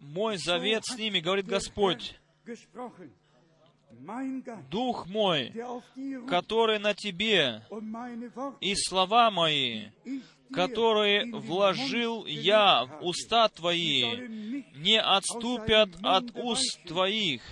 мой 0.01 0.37
завет 0.37 0.85
с 0.85 0.97
ними, 0.97 1.21
говорит 1.21 1.47
Господь, 1.47 2.19
Дух 4.71 5.07
мой, 5.07 5.53
который 6.29 6.79
на 6.79 6.95
тебе, 6.95 7.63
и 8.61 8.75
слова 8.75 9.31
мои, 9.31 9.87
которые 10.53 11.31
вложил 11.33 12.27
я 12.27 12.85
в 12.85 13.05
уста 13.05 13.49
твои, 13.49 14.05
не 14.75 15.01
отступят 15.01 15.91
от 16.03 16.31
уст 16.35 16.83
твоих 16.87 17.43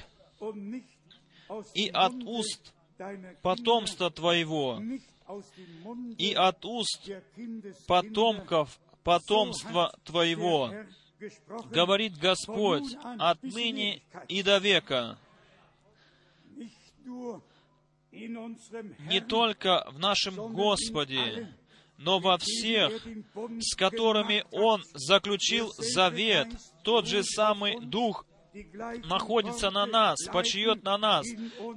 и 1.75 1.89
от 1.93 2.15
уст 2.25 2.75
потомства 3.43 4.11
твоего, 4.11 4.81
и 6.19 6.33
от 6.35 6.65
уст 6.65 7.11
потомков 7.87 8.79
потомства 9.03 9.95
твоего, 10.05 10.73
говорит 11.71 12.17
Господь, 12.19 12.95
отныне 13.19 14.03
и 14.29 14.43
до 14.43 14.59
века. 14.59 15.19
Не 18.13 19.21
только 19.21 19.87
в 19.91 19.99
нашем 19.99 20.53
Господе, 20.53 21.55
но 21.99 22.19
во 22.19 22.39
всех, 22.39 22.93
с 23.61 23.75
которыми 23.75 24.45
Он 24.53 24.83
заключил 24.95 25.73
завет, 25.79 26.49
тот 26.83 27.07
же 27.07 27.25
самый 27.25 27.81
Дух 27.81 28.27
находится 29.05 29.71
на 29.71 29.87
нас, 29.87 30.19
почиет 30.33 30.83
на 30.83 30.97
нас. 30.97 31.27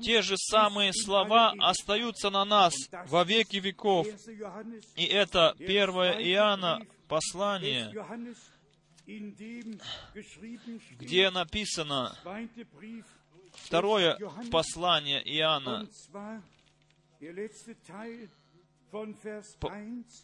Те 0.02 0.22
же 0.22 0.36
самые 0.38 0.94
слова 0.94 1.54
остаются 1.60 2.30
на 2.30 2.46
нас 2.46 2.74
во 3.08 3.24
веки 3.24 3.58
веков. 3.58 4.08
И 4.96 5.06
это 5.06 5.52
1 5.52 5.70
Иоанна 5.70 6.86
послание, 7.08 7.94
где 11.00 11.30
написано, 11.32 12.18
Второе 13.66 14.18
послание 14.52 15.22
Иоанна, 15.38 15.88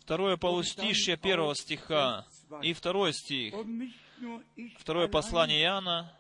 второе 0.02 0.38
полустишье 0.38 1.18
первого 1.18 1.56
стиха 1.56 2.26
и 2.62 2.74
второй 2.74 3.14
стих. 3.14 3.54
Второе 4.80 5.08
послание 5.08 5.62
Иоанна, 5.64 6.12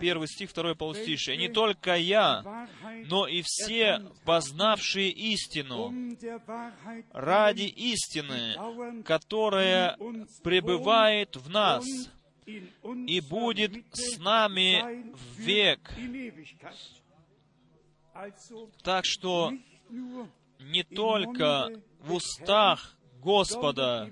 первый 0.00 0.28
стих, 0.28 0.50
второе 0.50 0.74
полустишье. 0.74 1.36
«Не 1.36 1.48
только 1.48 1.96
я, 1.96 2.68
но 3.06 3.26
и 3.26 3.42
все, 3.44 4.02
познавшие 4.24 5.10
истину, 5.10 5.94
ради 7.12 7.62
истины, 7.62 9.02
которая 9.04 9.96
пребывает 10.42 11.36
в 11.36 11.48
нас, 11.50 11.84
и 12.46 13.20
будет 13.20 13.72
с 13.92 14.18
нами 14.18 15.12
в 15.12 15.40
век. 15.40 15.90
Так 18.82 19.04
что 19.04 19.52
не 20.58 20.82
только 20.82 21.68
в 22.00 22.14
устах 22.14 22.96
Господа, 23.20 24.08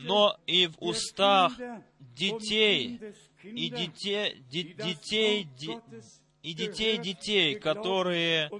но 0.00 0.36
и 0.46 0.66
в 0.66 0.76
устах 0.80 1.52
детей 1.98 3.00
и 3.42 3.70
детей, 3.70 4.42
детей, 4.50 5.48
и 6.42 6.54
детей 6.54 6.98
детей, 6.98 7.54
которые 7.58 8.50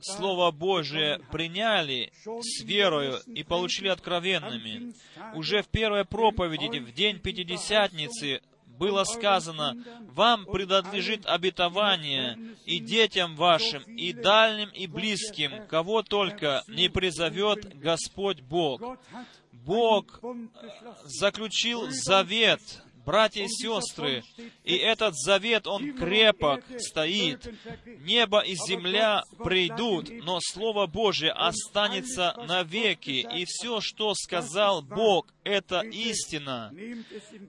Слово 0.00 0.50
Божие 0.50 1.20
приняли 1.30 2.12
с 2.24 2.62
верою 2.62 3.20
и 3.26 3.42
получили 3.42 3.88
откровенными. 3.88 4.92
Уже 5.34 5.62
в 5.62 5.68
первой 5.68 6.04
проповеди, 6.04 6.78
в 6.78 6.92
день 6.92 7.18
Пятидесятницы, 7.18 8.42
было 8.82 9.04
сказано, 9.04 9.76
«Вам 10.12 10.44
принадлежит 10.44 11.24
обетование 11.24 12.36
и 12.66 12.80
детям 12.80 13.36
вашим, 13.36 13.84
и 13.84 14.12
дальним, 14.12 14.70
и 14.70 14.88
близким, 14.88 15.68
кого 15.68 16.02
только 16.02 16.64
не 16.66 16.88
призовет 16.88 17.78
Господь 17.78 18.40
Бог». 18.40 18.98
Бог 19.52 20.20
заключил 21.04 21.86
завет 21.90 22.60
братья 23.04 23.44
и 23.44 23.48
сестры, 23.48 24.22
и 24.64 24.76
этот 24.76 25.14
завет, 25.16 25.66
он 25.66 25.94
крепок 25.96 26.64
стоит. 26.78 27.52
Небо 28.00 28.40
и 28.40 28.54
земля 28.54 29.22
придут, 29.42 30.10
но 30.10 30.38
Слово 30.40 30.86
Божье 30.86 31.30
останется 31.30 32.34
навеки, 32.46 33.26
и 33.36 33.44
все, 33.46 33.80
что 33.80 34.14
сказал 34.14 34.82
Бог, 34.82 35.26
это 35.44 35.80
истина. 35.80 36.72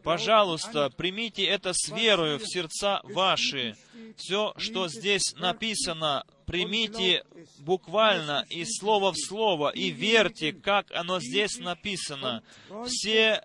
Пожалуйста, 0.04 0.90
примите 0.96 1.44
это 1.46 1.74
с 1.74 1.90
верою 1.90 2.40
в 2.40 2.46
сердца 2.46 3.02
ваши. 3.04 3.76
Все, 4.18 4.54
что 4.58 4.88
здесь 4.88 5.34
написано, 5.36 6.24
примите 6.46 7.24
буквально 7.60 8.46
из 8.50 8.78
слова 8.80 9.12
в 9.12 9.18
слово 9.18 9.70
и 9.70 9.90
верьте, 9.90 10.54
как 10.54 10.92
оно 10.92 11.20
здесь 11.20 11.58
написано. 11.58 12.44
Все 12.86 13.44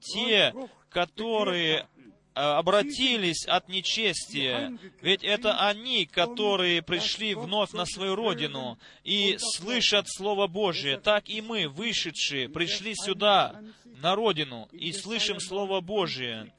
те, 0.00 0.54
которые 0.90 1.88
а, 2.34 2.58
обратились 2.58 3.46
от 3.46 3.68
нечестия. 3.68 4.78
Ведь 5.00 5.24
это 5.24 5.58
они, 5.58 6.04
которые 6.04 6.82
пришли 6.82 7.34
вновь 7.34 7.72
на 7.72 7.86
свою 7.86 8.14
родину 8.14 8.78
и 9.04 9.36
слышат 9.38 10.06
Слово 10.08 10.46
Божие. 10.46 10.98
Так 10.98 11.28
и 11.28 11.40
мы, 11.40 11.66
вышедшие, 11.66 12.48
пришли 12.48 12.94
сюда, 12.94 13.62
на 13.84 14.14
родину, 14.14 14.68
и 14.72 14.92
слышим 14.92 15.40
Слово 15.40 15.80
Божие. 15.80 16.52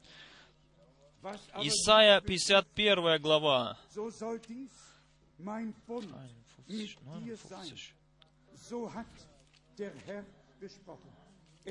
Исайя 1.61 2.21
51 2.21 3.21
глава. 3.21 3.77
So 3.89 4.09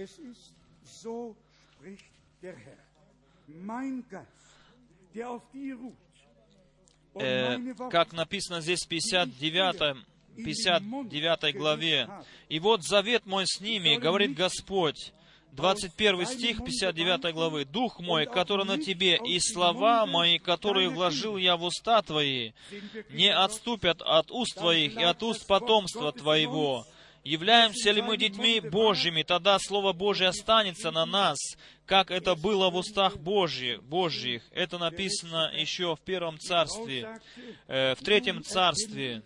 spricht 0.06 0.65
э, 7.14 7.58
как 7.90 8.12
написано 8.12 8.60
здесь 8.60 8.84
в 8.84 8.88
59, 8.88 10.04
59 10.36 11.56
главе. 11.56 12.08
«И 12.48 12.60
вот 12.60 12.84
завет 12.84 13.26
мой 13.26 13.44
с 13.46 13.60
ними, 13.60 13.96
говорит 13.96 14.34
Господь». 14.34 15.12
21 15.52 16.26
стих 16.26 16.58
59 16.58 17.32
главы. 17.32 17.64
«Дух 17.64 17.98
мой, 18.00 18.26
который 18.26 18.66
на 18.66 18.76
тебе, 18.76 19.16
и 19.16 19.40
слова 19.40 20.04
мои, 20.04 20.38
которые 20.38 20.90
вложил 20.90 21.38
я 21.38 21.56
в 21.56 21.64
уста 21.64 22.02
твои, 22.02 22.52
не 23.08 23.32
отступят 23.32 24.02
от 24.02 24.30
уст 24.30 24.54
твоих 24.54 24.96
и 24.96 25.02
от 25.02 25.22
уст 25.22 25.46
потомства 25.46 26.12
твоего, 26.12 26.86
Являемся 27.26 27.90
ли 27.90 28.02
мы 28.02 28.16
детьми 28.16 28.60
Божьими, 28.60 29.24
тогда 29.24 29.58
Слово 29.58 29.92
Божье 29.92 30.28
останется 30.28 30.92
на 30.92 31.04
нас, 31.04 31.36
как 31.84 32.12
это 32.12 32.36
было 32.36 32.70
в 32.70 32.76
устах 32.76 33.16
Божьих. 33.16 33.82
Божьих. 33.82 34.44
Это 34.52 34.78
написано 34.78 35.50
еще 35.52 35.96
в 35.96 36.00
Первом 36.02 36.38
Царстве, 36.38 37.18
э, 37.66 37.96
в 37.96 38.04
Третьем 38.04 38.44
Царстве. 38.44 39.22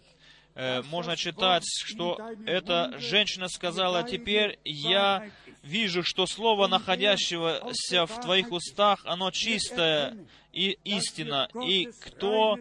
Э, 0.55 0.81
можно 0.85 1.15
читать, 1.15 1.65
что 1.67 2.19
эта 2.47 2.99
женщина 2.99 3.49
сказала, 3.51 4.03
«Теперь 4.03 4.59
я 4.65 5.31
вижу, 5.63 6.03
что 6.03 6.27
слово, 6.27 6.67
находящегося 6.67 8.07
в 8.07 8.21
твоих 8.21 8.53
устах, 8.53 9.01
оно 9.05 9.31
чистое 9.31 10.17
и 10.53 10.79
истина. 10.85 11.49
И 11.67 11.89
кто 12.01 12.59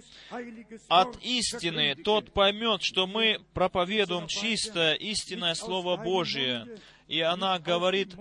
от 0.88 1.22
истины, 1.24 1.96
тот 1.96 2.32
поймет, 2.34 2.82
что 2.84 3.08
мы 3.08 3.40
проповедуем 3.54 4.28
чистое, 4.28 4.94
истинное 4.94 5.56
Слово 5.56 5.98
Божие. 5.98 6.80
И 7.08 7.22
она 7.22 7.58
говорит, 7.60 8.16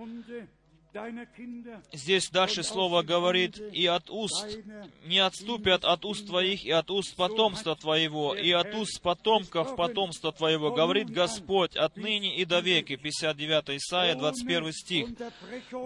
Здесь 1.92 2.28
дальше 2.30 2.62
слово 2.62 3.02
говорит, 3.02 3.58
и 3.72 3.86
от 3.86 4.10
уст 4.10 4.58
не 5.04 5.18
отступят 5.18 5.84
от 5.84 6.04
уст 6.04 6.26
твоих, 6.26 6.64
и 6.64 6.70
от 6.70 6.90
уст 6.90 7.16
потомства 7.16 7.76
твоего, 7.76 8.34
и 8.34 8.50
от 8.50 8.74
уст 8.74 9.00
потомков 9.02 9.76
потомства 9.76 10.32
твоего, 10.32 10.72
говорит 10.72 11.10
Господь, 11.10 11.76
отныне 11.76 12.36
и 12.36 12.44
до 12.44 12.60
веки. 12.60 12.96
59 12.96 13.70
Исайя, 13.78 14.14
21 14.14 14.72
стих. 14.72 15.08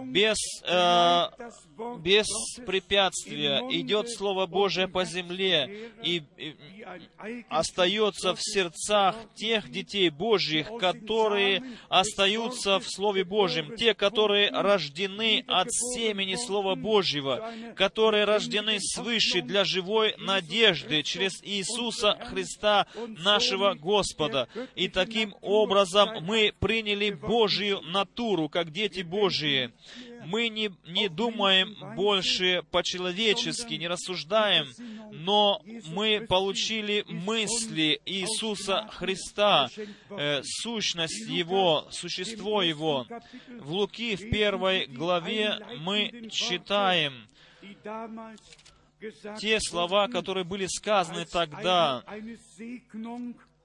Без, 0.05 0.39
э, 0.64 1.24
без 2.01 2.26
препятствия 2.66 3.60
идет 3.70 4.10
Слово 4.10 4.47
Божие 4.47 4.89
по 4.89 5.05
земле, 5.05 5.90
и, 6.02 6.22
и 6.36 6.56
остается 7.48 8.34
в 8.34 8.39
сердцах 8.40 9.16
тех 9.34 9.70
детей 9.70 10.10
Божьих, 10.10 10.68
которые 10.78 11.62
остаются 11.89 12.78
в 12.78 12.84
Слове 12.89 13.24
Божьем, 13.24 13.76
те, 13.76 13.94
которые 13.94 14.51
рождены 14.51 15.01
от 15.46 15.68
семени 15.70 16.34
Слова 16.36 16.74
Божьего, 16.74 17.52
которые 17.76 18.24
рождены 18.24 18.78
свыше 18.80 19.42
для 19.42 19.64
живой 19.64 20.14
надежды 20.18 21.02
через 21.02 21.42
Иисуса 21.42 22.18
Христа, 22.26 22.86
нашего 23.08 23.74
Господа. 23.74 24.48
И 24.74 24.88
таким 24.88 25.34
образом 25.40 26.24
мы 26.24 26.52
приняли 26.58 27.10
Божию 27.10 27.80
натуру, 27.82 28.48
как 28.48 28.70
дети 28.70 29.02
Божьи 29.02 29.72
мы 30.26 30.48
не, 30.48 30.70
не 30.86 31.08
думаем 31.08 31.76
больше 31.96 32.62
по-человечески, 32.70 33.74
не 33.74 33.88
рассуждаем, 33.88 34.66
но 35.12 35.62
мы 35.88 36.26
получили 36.28 37.04
мысли 37.08 38.00
Иисуса 38.06 38.88
Христа, 38.92 39.68
э, 40.10 40.42
сущность 40.44 41.28
Его, 41.28 41.86
существо 41.90 42.62
Его. 42.62 43.06
В 43.60 43.72
Луки 43.72 44.16
в 44.16 44.30
первой 44.30 44.86
главе 44.86 45.58
мы 45.80 46.28
читаем 46.30 47.26
те 49.38 49.58
слова, 49.60 50.08
которые 50.08 50.44
были 50.44 50.66
сказаны 50.66 51.24
тогда, 51.24 52.04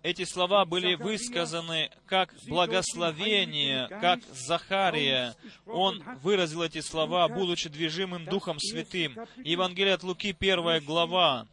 эти 0.04 0.24
слова 0.24 0.66
были 0.66 0.96
высказаны 0.96 1.90
как 2.06 2.34
благословение, 2.48 3.88
как 3.88 4.22
Захария. 4.34 5.36
Он 5.66 6.04
выразил 6.22 6.64
эти 6.64 6.82
слова, 6.82 7.28
будучи 7.28 7.70
движимым 7.70 8.26
Духом 8.26 8.60
Святым. 8.60 9.18
Евангелие 9.44 9.94
от 9.94 10.04
Луки, 10.04 10.34
первая 10.34 10.80
глава. 10.82 11.48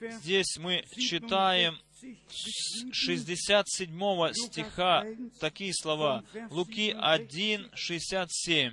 Здесь 0.00 0.56
мы 0.58 0.84
читаем 0.96 1.78
67 2.92 4.32
стиха 4.32 5.04
такие 5.40 5.72
слова. 5.74 6.24
Луки 6.50 6.94
1, 6.96 7.70
67. 7.74 8.72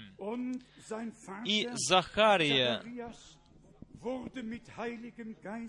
«И 1.45 1.69
Захария, 1.73 2.83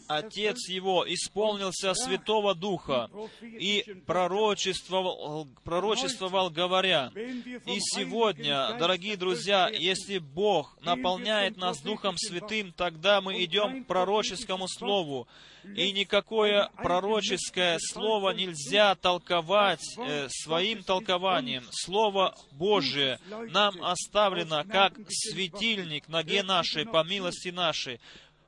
Отец 0.08 0.68
его 0.68 1.04
исполнился 1.06 1.94
Святого 1.94 2.54
Духа 2.54 3.10
и 3.42 4.02
пророчествовал, 4.06 5.48
пророчествовал, 5.64 6.50
говоря, 6.50 7.12
«И 7.14 7.78
сегодня, 7.80 8.76
дорогие 8.78 9.16
друзья, 9.16 9.68
если 9.68 10.18
Бог 10.18 10.76
наполняет 10.82 11.56
нас 11.56 11.80
Духом 11.80 12.16
Святым, 12.16 12.72
тогда 12.72 13.20
мы 13.20 13.42
идем 13.44 13.84
к 13.84 13.86
пророческому 13.86 14.66
Слову, 14.68 15.28
и 15.74 15.92
никакое 15.92 16.68
пророческое 16.76 17.78
слово 17.80 18.30
нельзя 18.30 18.94
толковать 18.94 19.84
э, 19.96 20.28
своим 20.28 20.82
толкованием. 20.82 21.64
Слово 21.70 22.36
Божие 22.52 23.18
нам 23.50 23.82
оставлено 23.82 24.64
как 24.64 24.94
светильник 25.08 26.08
ноге 26.08 26.42
нашей, 26.42 26.84
по 26.84 27.02
милости 27.02 27.48
нашей. 27.48 28.00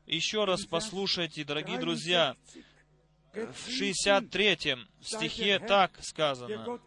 Еще 0.07 0.45
раз 0.45 0.65
послушайте, 0.67 1.45
дорогие 1.45 1.79
друзья, 1.79 2.37
в 3.35 3.69
63 3.69 4.77
стихе 5.03 5.59
так 5.59 5.99
сказано, 6.01 6.79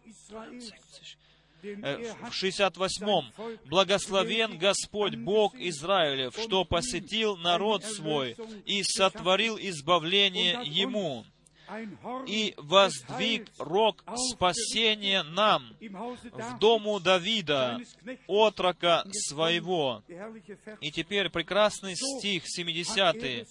э, 1.62 2.14
в 2.22 2.30
68-м, 2.32 3.32
«Благословен 3.66 4.56
Господь 4.56 5.16
Бог 5.16 5.54
Израилев, 5.54 6.34
что 6.34 6.64
посетил 6.64 7.36
народ 7.36 7.84
свой 7.84 8.36
и 8.64 8.82
сотворил 8.82 9.58
избавление 9.58 10.58
ему» 10.64 11.26
и 12.26 12.54
воздвиг 12.56 13.48
рог 13.58 14.02
спасения 14.32 15.22
нам 15.22 15.74
в 15.80 16.58
дому 16.58 17.00
Давида, 17.00 17.78
отрока 18.26 19.04
своего. 19.12 20.02
И 20.80 20.90
теперь 20.90 21.30
прекрасный 21.30 21.94
стих 21.96 22.44
70 22.46 23.46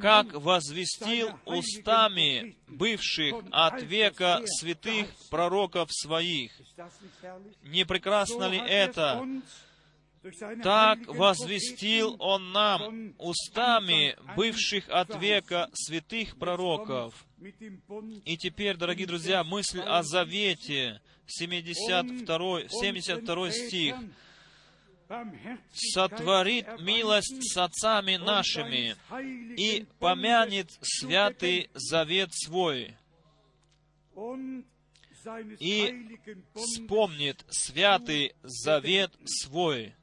как 0.00 0.32
возвестил 0.32 1.30
устами 1.44 2.56
бывших 2.66 3.34
от 3.50 3.82
века 3.82 4.40
святых 4.46 5.08
пророков 5.30 5.90
своих. 5.92 6.52
Не 7.64 7.84
прекрасно 7.84 8.48
ли 8.48 8.58
это? 8.58 9.26
Так 10.62 10.98
возвестил 11.06 12.16
Он 12.18 12.52
нам 12.52 13.14
устами 13.18 14.16
бывших 14.36 14.88
от 14.90 15.20
века 15.20 15.70
святых 15.72 16.38
пророков. 16.38 17.26
И 18.24 18.36
теперь, 18.36 18.76
дорогие 18.76 19.06
друзья, 19.06 19.42
мысль 19.44 19.80
о 19.80 20.02
завете, 20.02 21.00
72, 21.26 22.68
72 22.68 23.50
стих. 23.50 23.96
«Сотворит 25.72 26.66
милость 26.80 27.52
с 27.52 27.56
отцами 27.56 28.16
нашими 28.16 28.94
и 29.56 29.84
помянет 29.98 30.70
святый 30.82 31.68
завет 31.74 32.30
свой, 32.32 32.96
и 35.58 36.18
вспомнит 36.54 37.44
святый 37.48 38.34
завет 38.44 39.12
свой». 39.24 39.94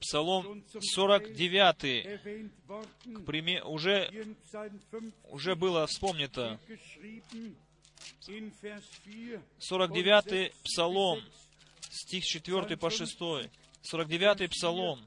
Псалом 0.00 0.64
49, 0.80 2.20
к 3.04 3.24
примеру, 3.24 3.68
уже, 3.68 4.10
уже 5.30 5.54
было 5.54 5.86
вспомнито. 5.86 6.58
49 9.58 10.52
Псалом, 10.64 11.20
стих 11.90 12.24
4 12.24 12.76
по 12.76 12.90
6. 12.90 13.18
49 13.82 14.50
Псалом, 14.50 15.06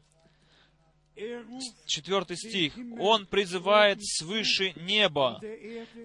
4 1.15 2.35
стих. 2.35 2.73
Он 2.99 3.25
призывает 3.25 3.99
свыше 4.03 4.73
неба 4.75 5.39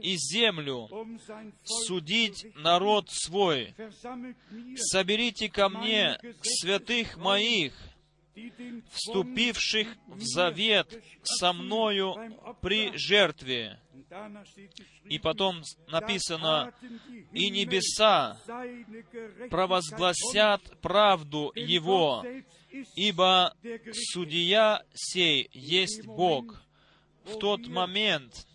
и 0.02 0.16
землю 0.16 0.88
судить 1.64 2.46
народ 2.54 3.10
свой. 3.10 3.74
Соберите 4.76 5.48
ко 5.48 5.68
мне 5.68 6.18
святых 6.42 7.16
моих, 7.16 7.74
вступивших 8.92 9.88
в 10.06 10.22
завет 10.22 11.02
со 11.22 11.52
мною 11.52 12.14
при 12.60 12.96
жертве. 12.96 13.80
И 15.04 15.18
потом 15.18 15.62
написано, 15.88 16.72
«И 17.32 17.50
небеса 17.50 18.38
провозгласят 19.50 20.80
правду 20.80 21.52
Его, 21.54 22.24
ибо 22.94 23.54
судья 23.92 24.82
сей 24.94 25.48
есть 25.52 26.06
Бог». 26.06 26.62
В 27.24 27.38
тот 27.38 27.66
момент, 27.68 28.46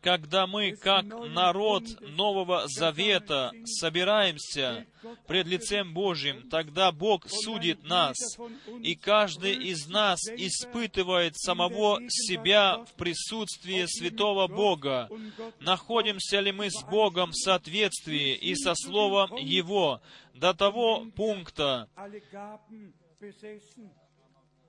когда 0.00 0.46
мы, 0.46 0.72
как 0.72 1.04
народ 1.04 1.84
Нового 2.00 2.64
Завета, 2.66 3.52
собираемся 3.64 4.86
пред 5.26 5.46
лицем 5.46 5.94
Божьим, 5.94 6.48
тогда 6.50 6.92
Бог 6.92 7.26
судит 7.28 7.84
нас, 7.84 8.16
и 8.82 8.94
каждый 8.94 9.54
из 9.54 9.86
нас 9.86 10.20
испытывает 10.28 11.36
самого 11.36 12.00
себя 12.08 12.78
в 12.78 12.94
присутствии 12.94 13.84
святого 13.86 14.48
Бога. 14.48 15.08
Находимся 15.60 16.40
ли 16.40 16.52
мы 16.52 16.70
с 16.70 16.82
Богом 16.84 17.30
в 17.30 17.36
соответствии 17.36 18.34
и 18.34 18.54
со 18.54 18.74
Словом 18.74 19.36
Его 19.36 20.00
до 20.34 20.52
того 20.52 21.06
пункта, 21.16 21.88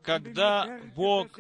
когда 0.02 0.80
Бог, 0.96 1.40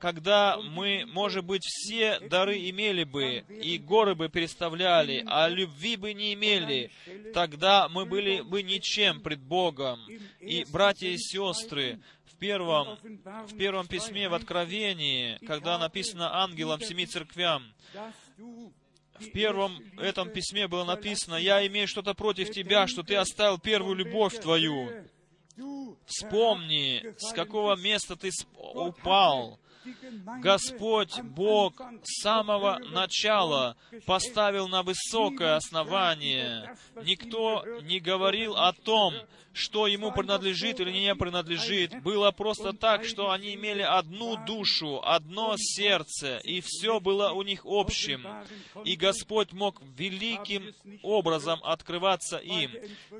когда 0.00 0.56
мы, 0.60 1.04
может 1.06 1.44
быть, 1.44 1.62
все 1.64 2.18
дары 2.20 2.68
имели 2.70 3.04
бы, 3.04 3.44
и 3.48 3.78
горы 3.78 4.14
бы 4.14 4.28
переставляли, 4.28 5.22
а 5.26 5.48
любви 5.48 5.96
бы 5.96 6.14
не 6.14 6.34
имели, 6.34 6.90
тогда 7.32 7.88
мы 7.88 8.06
были 8.06 8.40
бы 8.40 8.62
ничем 8.62 9.20
пред 9.20 9.40
Богом. 9.40 10.00
И, 10.40 10.64
братья 10.70 11.08
и 11.08 11.18
сестры, 11.18 12.00
в 12.24 12.36
первом, 12.38 12.98
в 13.46 13.56
первом 13.56 13.86
письме 13.86 14.28
в 14.28 14.34
Откровении, 14.34 15.38
когда 15.46 15.78
написано 15.78 16.42
ангелам 16.42 16.80
семи 16.80 17.06
церквям, 17.06 17.62
в 19.18 19.30
первом 19.30 19.78
этом 19.98 20.30
письме 20.30 20.66
было 20.66 20.84
написано, 20.84 21.36
«Я 21.36 21.64
имею 21.68 21.86
что-то 21.86 22.14
против 22.14 22.50
тебя, 22.50 22.88
что 22.88 23.02
ты 23.02 23.14
оставил 23.14 23.58
первую 23.58 23.94
любовь 23.94 24.40
твою». 24.40 24.90
Вспомни, 26.06 27.14
с 27.18 27.32
какого 27.32 27.76
места 27.76 28.16
ты 28.16 28.30
упал. 28.56 29.58
Господь 30.40 31.20
Бог 31.20 31.80
с 32.04 32.22
самого 32.22 32.78
начала 32.78 33.76
поставил 34.06 34.68
на 34.68 34.82
высокое 34.82 35.56
основание. 35.56 36.76
Никто 37.02 37.64
не 37.82 38.00
говорил 38.00 38.56
о 38.56 38.72
том, 38.72 39.14
что 39.54 39.86
ему 39.86 40.12
принадлежит 40.12 40.80
или 40.80 40.90
не 40.90 41.14
принадлежит. 41.14 42.02
Было 42.02 42.32
просто 42.32 42.72
так, 42.72 43.04
что 43.04 43.30
они 43.30 43.54
имели 43.54 43.82
одну 43.82 44.36
душу, 44.44 45.00
одно 45.02 45.54
сердце, 45.56 46.38
и 46.44 46.60
все 46.60 47.00
было 47.00 47.30
у 47.30 47.42
них 47.42 47.62
общим. 47.64 48.26
И 48.84 48.96
Господь 48.96 49.52
мог 49.52 49.80
великим 49.96 50.74
образом 51.02 51.60
открываться 51.62 52.36
им. 52.38 52.72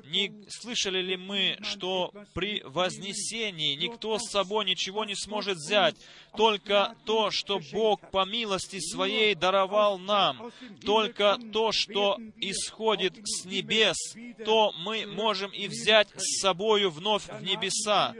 Не 0.05 0.45
слышали 0.49 1.01
ли 1.01 1.15
мы, 1.15 1.57
что 1.61 2.11
при 2.33 2.61
вознесении 2.63 3.75
никто 3.75 4.19
с 4.19 4.29
собой 4.29 4.65
ничего 4.65 5.05
не 5.05 5.15
сможет 5.15 5.57
взять, 5.57 5.95
только 6.35 6.95
то, 7.05 7.31
что 7.31 7.59
Бог 7.71 8.11
по 8.11 8.25
милости 8.25 8.79
Своей 8.79 9.35
даровал 9.35 9.97
нам, 9.97 10.51
только 10.85 11.37
то, 11.53 11.71
что 11.71 12.17
исходит 12.37 13.15
с 13.23 13.45
небес, 13.45 13.95
то 14.43 14.73
мы 14.79 15.05
можем 15.05 15.51
и 15.51 15.67
взять 15.67 16.09
с 16.25 16.41
собою 16.41 16.89
вновь 16.89 17.27
в 17.27 17.43
небеса. 17.43 18.13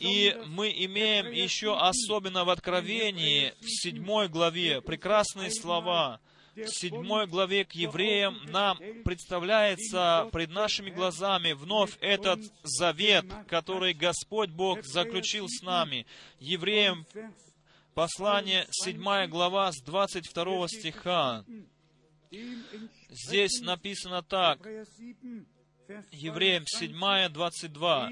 И 0.00 0.36
мы 0.46 0.70
имеем 0.70 1.30
еще 1.30 1.78
особенно 1.78 2.44
в 2.44 2.50
Откровении, 2.50 3.52
в 3.60 3.68
седьмой 3.68 4.28
главе, 4.28 4.80
прекрасные 4.80 5.50
слова. 5.50 6.20
В 6.54 6.68
седьмой 6.68 7.26
главе 7.26 7.66
к 7.66 7.72
евреям 7.72 8.38
нам 8.46 8.78
представляется 9.04 10.28
пред 10.32 10.50
нашими 10.50 10.88
глазами 10.88 11.52
вновь 11.52 11.98
этот 12.00 12.40
завет, 12.62 13.26
который 13.46 13.92
Господь 13.92 14.48
Бог 14.48 14.82
заключил 14.82 15.48
с 15.48 15.62
нами. 15.62 16.06
Евреям 16.40 17.06
послание, 17.94 18.66
седьмая 18.70 19.28
глава, 19.28 19.70
с 19.70 19.82
22 19.82 20.68
стиха. 20.68 21.44
Здесь 23.10 23.60
написано 23.60 24.22
так, 24.22 24.66
Евреям 26.10 26.64
7, 26.66 27.28
22, 27.28 28.10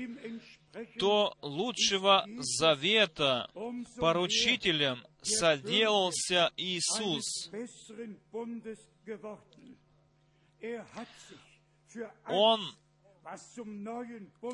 то 0.98 1.36
лучшего 1.42 2.24
завета 2.38 3.48
поручителем 3.98 5.04
соделался 5.22 6.52
Иисус. 6.56 7.50
Он 12.26 12.60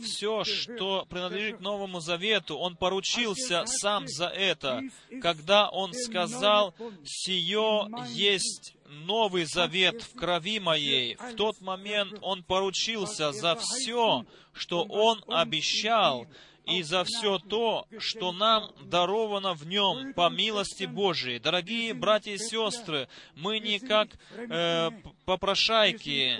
все, 0.02 0.44
что 0.44 1.04
принадлежит 1.06 1.60
Новому 1.60 2.00
Завету, 2.00 2.56
Он 2.56 2.76
поручился 2.76 3.64
сам 3.66 4.06
за 4.06 4.26
это, 4.26 4.82
когда 5.20 5.68
Он 5.68 5.92
сказал, 5.92 6.74
«Сие 7.04 7.88
есть 8.14 8.76
Новый 8.90 9.44
Завет 9.44 10.02
в 10.02 10.14
крови 10.14 10.58
моей». 10.60 11.14
В 11.16 11.34
тот 11.36 11.60
момент 11.60 12.18
Он 12.22 12.42
поручился 12.42 13.32
за 13.32 13.56
все, 13.56 14.24
что 14.52 14.82
Он 14.84 15.22
обещал, 15.28 16.26
и 16.66 16.82
за 16.82 17.04
все 17.04 17.38
то, 17.38 17.86
что 17.98 18.32
нам 18.32 18.70
даровано 18.84 19.54
в 19.54 19.66
нем 19.66 20.12
по 20.14 20.28
милости 20.30 20.84
Божией. 20.84 21.38
Дорогие 21.38 21.94
братья 21.94 22.32
и 22.32 22.38
сестры, 22.38 23.08
мы 23.34 23.58
не 23.58 23.78
как 23.78 24.08
э, 24.32 24.90
попрошайки, 25.24 26.38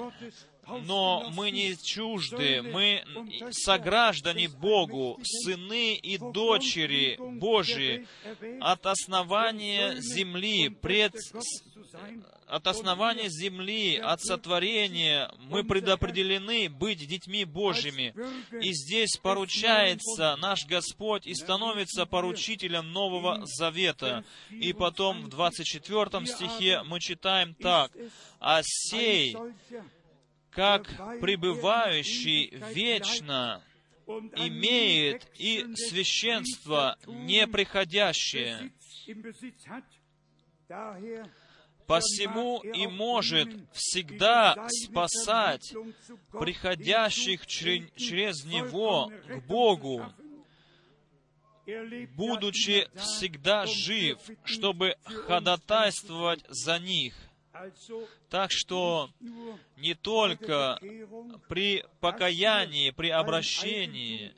но 0.87 1.31
мы 1.35 1.51
не 1.51 1.77
чужды, 1.77 2.63
мы 2.63 3.03
сограждане 3.51 4.49
Богу, 4.49 5.19
сыны 5.23 5.95
и 5.95 6.19
дочери 6.19 7.17
Божии. 7.19 8.07
от 8.61 8.87
основания 8.87 9.97
земли, 10.01 10.69
пред 10.69 11.15
от 12.47 12.67
основания 12.67 13.29
земли, 13.29 13.97
от 13.97 14.21
сотворения 14.21 15.33
мы 15.39 15.65
предопределены 15.65 16.69
быть 16.69 17.07
детьми 17.07 17.45
Божьими. 17.45 18.15
И 18.61 18.73
здесь 18.73 19.17
поручается 19.17 20.37
наш 20.37 20.67
Господь 20.67 21.27
и 21.27 21.35
становится 21.35 22.07
поручителем 22.07 22.93
Нового 22.93 23.47
Завета. 23.47 24.25
И 24.51 24.73
потом 24.73 25.23
в 25.23 25.29
24 25.29 26.27
стихе 26.27 26.83
мы 26.85 27.01
читаем 27.01 27.55
так. 27.55 27.93
«А 28.41 28.63
сей, 28.65 29.37
как 30.51 30.87
пребывающий 31.21 32.53
вечно, 32.75 33.63
имеет 34.37 35.27
и 35.39 35.65
священство 35.77 36.97
неприходящее. 37.07 38.73
Посему 41.91 42.61
и 42.61 42.87
может 42.87 43.49
всегда 43.73 44.69
спасать 44.69 45.75
приходящих 46.31 47.49
через 47.49 48.45
Него 48.45 49.11
к 49.27 49.45
Богу, 49.49 50.07
будучи 52.15 52.89
всегда 52.95 53.67
жив, 53.67 54.21
чтобы 54.45 54.95
ходатайствовать 55.03 56.45
за 56.49 56.79
них. 56.79 57.13
Так 58.29 58.53
что 58.53 59.11
не 59.77 59.95
только 59.95 60.79
при 61.49 61.85
покаянии, 61.99 62.91
при 62.91 63.09
обращении, 63.09 64.33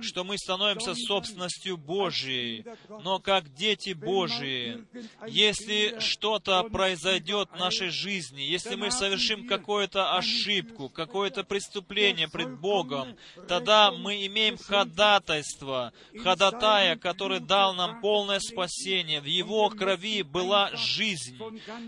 что 0.00 0.24
мы 0.24 0.38
становимся 0.38 0.94
собственностью 0.94 1.76
Божией, 1.76 2.64
но 2.88 3.18
как 3.18 3.52
дети 3.54 3.92
Божии, 3.92 4.84
если 5.26 5.98
что-то 6.00 6.62
произойдет 6.64 7.50
в 7.50 7.58
нашей 7.58 7.88
жизни, 7.88 8.42
если 8.42 8.74
мы 8.74 8.90
совершим 8.90 9.46
какую-то 9.46 10.16
ошибку, 10.16 10.88
какое-то 10.88 11.44
преступление 11.44 12.28
пред 12.28 12.58
Богом, 12.58 13.16
тогда 13.48 13.90
мы 13.90 14.26
имеем 14.26 14.56
ходатайство, 14.56 15.92
ходатая, 16.22 16.96
который 16.96 17.40
дал 17.40 17.74
нам 17.74 18.00
полное 18.00 18.40
спасение. 18.40 19.20
В 19.20 19.26
Его 19.26 19.68
крови 19.70 20.22
была 20.22 20.70
жизнь, 20.74 21.38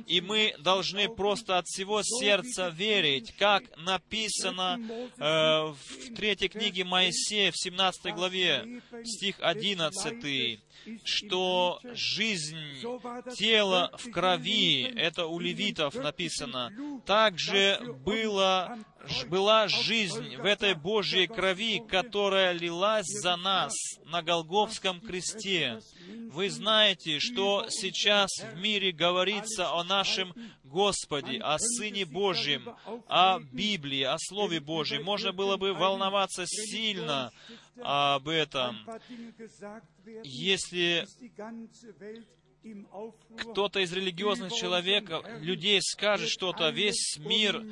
и 0.06 0.20
мы 0.20 0.54
должны 0.58 1.08
просто 1.08 1.58
от 1.58 1.66
всего 1.66 2.02
сердца 2.02 2.68
верить, 2.68 3.34
как 3.36 3.64
написано 3.76 4.78
э, 4.78 5.22
в 5.22 6.14
третьей 6.14 6.48
книге 6.48 6.84
Моисея, 6.84 7.52
в 7.56 7.62
17 7.62 8.14
главе, 8.14 8.82
стих 9.04 9.36
11, 9.40 10.60
что 11.04 11.80
жизнь 11.92 12.58
тела 13.36 13.90
в 13.98 14.10
крови, 14.10 14.82
это 14.82 15.26
у 15.26 15.38
левитов 15.38 15.94
написано, 15.94 16.72
также 17.04 17.80
было, 18.04 18.78
была 19.28 19.68
жизнь 19.68 20.36
в 20.36 20.44
этой 20.44 20.74
Божьей 20.74 21.26
крови, 21.26 21.82
которая 21.86 22.52
лилась 22.52 23.06
за 23.06 23.36
нас 23.36 23.72
на 24.04 24.22
Голговском 24.22 25.00
кресте. 25.00 25.80
Вы 26.30 26.50
знаете, 26.50 27.18
что 27.18 27.66
сейчас 27.68 28.30
в 28.52 28.56
мире 28.56 28.92
говорится 28.92 29.72
о 29.72 29.84
нашем 29.84 30.34
Господе, 30.64 31.38
о 31.38 31.58
Сыне 31.58 32.04
Божьем, 32.04 32.74
о 33.08 33.38
Библии, 33.38 34.02
о 34.02 34.16
Слове 34.18 34.60
Божьем. 34.60 35.04
Можно 35.04 35.32
было 35.32 35.56
бы 35.56 35.72
волноваться 35.72 36.44
сильно 36.46 37.32
об 37.82 38.28
этом, 38.28 38.76
если 40.24 41.06
кто-то 43.38 43.80
из 43.80 43.92
религиозных 43.92 44.52
человеков, 44.52 45.24
людей 45.40 45.80
скажет 45.80 46.28
что-то, 46.28 46.70
весь 46.70 47.16
мир, 47.18 47.64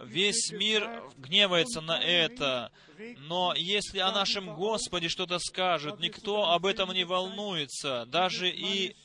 весь 0.00 0.50
мир 0.52 1.04
гневается 1.16 1.80
на 1.80 2.00
это. 2.00 2.72
Но 3.18 3.54
если 3.54 3.98
о 3.98 4.12
нашем 4.12 4.54
Господе 4.54 5.08
что-то 5.08 5.38
скажет, 5.38 6.00
никто 6.00 6.50
об 6.50 6.66
этом 6.66 6.92
не 6.92 7.04
волнуется. 7.04 8.06
Даже 8.06 8.48
и 8.48 8.96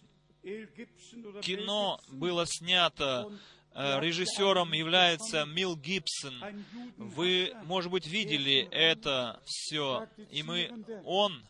кино 1.41 1.99
было 2.09 2.45
снято 2.45 3.31
режиссером 3.75 4.73
является 4.73 5.45
Мил 5.45 5.75
Гибсон. 5.75 6.33
Вы, 6.97 7.53
может 7.63 7.91
быть, 7.91 8.07
видели 8.07 8.67
это 8.71 9.39
все. 9.45 10.07
И 10.29 10.43
мы, 10.43 10.71
он 11.05 11.43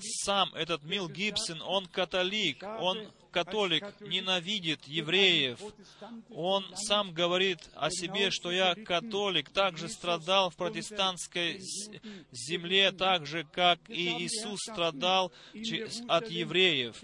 сам, 0.00 0.54
этот 0.54 0.82
Мил 0.84 1.08
Гибсон, 1.08 1.62
он 1.62 1.86
католик, 1.86 2.62
он 2.80 3.06
католик, 3.30 3.84
ненавидит 4.00 4.84
евреев. 4.86 5.60
Он 6.30 6.64
сам 6.74 7.12
говорит 7.12 7.58
о 7.74 7.90
себе, 7.90 8.30
что 8.30 8.50
я 8.50 8.74
католик, 8.74 9.50
также 9.50 9.88
страдал 9.88 10.50
в 10.50 10.56
протестантской 10.56 11.60
земле, 12.32 12.92
так 12.92 13.26
же, 13.26 13.46
как 13.52 13.78
и 13.88 14.24
Иисус 14.24 14.60
страдал 14.60 15.32
от 16.08 16.30
евреев. 16.30 16.96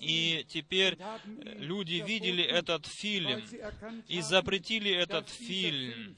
И 0.00 0.44
теперь 0.48 0.98
люди 1.42 2.02
видели 2.06 2.42
этот 2.42 2.86
фильм 2.86 3.42
и 4.08 4.20
запретили 4.20 4.90
этот 4.90 5.28
фильм 5.28 6.16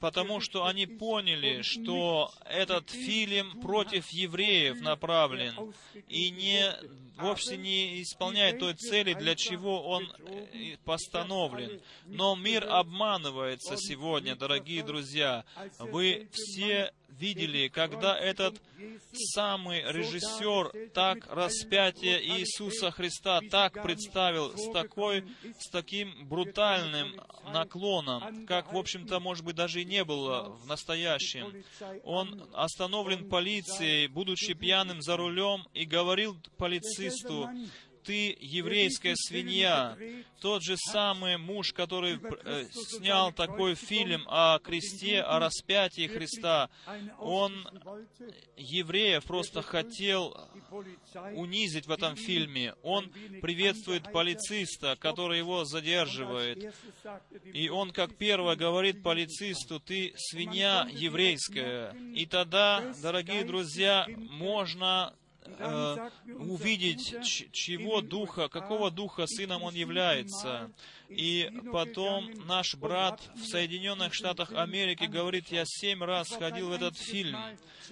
потому 0.00 0.40
что 0.40 0.66
они 0.66 0.86
поняли, 0.86 1.62
что 1.62 2.32
этот 2.44 2.90
фильм 2.90 3.60
против 3.60 4.08
евреев 4.10 4.80
направлен 4.80 5.72
и 6.08 6.30
не, 6.30 6.72
вовсе 7.16 7.56
не 7.56 8.02
исполняет 8.02 8.58
той 8.58 8.74
цели, 8.74 9.14
для 9.14 9.34
чего 9.34 9.82
он 9.82 10.10
э, 10.18 10.76
постановлен. 10.84 11.80
Но 12.06 12.34
мир 12.36 12.66
обманывается 12.68 13.76
сегодня, 13.76 14.36
дорогие 14.36 14.82
друзья. 14.82 15.44
Вы 15.78 16.28
все 16.32 16.92
видели, 17.18 17.68
когда 17.68 18.18
этот 18.18 18.60
самый 19.12 19.82
режиссер 19.82 20.90
так 20.90 21.26
распятие 21.32 22.24
Иисуса 22.38 22.90
Христа 22.90 23.40
так 23.50 23.82
представил, 23.82 24.56
с, 24.56 24.70
такой, 24.72 25.24
с 25.58 25.70
таким 25.70 26.26
брутальным 26.26 27.20
наклоном, 27.52 28.46
как, 28.46 28.72
в 28.72 28.76
общем-то, 28.76 29.20
может 29.20 29.44
быть, 29.44 29.56
даже 29.56 29.82
и 29.82 29.84
не 29.84 30.04
было 30.04 30.50
в 30.50 30.66
настоящем. 30.66 31.62
Он 32.04 32.48
остановлен 32.52 33.28
полицией, 33.28 34.06
будучи 34.06 34.54
пьяным 34.54 35.02
за 35.02 35.16
рулем, 35.16 35.66
и 35.74 35.84
говорил 35.84 36.36
полицисту, 36.56 37.48
ты 38.04 38.36
еврейская 38.40 39.14
свинья. 39.16 39.96
Тот 40.40 40.62
же 40.62 40.76
самый 40.76 41.38
муж, 41.38 41.72
который 41.72 42.18
э, 42.44 42.64
снял 42.72 43.32
такой 43.32 43.74
фильм 43.74 44.24
о 44.26 44.58
кресте, 44.58 45.20
о 45.20 45.38
распятии 45.38 46.08
Христа, 46.08 46.68
он 47.18 47.66
евреев 48.56 49.24
просто 49.24 49.62
хотел 49.62 50.36
унизить 51.34 51.86
в 51.86 51.92
этом 51.92 52.16
фильме. 52.16 52.74
Он 52.82 53.08
приветствует 53.40 54.10
полициста, 54.12 54.96
который 54.96 55.38
его 55.38 55.64
задерживает. 55.64 56.74
И 57.52 57.68
он, 57.68 57.92
как 57.92 58.16
первое, 58.16 58.56
говорит 58.56 59.02
полицисту, 59.02 59.78
ты 59.78 60.12
свинья 60.16 60.88
еврейская. 60.90 61.92
И 62.14 62.26
тогда, 62.26 62.92
дорогие 63.00 63.44
друзья, 63.44 64.06
можно 64.16 65.14
э, 65.46 66.10
увидеть, 66.38 67.14
чего 67.52 68.00
духа, 68.00 68.48
какого 68.48 68.90
духа 68.90 69.26
сыном 69.26 69.62
он 69.62 69.74
является. 69.74 70.70
И 71.16 71.50
потом 71.72 72.30
наш 72.46 72.74
брат 72.74 73.20
в 73.34 73.44
Соединенных 73.44 74.14
Штатах 74.14 74.52
Америки 74.52 75.04
говорит, 75.04 75.48
я 75.50 75.64
семь 75.66 76.02
раз 76.02 76.28
сходил 76.28 76.68
в 76.68 76.72
этот 76.72 76.96
фильм 76.96 77.36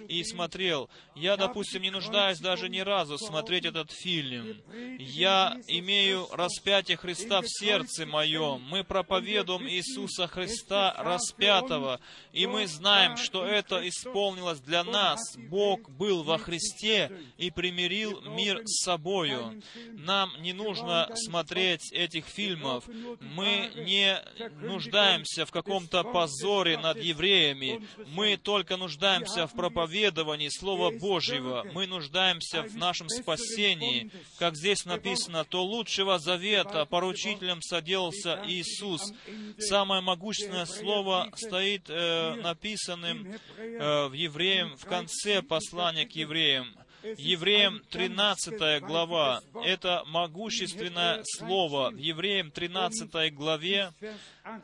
и 0.07 0.23
смотрел. 0.23 0.89
Я, 1.15 1.37
допустим, 1.37 1.81
не 1.81 1.91
нуждаюсь 1.91 2.39
даже 2.39 2.69
ни 2.69 2.79
разу 2.79 3.17
смотреть 3.17 3.65
этот 3.65 3.91
фильм. 3.91 4.61
Я 4.97 5.57
имею 5.67 6.27
распятие 6.31 6.97
Христа 6.97 7.41
в 7.41 7.47
сердце 7.47 8.05
моем. 8.05 8.61
Мы 8.69 8.83
проповедуем 8.83 9.67
Иисуса 9.67 10.27
Христа 10.27 10.95
распятого, 10.97 11.99
и 12.31 12.47
мы 12.47 12.67
знаем, 12.67 13.17
что 13.17 13.45
это 13.45 13.87
исполнилось 13.87 14.59
для 14.59 14.83
нас. 14.83 15.19
Бог 15.37 15.89
был 15.89 16.23
во 16.23 16.37
Христе 16.37 17.11
и 17.37 17.51
примирил 17.51 18.21
мир 18.21 18.61
с 18.65 18.83
собою. 18.83 19.61
Нам 19.91 20.31
не 20.39 20.53
нужно 20.53 21.09
смотреть 21.15 21.91
этих 21.91 22.25
фильмов. 22.25 22.85
Мы 23.19 23.71
не 23.75 24.21
нуждаемся 24.61 25.45
в 25.45 25.51
каком-то 25.51 26.03
позоре 26.03 26.77
над 26.77 26.97
евреями. 26.97 27.85
Мы 28.07 28.37
только 28.37 28.77
нуждаемся 28.77 29.47
в 29.47 29.53
проповедовании 29.53 30.49
Слова 30.49 30.91
Божьего. 30.91 31.65
Мы 31.73 31.87
нуждаемся 31.87 32.63
в 32.63 32.75
нашем 32.75 33.09
спасении. 33.09 34.11
Как 34.39 34.55
здесь 34.55 34.85
написано, 34.85 35.43
то 35.43 35.63
лучшего 35.63 36.19
завета 36.19 36.85
поручителем 36.85 37.61
соделался 37.61 38.43
Иисус. 38.47 39.13
Самое 39.57 40.01
могущественное 40.01 40.65
слово 40.65 41.31
стоит 41.35 41.89
э, 41.89 42.35
написанным 42.35 43.35
э, 43.57 44.07
в 44.07 44.13
евреям 44.13 44.75
в 44.77 44.85
конце 44.85 45.41
послания 45.41 46.05
к 46.05 46.11
евреям. 46.11 46.75
Евреям 47.17 47.81
13 47.89 48.81
глава. 48.81 49.41
Это 49.63 50.03
могущественное 50.07 51.23
слово. 51.23 51.91
В 51.91 51.97
Евреям 51.97 52.51
13 52.51 53.33
главе 53.33 53.93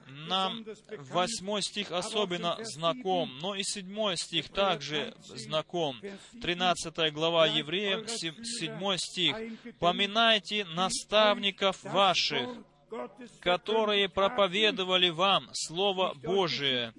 нам 0.07 0.65
8 0.89 1.61
стих 1.61 1.91
особенно 1.91 2.57
знаком, 2.63 3.37
но 3.39 3.55
и 3.55 3.63
7 3.63 4.15
стих 4.15 4.49
также 4.49 5.13
знаком. 5.21 6.01
13 6.41 7.13
глава 7.13 7.47
Евреям, 7.47 8.07
7 8.07 8.97
стих. 8.97 9.35
«Поминайте 9.79 10.65
наставников 10.65 11.83
ваших, 11.83 12.49
которые 13.39 14.09
проповедовали 14.09 15.09
вам 15.09 15.49
Слово 15.53 16.13
Божие, 16.23 16.93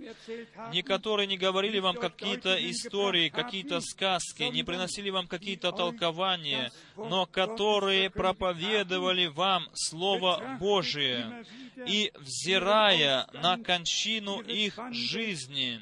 не 0.72 0.82
которые 0.82 1.26
не 1.26 1.36
говорили 1.36 1.78
вам 1.78 1.96
какие-то 1.96 2.56
истории, 2.70 3.28
какие-то 3.28 3.80
сказки, 3.80 4.42
не 4.44 4.62
приносили 4.62 5.10
вам 5.10 5.26
какие-то 5.26 5.72
толкования, 5.72 6.70
но 6.96 7.26
которые 7.26 8.10
проповедовали 8.10 9.26
вам 9.26 9.68
Слово 9.74 10.58
Божие, 10.60 11.44
и, 11.86 12.12
взирая 12.18 13.26
на 13.32 13.58
кончину 13.58 14.40
их 14.40 14.78
жизни, 14.90 15.80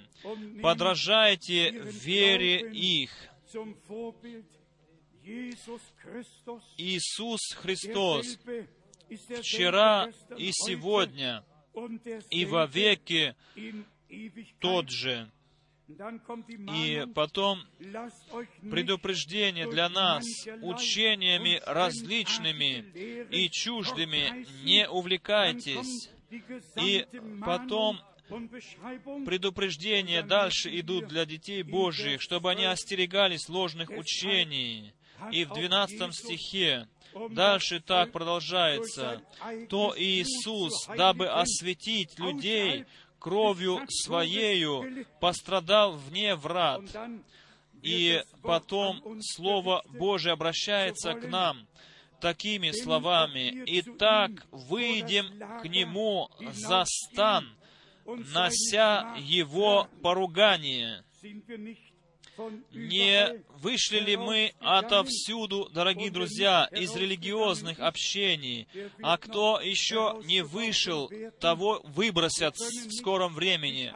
подражайте 0.63 1.71
вере 1.71 2.61
их. 2.71 3.11
Иисус 6.77 7.43
Христос 7.55 8.39
вчера 9.41 10.11
и 10.37 10.51
сегодня, 10.53 11.45
и 12.31 12.45
во 12.45 12.67
веки 12.67 13.35
тот 14.61 14.91
же. 14.91 15.31
И 16.75 17.07
потом 17.15 17.61
предупреждение 18.71 19.71
для 19.71 19.89
нас 19.89 20.25
учениями 20.63 21.63
различными 21.65 22.85
и 23.31 23.49
чуждыми 23.51 24.47
не 24.65 24.89
увлекайтесь. 24.89 26.11
И 26.77 27.07
потом 27.45 28.01
предупреждения 29.25 30.23
дальше 30.23 30.77
идут 30.81 31.07
для 31.07 31.25
детей 31.25 31.63
Божьих, 31.63 32.21
чтобы 32.21 32.51
они 32.51 32.65
остерегались 32.65 33.49
ложных 33.49 33.91
учений. 33.91 34.93
И 35.31 35.45
в 35.45 35.55
12 35.55 36.13
стихе 36.15 36.89
Дальше 37.31 37.81
так 37.81 38.13
продолжается. 38.13 39.23
То 39.69 39.95
Иисус, 39.97 40.87
дабы 40.97 41.29
осветить 41.29 42.19
людей 42.19 42.85
кровью 43.19 43.81
Своею, 43.89 45.07
пострадал 45.21 45.93
вне 45.93 46.35
врат. 46.35 46.83
И 47.83 48.23
потом 48.43 49.21
Слово 49.21 49.83
Божие 49.89 50.33
обращается 50.33 51.15
к 51.15 51.29
нам 51.29 51.67
такими 52.21 52.71
словами. 52.71 53.63
«Итак, 53.67 54.31
выйдем 54.51 55.27
к 55.61 55.65
Нему 55.67 56.29
за 56.53 56.85
стан, 56.87 57.49
нося 58.05 59.17
Его 59.19 59.89
поругание». 60.03 61.05
Не 62.73 63.43
вышли 63.61 63.99
ли 63.99 64.17
мы 64.17 64.53
отовсюду, 64.61 65.71
дорогие 65.73 66.11
друзья, 66.11 66.69
из 66.71 66.95
религиозных 66.95 67.81
общений, 67.81 68.69
а 69.03 69.17
кто 69.17 69.61
еще 69.61 70.21
не 70.25 70.43
вышел, 70.43 71.11
того 71.41 71.81
выбросят 71.85 72.57
в 72.57 72.93
скором 72.93 73.35
времени. 73.35 73.93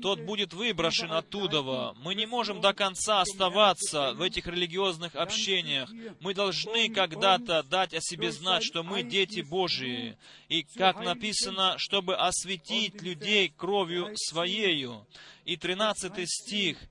Тот 0.00 0.20
будет 0.20 0.54
выброшен 0.54 1.12
оттуда. 1.12 1.94
Мы 1.96 2.14
не 2.14 2.26
можем 2.26 2.60
до 2.60 2.72
конца 2.72 3.20
оставаться 3.20 4.12
в 4.14 4.22
этих 4.22 4.46
религиозных 4.46 5.14
общениях. 5.14 5.90
Мы 6.20 6.34
должны 6.34 6.88
когда-то 6.88 7.62
дать 7.64 7.92
о 7.94 8.00
себе 8.00 8.32
знать, 8.32 8.64
что 8.64 8.82
мы 8.82 9.02
дети 9.02 9.40
Божии. 9.40 10.16
И, 10.48 10.62
как 10.62 11.04
написано, 11.04 11.76
чтобы 11.78 12.16
осветить 12.16 13.02
людей 13.02 13.52
кровью 13.54 14.12
Своею. 14.16 15.06
И 15.44 15.56
13 15.56 16.26
стих— 16.26 16.78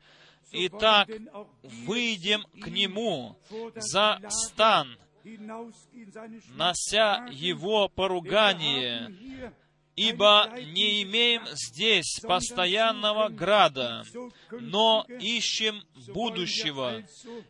Итак, 0.54 1.10
выйдем 1.64 2.44
к 2.62 2.68
Нему 2.68 3.36
за 3.76 4.20
стан, 4.30 4.98
нося 6.50 7.26
Его 7.32 7.90
поругание. 7.90 9.52
Ибо 9.96 10.50
не 10.74 11.04
имеем 11.04 11.44
здесь 11.54 12.20
постоянного 12.22 13.30
града, 13.30 14.04
но 14.52 15.06
ищем 15.20 15.84
будущего. 16.08 17.04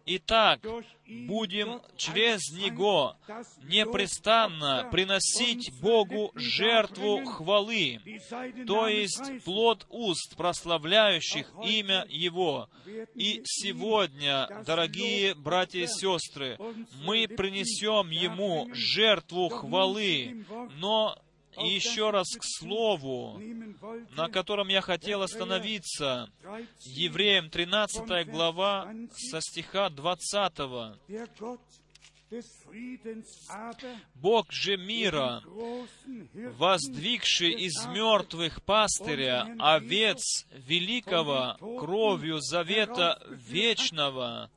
Итак, 0.06 0.60
будем 1.07 1.82
через 1.98 2.52
Него 2.52 3.15
непрестанно 3.64 4.88
приносить 4.91 5.72
Богу 5.82 6.32
жертву 6.36 7.24
хвалы, 7.26 7.99
то 8.68 8.88
есть 8.88 9.44
плод 9.45 9.86
уст, 9.90 10.36
прославляющих 10.36 11.49
имя 11.64 12.06
Его. 12.10 12.70
И 13.15 13.41
сегодня, 13.45 14.49
дорогие 14.65 15.36
братья 15.36 15.80
и 15.80 15.88
сестры, 15.88 16.57
мы 17.03 17.28
принесем 17.28 18.10
Ему 18.10 18.70
жертву 18.74 19.49
хвалы, 19.49 20.45
но 20.78 21.18
и 21.62 21.68
еще 21.68 22.12
раз 22.12 22.30
к 22.36 22.44
слову, 22.44 23.42
на 24.16 24.30
котором 24.30 24.68
я 24.68 24.82
хотел 24.82 25.22
остановиться. 25.22 26.30
Евреям 26.82 27.50
13 27.50 28.30
глава 28.30 28.92
со 29.12 29.42
стиха 29.42 29.90
20. 29.90 30.98
Бог 34.16 34.52
же 34.52 34.78
мира, 34.78 35.44
воздвигший 36.58 37.52
из 37.52 37.86
мертвых 37.86 38.64
пастыря 38.64 39.56
овец 39.60 40.46
великого 40.52 41.58
кровью 41.80 42.40
завета 42.40 43.22
вечного, 43.30 44.50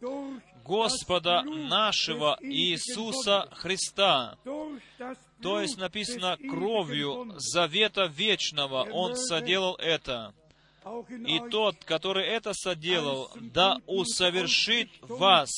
Господа 0.66 1.42
нашего 1.42 2.38
Иисуса 2.42 3.48
Христа. 3.52 4.36
То 5.42 5.60
есть 5.60 5.78
написано 5.78 6.36
кровью 6.36 7.34
завета 7.36 8.06
вечного 8.06 8.86
Он 8.90 9.14
соделал 9.16 9.76
это. 9.76 10.34
И 11.26 11.40
тот, 11.50 11.84
который 11.84 12.26
это 12.26 12.52
соделал, 12.54 13.30
да 13.34 13.78
усовершит 13.86 14.88
вас 15.02 15.50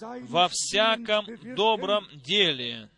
во 0.00 0.48
всяком 0.50 1.26
добром 1.54 2.06
деле, 2.12 2.88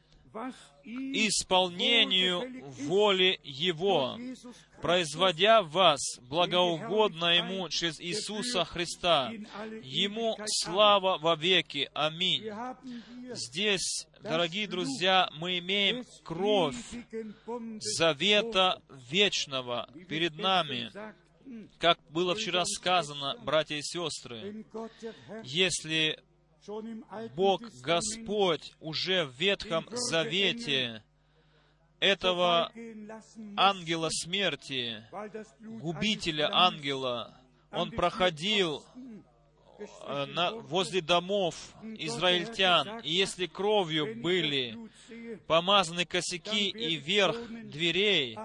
исполнению 0.84 2.62
воли 2.86 3.40
Его, 3.42 4.18
производя 4.80 5.62
вас 5.62 6.00
благоугодно 6.28 7.36
Ему 7.36 7.68
через 7.68 8.00
Иисуса 8.00 8.64
Христа. 8.64 9.32
Ему 9.82 10.36
слава 10.46 11.18
во 11.18 11.36
веки. 11.36 11.88
Аминь. 11.94 12.50
Здесь, 13.32 14.06
дорогие 14.22 14.66
друзья, 14.66 15.30
мы 15.38 15.58
имеем 15.58 16.04
кровь 16.22 16.76
завета 17.80 18.82
вечного 19.10 19.88
перед 20.08 20.36
нами. 20.36 20.90
Как 21.78 21.98
было 22.10 22.34
вчера 22.34 22.64
сказано, 22.64 23.36
братья 23.44 23.76
и 23.76 23.82
сестры, 23.82 24.64
если 25.42 26.18
Бог 27.34 27.62
Господь 27.82 28.72
уже 28.80 29.24
в 29.24 29.38
Ветхом 29.38 29.86
Завете 29.90 31.02
этого 32.00 32.72
ангела 33.56 34.08
смерти, 34.10 35.04
губителя 35.60 36.48
ангела, 36.52 37.36
он 37.70 37.90
проходил 37.90 38.84
э, 39.78 40.26
на, 40.26 40.52
возле 40.52 41.00
домов 41.00 41.74
израильтян, 41.82 43.00
и 43.00 43.10
если 43.10 43.46
кровью 43.46 44.20
были 44.20 44.78
помазаны 45.46 46.04
косяки 46.04 46.68
и 46.68 46.96
верх 46.96 47.36
дверей, 47.48 48.38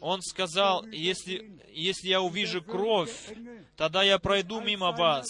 он 0.00 0.20
сказал, 0.22 0.84
если, 0.86 1.60
если 1.72 2.08
я 2.08 2.20
увижу 2.20 2.62
кровь, 2.62 3.32
тогда 3.76 4.02
я 4.02 4.18
пройду 4.18 4.60
мимо 4.60 4.92
вас, 4.92 5.26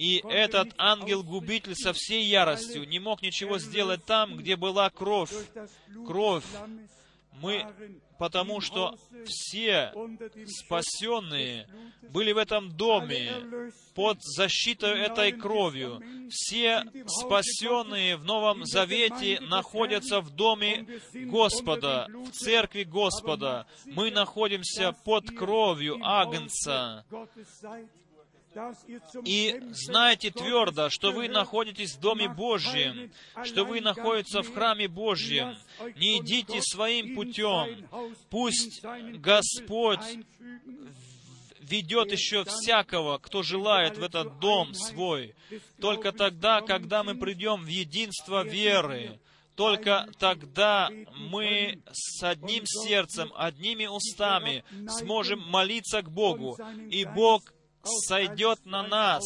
и 0.00 0.24
этот 0.30 0.72
ангел-губитель 0.78 1.74
со 1.74 1.92
всей 1.92 2.24
яростью 2.24 2.88
не 2.88 2.98
мог 2.98 3.20
ничего 3.20 3.58
сделать 3.58 4.02
там, 4.06 4.38
где 4.38 4.56
была 4.56 4.88
кровь. 4.88 5.30
Кровь. 6.06 6.44
Мы, 7.42 7.66
потому 8.18 8.62
что 8.62 8.96
все 9.26 9.92
спасенные 10.46 11.68
были 12.08 12.32
в 12.32 12.38
этом 12.38 12.74
доме 12.74 13.30
под 13.94 14.22
защитой 14.22 15.00
этой 15.00 15.32
кровью. 15.32 16.02
Все 16.30 16.82
спасенные 17.06 18.16
в 18.16 18.24
Новом 18.24 18.64
Завете 18.64 19.38
находятся 19.40 20.22
в 20.22 20.30
доме 20.34 20.86
Господа, 21.12 22.08
в 22.08 22.30
церкви 22.30 22.84
Господа. 22.84 23.66
Мы 23.84 24.10
находимся 24.10 24.92
под 25.04 25.30
кровью 25.30 25.98
Агнца. 26.02 27.04
И 29.24 29.60
знайте 29.70 30.30
твердо, 30.30 30.90
что 30.90 31.12
вы 31.12 31.28
находитесь 31.28 31.94
в 31.94 32.00
Доме 32.00 32.28
Божьем, 32.28 33.12
что 33.44 33.64
вы 33.64 33.80
находитесь 33.80 34.34
в 34.34 34.52
храме 34.52 34.88
Божьем. 34.88 35.56
Не 35.96 36.18
идите 36.18 36.60
своим 36.62 37.14
путем. 37.14 37.88
Пусть 38.28 38.82
Господь 38.82 40.18
ведет 41.60 42.10
еще 42.10 42.44
всякого, 42.44 43.18
кто 43.18 43.42
желает 43.42 43.96
в 43.96 44.02
этот 44.02 44.40
дом 44.40 44.74
свой. 44.74 45.34
Только 45.80 46.12
тогда, 46.12 46.60
когда 46.60 47.04
мы 47.04 47.14
придем 47.14 47.62
в 47.62 47.68
единство 47.68 48.42
веры, 48.42 49.20
только 49.54 50.08
тогда 50.18 50.90
мы 51.14 51.82
с 51.92 52.22
одним 52.22 52.64
сердцем, 52.66 53.30
одними 53.36 53.86
устами 53.86 54.64
сможем 54.88 55.40
молиться 55.48 56.02
к 56.02 56.10
Богу, 56.10 56.58
и 56.90 57.04
Бог 57.04 57.42
сойдет 57.84 58.64
на 58.64 58.82
нас 58.82 59.24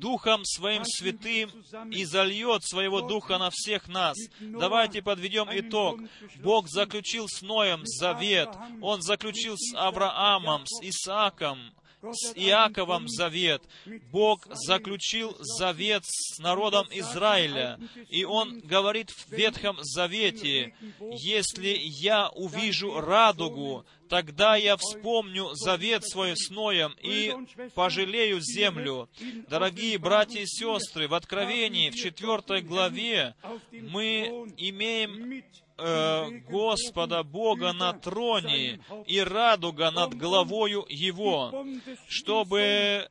Духом 0.00 0.44
Своим 0.44 0.84
Святым 0.84 1.50
и 1.90 2.04
зальет 2.04 2.64
Своего 2.64 3.02
Духа 3.02 3.38
на 3.38 3.50
всех 3.50 3.86
нас. 3.88 4.16
Давайте 4.40 5.02
подведем 5.02 5.48
итог. 5.52 6.00
Бог 6.42 6.68
заключил 6.68 7.28
с 7.28 7.42
Ноем 7.42 7.82
завет. 7.84 8.48
Он 8.80 9.02
заключил 9.02 9.56
с 9.58 9.74
Авраамом, 9.74 10.64
с 10.66 10.82
Исааком, 10.82 11.58
с 12.02 12.32
Иаковом 12.34 13.08
завет. 13.08 13.62
Бог 14.10 14.46
заключил 14.50 15.36
завет 15.38 16.02
с 16.04 16.38
народом 16.38 16.86
Израиля. 16.90 17.78
И 18.08 18.24
Он 18.24 18.60
говорит 18.60 19.10
в 19.10 19.30
Ветхом 19.32 19.78
Завете, 19.80 20.74
«Если 21.00 21.76
я 21.78 22.28
увижу 22.30 23.00
радугу, 23.00 23.84
тогда 24.08 24.56
я 24.56 24.76
вспомню 24.76 25.54
завет 25.54 26.04
свой 26.04 26.36
с 26.36 26.50
Ноем 26.50 26.94
и 27.02 27.32
пожалею 27.74 28.40
землю. 28.40 29.08
Дорогие 29.48 29.98
братья 29.98 30.40
и 30.40 30.46
сестры, 30.46 31.08
в 31.08 31.14
Откровении, 31.14 31.90
в 31.90 31.96
четвертой 31.96 32.62
главе, 32.62 33.34
мы 33.70 34.46
имеем 34.56 35.44
э, 35.80 36.30
Господа 36.48 37.22
Бога 37.22 37.72
на 37.72 37.92
троне 37.92 38.80
и 39.06 39.20
радуга 39.20 39.90
над 39.90 40.14
головою 40.14 40.84
Его, 40.88 41.64
чтобы 42.08 43.08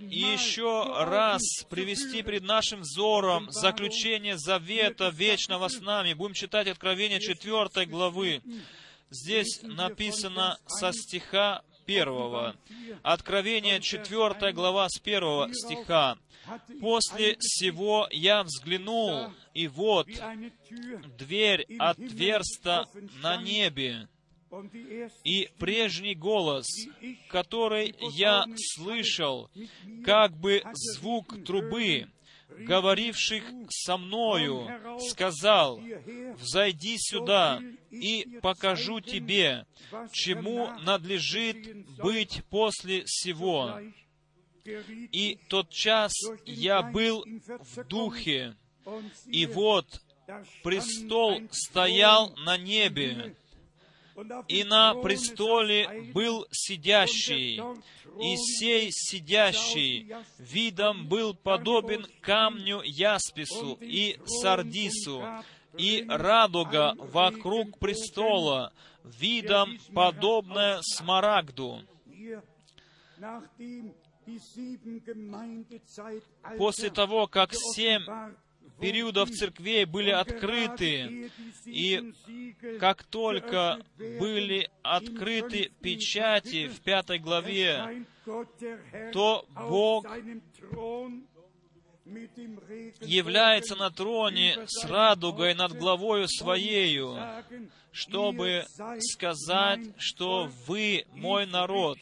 еще 0.00 0.84
раз 1.04 1.42
привести 1.68 2.22
пред 2.22 2.42
нашим 2.42 2.80
взором 2.80 3.50
заключение 3.50 4.36
завета 4.36 5.08
вечного 5.08 5.68
с 5.68 5.80
нами. 5.80 6.14
Будем 6.14 6.34
читать 6.34 6.68
Откровение 6.68 7.20
4 7.20 7.86
главы. 7.86 8.42
Здесь 9.10 9.60
написано 9.62 10.58
со 10.66 10.92
стиха 10.92 11.62
первого. 11.84 12.54
Откровение 13.02 13.80
4 13.80 14.52
глава 14.52 14.86
с 14.88 14.98
первого 15.00 15.52
стиха. 15.52 16.16
«После 16.80 17.36
всего 17.40 18.08
я 18.10 18.42
взглянул, 18.42 19.32
и 19.54 19.68
вот 19.68 20.08
дверь 21.18 21.66
отверста 21.78 22.86
на 23.22 23.36
небе, 23.36 24.08
и 25.24 25.48
прежний 25.58 26.14
голос, 26.14 26.66
который 27.28 27.94
я 28.12 28.44
слышал, 28.56 29.50
как 30.04 30.36
бы 30.36 30.62
звук 30.72 31.44
трубы, 31.44 32.08
говоривших 32.48 33.44
со 33.68 33.96
мною, 33.96 34.66
сказал, 35.08 35.80
«Взойди 36.36 36.96
сюда, 36.98 37.60
и 37.90 38.38
покажу 38.42 39.00
тебе, 39.00 39.66
чему 40.12 40.68
надлежит 40.80 41.86
быть 41.98 42.42
после 42.50 43.04
всего». 43.04 43.78
И 44.64 45.38
тот 45.48 45.70
час 45.70 46.12
я 46.44 46.82
был 46.82 47.24
в 47.24 47.84
духе, 47.84 48.56
и 49.26 49.46
вот 49.46 49.86
престол 50.62 51.40
стоял 51.50 52.34
на 52.36 52.56
небе, 52.56 53.36
и 54.48 54.64
на 54.64 54.94
престоле 54.94 56.10
был 56.14 56.46
сидящий, 56.50 57.60
и 58.20 58.36
сей 58.36 58.90
сидящий 58.90 60.12
видом 60.38 61.08
был 61.08 61.34
подобен 61.34 62.06
камню 62.20 62.82
яспису 62.82 63.78
и 63.80 64.18
сардису, 64.26 65.24
и 65.78 66.04
радуга 66.08 66.94
вокруг 66.98 67.78
престола, 67.78 68.72
видом 69.04 69.78
подобная 69.94 70.80
смарагду. 70.82 71.82
После 76.58 76.90
того, 76.90 77.26
как 77.26 77.50
семь 77.52 78.02
периодов 78.80 79.30
церквей 79.30 79.84
были 79.84 80.10
открыты, 80.10 81.30
и 81.64 82.12
как 82.78 83.04
только 83.04 83.78
были 83.96 84.70
открыты 84.82 85.70
печати 85.80 86.68
в 86.68 86.80
пятой 86.80 87.18
главе, 87.18 88.04
то 89.12 89.46
Бог 89.54 90.06
является 93.00 93.76
на 93.76 93.90
троне 93.90 94.56
с 94.66 94.84
радугой 94.84 95.54
над 95.54 95.72
главою 95.72 96.28
Своею, 96.28 97.18
чтобы 97.92 98.64
сказать, 99.00 99.80
что 99.98 100.48
вы 100.66 101.04
мой 101.12 101.46
народ, 101.46 101.98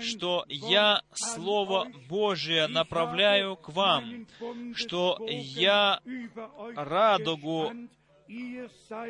что 0.00 0.44
я 0.48 1.02
Слово 1.12 1.90
Божие 2.08 2.66
направляю 2.66 3.56
к 3.56 3.68
вам, 3.70 4.26
что 4.74 5.18
я 5.28 6.00
радугу 6.74 7.72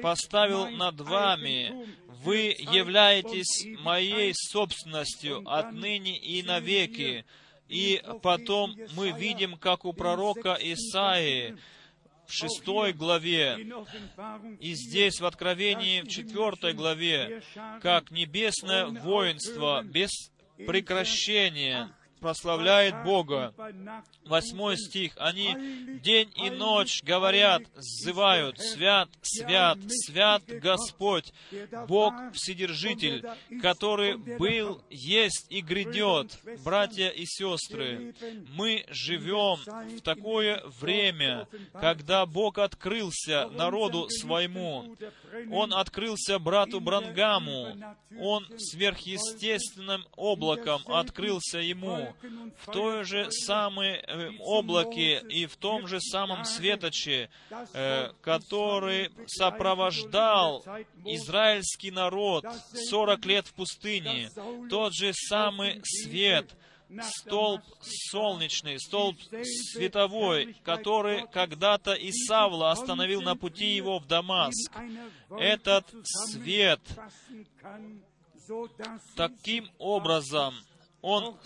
поставил 0.03 0.69
над 0.71 1.01
вами. 1.01 1.73
Вы 2.07 2.55
являетесь 2.59 3.67
моей 3.83 4.33
собственностью 4.35 5.43
отныне 5.47 6.19
и 6.19 6.43
навеки. 6.43 7.25
И 7.69 8.03
потом 8.23 8.77
мы 8.95 9.11
видим, 9.13 9.57
как 9.57 9.85
у 9.85 9.93
пророка 9.93 10.57
Исаии 10.61 11.57
в 12.27 12.33
шестой 12.33 12.93
главе, 12.93 13.59
и 14.61 14.75
здесь 14.75 15.21
в 15.21 15.27
Откровении 15.27 16.03
в 16.03 16.09
четвертой 16.09 16.75
главе, 16.75 17.43
как 17.81 18.11
небесное 18.11 18.87
воинство 18.87 19.83
без 19.83 20.11
прекращения 20.57 21.96
прославляет 22.21 23.05
Бога. 23.05 23.55
Восьмой 24.25 24.77
стих. 24.77 25.13
Они 25.17 25.55
день 26.03 26.31
и 26.37 26.51
ночь 26.51 27.03
говорят, 27.03 27.63
зывают, 27.77 28.59
свят, 28.59 29.09
свят, 29.23 29.79
свят 29.89 30.43
Господь, 30.47 31.33
Бог 31.89 32.15
Вседержитель, 32.33 33.25
который 33.61 34.17
был, 34.17 34.83
есть 34.91 35.47
и 35.51 35.61
грядет. 35.61 36.39
Братья 36.65 37.09
и 37.09 37.25
сестры, 37.27 38.15
мы 38.55 38.85
живем 38.89 39.59
в 39.97 40.01
такое 40.01 40.63
время, 40.81 41.49
когда 41.73 42.27
Бог 42.27 42.59
открылся 42.59 43.49
народу 43.51 44.09
своему. 44.09 44.97
Он 45.51 45.73
открылся 45.75 46.39
брату 46.39 46.81
Брангаму. 46.81 47.77
Он 48.19 48.47
сверхъестественным 48.59 50.05
облаком 50.17 50.83
открылся 50.87 51.59
ему 51.59 52.06
в 52.59 52.73
той 52.73 53.05
же 53.05 53.31
самой 53.31 53.97
э, 53.97 54.31
облаке 54.41 55.21
и 55.29 55.47
в 55.47 55.57
том 55.57 55.87
же 55.87 56.01
самом 56.01 56.45
светоче, 56.45 57.31
э, 57.73 58.11
который 58.21 59.11
сопровождал 59.27 60.65
израильский 61.05 61.91
народ 61.91 62.45
40 62.73 63.25
лет 63.27 63.47
в 63.47 63.55
пустыне. 63.55 64.31
Тот 64.71 64.95
же 64.95 65.13
самый 65.13 65.81
свет, 65.85 66.51
столб 67.03 67.63
солнечный, 68.11 68.79
столб 68.79 69.17
световой, 69.73 70.57
который 70.65 71.27
когда-то 71.29 71.95
Исавла 71.95 72.71
остановил 72.71 73.23
на 73.23 73.37
пути 73.37 73.75
его 73.75 73.99
в 73.99 74.07
Дамаск. 74.07 74.73
Этот 75.39 75.87
свет 76.05 76.81
таким 79.17 79.69
образом 79.79 80.55
он 81.07 81.37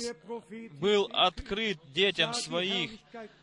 был 0.81 1.11
открыт 1.13 1.79
детям 1.93 2.33
своих, 2.33 2.93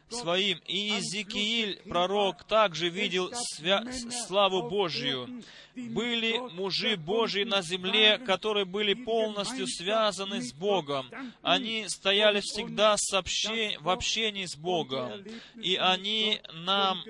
своим. 0.09 0.59
И 0.67 0.77
Иезекииль, 0.77 1.81
пророк, 1.87 2.43
также 2.43 2.89
видел 2.89 3.31
свя- 3.59 3.83
славу 4.27 4.69
Божью 4.69 5.41
были 5.75 6.37
мужи 6.53 6.95
Божьи 6.97 7.43
на 7.43 7.61
земле, 7.61 8.17
которые 8.17 8.65
были 8.65 8.93
полностью 8.95 9.67
связаны 9.67 10.41
с 10.41 10.51
Богом. 10.51 11.07
Они 11.43 11.85
стояли 11.87 12.39
всегда 12.41 12.97
в 13.79 13.89
общении 13.89 14.45
с 14.45 14.55
Богом. 14.55 15.23
И 15.61 15.75
они 15.75 16.41
нам 16.53 17.03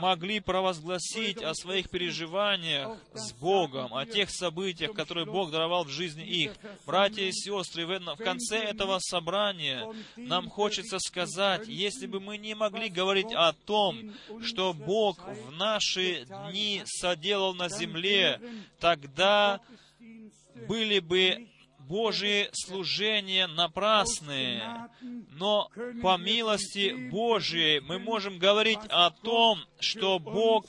могли 0.00 0.40
провозгласить 0.40 1.42
о 1.42 1.54
своих 1.54 1.90
переживаниях 1.90 2.96
с 3.12 3.32
Богом, 3.34 3.94
о 3.94 4.06
тех 4.06 4.30
событиях, 4.30 4.92
которые 4.92 5.26
Бог 5.26 5.50
даровал 5.50 5.84
в 5.84 5.90
жизни 5.90 6.24
их. 6.24 6.52
Братья 6.86 7.22
и 7.22 7.32
сестры, 7.32 7.86
в 7.86 8.16
конце 8.16 8.58
этого 8.58 8.98
собрания 8.98 9.86
нам 10.16 10.48
хочется 10.48 10.98
сказать, 10.98 11.68
если 11.68 12.06
бы 12.06 12.20
мы 12.20 12.35
не 12.36 12.54
могли 12.54 12.88
говорить 12.88 13.32
о 13.32 13.52
том, 13.52 14.12
что 14.42 14.72
Бог 14.72 15.18
в 15.26 15.52
наши 15.52 16.24
дни 16.24 16.82
соделал 16.84 17.54
на 17.54 17.68
земле, 17.68 18.40
тогда 18.80 19.60
были 20.68 21.00
бы 21.00 21.48
Божьи 21.88 22.48
служения 22.52 23.46
напрасные. 23.46 24.88
Но 25.30 25.70
по 26.02 26.16
милости 26.16 27.08
Божьей 27.10 27.80
мы 27.80 27.98
можем 27.98 28.38
говорить 28.38 28.80
о 28.88 29.10
том, 29.10 29.60
что 29.78 30.18
Бог 30.18 30.64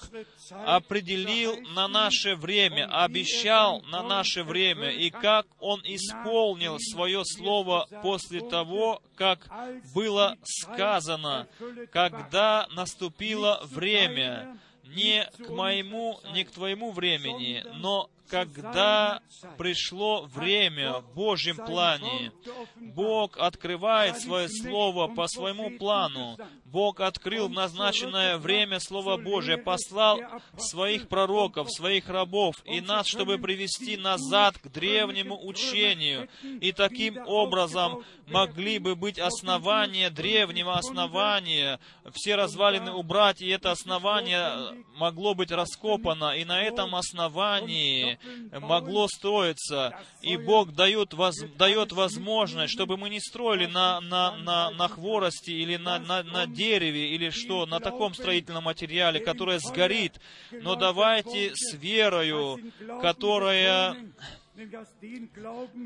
определил 0.52 1.60
на 1.74 1.88
наше 1.88 2.36
время, 2.36 2.88
обещал 3.04 3.82
на 3.84 4.04
наше 4.04 4.44
время, 4.44 4.90
и 4.92 5.10
как 5.10 5.48
Он 5.60 5.82
исполнил 5.84 6.78
свое 6.80 7.24
слово 7.26 7.88
после 8.04 8.42
того, 8.42 9.02
как 9.16 9.48
было 9.96 10.38
сказано, 10.44 11.48
когда 11.92 12.68
наступило 12.72 13.62
время 13.64 14.60
не 14.84 15.30
к 15.46 15.50
моему, 15.50 16.20
не 16.34 16.44
к 16.44 16.52
твоему 16.52 16.92
времени, 16.92 17.64
но 17.76 18.10
когда 18.30 19.22
пришло 19.58 20.24
время 20.26 21.00
в 21.00 21.14
Божьем 21.14 21.58
плане, 21.58 22.32
Бог 22.76 23.38
открывает 23.38 24.20
свое 24.20 24.50
Слово 24.50 25.08
по 25.08 25.28
своему 25.28 25.78
плану. 25.78 26.38
Бог 26.66 27.00
открыл 27.00 27.48
в 27.48 27.52
назначенное 27.52 28.38
время 28.38 28.80
Слово 28.80 29.18
Божие, 29.18 29.58
послал 29.58 30.20
своих 30.58 31.08
пророков, 31.08 31.72
своих 31.72 32.10
рабов 32.10 32.56
и 32.66 32.82
нас, 32.82 33.08
чтобы 33.08 33.38
привести 33.38 33.96
назад 33.96 34.58
к 34.58 34.68
древнему 34.68 35.40
учению. 35.46 36.28
И 36.44 36.74
таким 36.74 37.18
образом 37.26 38.04
могли 38.28 38.80
бы 38.80 38.96
быть 38.96 39.18
основания 39.18 40.10
древнего 40.10 40.78
основания, 40.78 41.80
все 42.14 42.36
развалины 42.36 42.92
убрать, 42.92 43.42
и 43.42 43.48
это 43.48 43.72
основание 43.72 44.84
могло 44.96 45.34
быть 45.34 45.52
раскопано, 45.52 46.36
и 46.36 46.44
на 46.44 46.62
этом 46.62 46.96
основании 46.96 48.17
могло 48.52 49.08
строиться. 49.08 49.98
И 50.22 50.38
Бог 50.38 50.74
дает, 50.74 51.14
воз, 51.14 51.36
дает 51.58 51.92
возможность, 51.92 52.74
чтобы 52.74 52.98
мы 52.98 53.10
не 53.10 53.20
строили 53.20 53.66
на, 53.66 54.02
на, 54.02 54.36
на, 54.38 54.72
на 54.72 54.88
хворости 54.88 55.52
или 55.52 55.78
на, 55.78 56.00
на, 56.00 56.24
на 56.24 56.46
дереве, 56.46 57.14
или 57.16 57.30
что, 57.30 57.66
на 57.66 57.80
таком 57.80 58.14
строительном 58.14 58.66
материале, 58.66 59.20
которое 59.20 59.60
сгорит. 59.60 60.20
Но 60.52 60.76
давайте 60.76 61.52
с 61.56 61.74
верою, 61.76 62.60
которая 63.02 63.98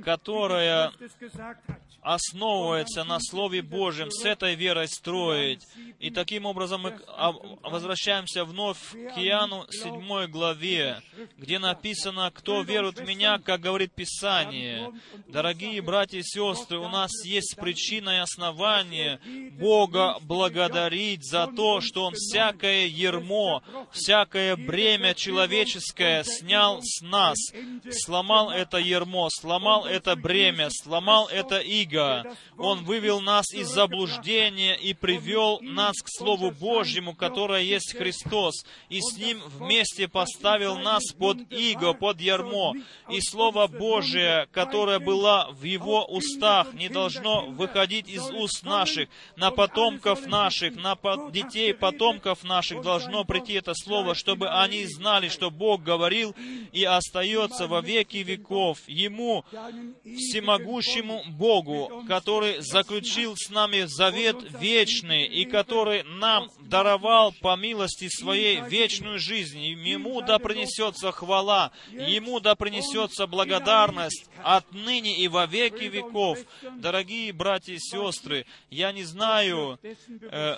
которая 0.04 0.92
основывается 2.02 3.04
на 3.04 3.20
Слове 3.20 3.62
Божьем, 3.62 4.10
с 4.12 4.26
этой 4.26 4.56
верой 4.56 4.88
строить. 4.88 5.68
И 6.00 6.10
таким 6.10 6.46
образом 6.46 6.82
мы 6.82 7.00
возвращаемся 7.64 8.44
вновь 8.44 8.80
к 8.92 9.20
Иоанну 9.20 9.66
7 9.70 10.28
главе, 10.28 11.02
где 11.38 11.60
написано, 11.60 12.32
«Кто 12.34 12.62
верует 12.64 13.00
в 13.00 13.08
Меня, 13.08 13.40
как 13.40 13.62
говорит 13.62 13.94
Писание». 13.94 14.92
Дорогие 15.28 15.82
братья 15.82 16.20
и 16.20 16.24
сестры, 16.24 16.80
у 16.80 16.90
нас 16.90 17.12
есть 17.24 17.56
причина 17.58 18.18
и 18.18 18.20
основание 18.20 19.20
Бога 19.60 20.18
благодарить 20.22 21.24
за 21.24 21.48
то, 21.48 21.82
что 21.82 22.06
Он 22.06 22.14
всякое 22.16 22.88
ермо, 22.88 23.64
всякое 23.92 24.56
бремя 24.56 25.14
человеческое 25.14 26.24
снял 26.24 26.80
с 26.82 27.02
нас, 27.02 27.38
сломал 27.92 28.52
это 28.62 28.78
ермо, 28.78 29.28
сломал 29.30 29.86
это 29.86 30.16
бремя, 30.16 30.70
сломал 30.70 31.28
это 31.28 31.60
иго. 31.60 32.36
Он 32.58 32.84
вывел 32.84 33.20
нас 33.22 33.52
из 33.54 33.68
заблуждения 33.68 34.76
и 34.76 34.94
привел 34.94 35.60
нас 35.62 35.96
к 36.02 36.08
Слову 36.08 36.52
Божьему, 36.52 37.16
которое 37.16 37.64
есть 37.64 37.96
Христос, 37.98 38.66
и 38.90 39.02
с 39.02 39.18
Ним 39.18 39.42
вместе 39.58 40.08
поставил 40.08 40.78
нас 40.78 41.04
под 41.18 41.52
иго, 41.52 41.94
под 41.94 42.22
ярмо. 42.22 42.74
И 43.10 43.20
Слово 43.22 43.68
Божие, 43.68 44.48
которое 44.52 45.00
было 45.00 45.50
в 45.52 45.64
Его 45.64 46.06
устах, 46.06 46.74
не 46.74 46.90
должно 46.90 47.48
выходить 47.48 48.08
из 48.08 48.30
уст 48.30 48.64
наших, 48.64 49.10
на 49.36 49.52
потомков 49.52 50.28
наших, 50.28 50.76
на 50.76 50.96
детей 51.32 51.74
потомков 51.74 52.44
наших 52.44 52.82
должно 52.82 53.24
прийти 53.24 53.54
это 53.54 53.74
Слово, 53.74 54.14
чтобы 54.16 54.50
они 54.50 54.86
знали, 54.86 55.30
что 55.30 55.50
Бог 55.50 55.82
говорил 55.82 56.36
и 56.72 56.84
остается 56.84 57.68
во 57.68 57.82
веки 57.82 58.18
веков. 58.18 58.51
Ему, 58.88 59.46
всемогущему 60.04 61.24
Богу, 61.28 62.04
который 62.08 62.62
заключил 62.62 63.36
с 63.36 63.50
нами 63.50 63.84
завет 63.88 64.38
вечный 64.60 65.26
и 65.26 65.46
который 65.46 66.04
нам 66.04 66.50
даровал 66.60 67.34
по 67.42 67.56
милости 67.56 68.10
своей 68.10 68.62
вечную 68.62 69.20
жизнь. 69.20 69.60
Ему 69.62 70.22
да 70.22 70.40
принесется 70.40 71.12
хвала, 71.12 71.72
Ему 71.92 72.40
да 72.40 72.56
принесется 72.56 73.28
благодарность 73.28 74.26
отныне 74.44 75.18
и 75.18 75.28
во 75.28 75.46
веки 75.46 75.86
веков. 75.86 76.40
Дорогие 76.78 77.34
братья 77.34 77.74
и 77.74 77.80
сестры, 77.80 78.46
я 78.70 78.92
не 78.92 79.04
знаю, 79.04 79.80
э, 79.84 80.58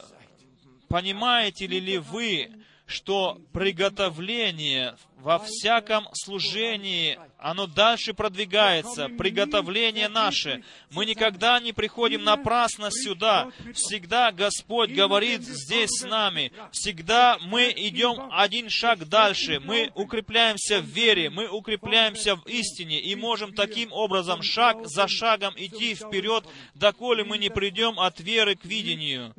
понимаете 0.87 1.67
ли, 1.67 1.79
ли 1.79 1.97
вы, 1.97 2.51
что 2.85 3.41
приготовление 3.53 4.95
во 5.23 5.39
всяком 5.39 6.09
служении, 6.13 7.17
оно 7.37 7.65
дальше 7.65 8.13
продвигается, 8.13 9.07
приготовление 9.07 10.09
наше. 10.09 10.63
Мы 10.91 11.05
никогда 11.05 11.61
не 11.61 11.71
приходим 11.71 12.25
напрасно 12.25 12.89
сюда. 12.91 13.49
Всегда 13.73 14.33
Господь 14.33 14.91
говорит 14.91 15.41
здесь 15.43 15.91
с 15.91 16.03
нами. 16.03 16.51
Всегда 16.71 17.37
мы 17.41 17.73
идем 17.75 18.29
один 18.31 18.69
шаг 18.69 19.07
дальше. 19.07 19.61
Мы 19.61 19.91
укрепляемся 19.95 20.79
в 20.79 20.85
вере, 20.85 21.29
мы 21.29 21.47
укрепляемся 21.47 22.35
в 22.35 22.45
истине 22.45 22.99
и 22.99 23.15
можем 23.15 23.53
таким 23.53 23.93
образом 23.93 24.43
шаг 24.43 24.85
за 24.85 25.07
шагом 25.07 25.53
идти 25.55 25.95
вперед, 25.95 26.45
доколе 26.75 27.23
мы 27.23 27.37
не 27.37 27.49
придем 27.49 27.97
от 27.97 28.19
веры 28.19 28.55
к 28.55 28.65
видению. 28.65 29.33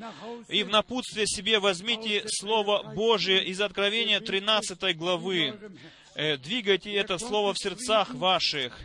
И 0.49 0.63
в 0.63 0.69
напутствие 0.71 1.27
себе 1.27 1.59
возьмите 1.59 2.25
Слово 2.27 2.95
Божие 2.95 3.45
из 3.45 3.61
Откровения 3.61 4.21
13 4.21 4.97
главы. 4.97 5.55
Э, 6.15 6.37
двигайте 6.37 6.93
это 6.93 7.19
слово 7.19 7.55
в 7.55 7.59
сердцах 7.59 8.15
ваших, 8.15 8.79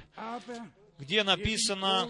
где 0.98 1.24
написано, 1.24 2.10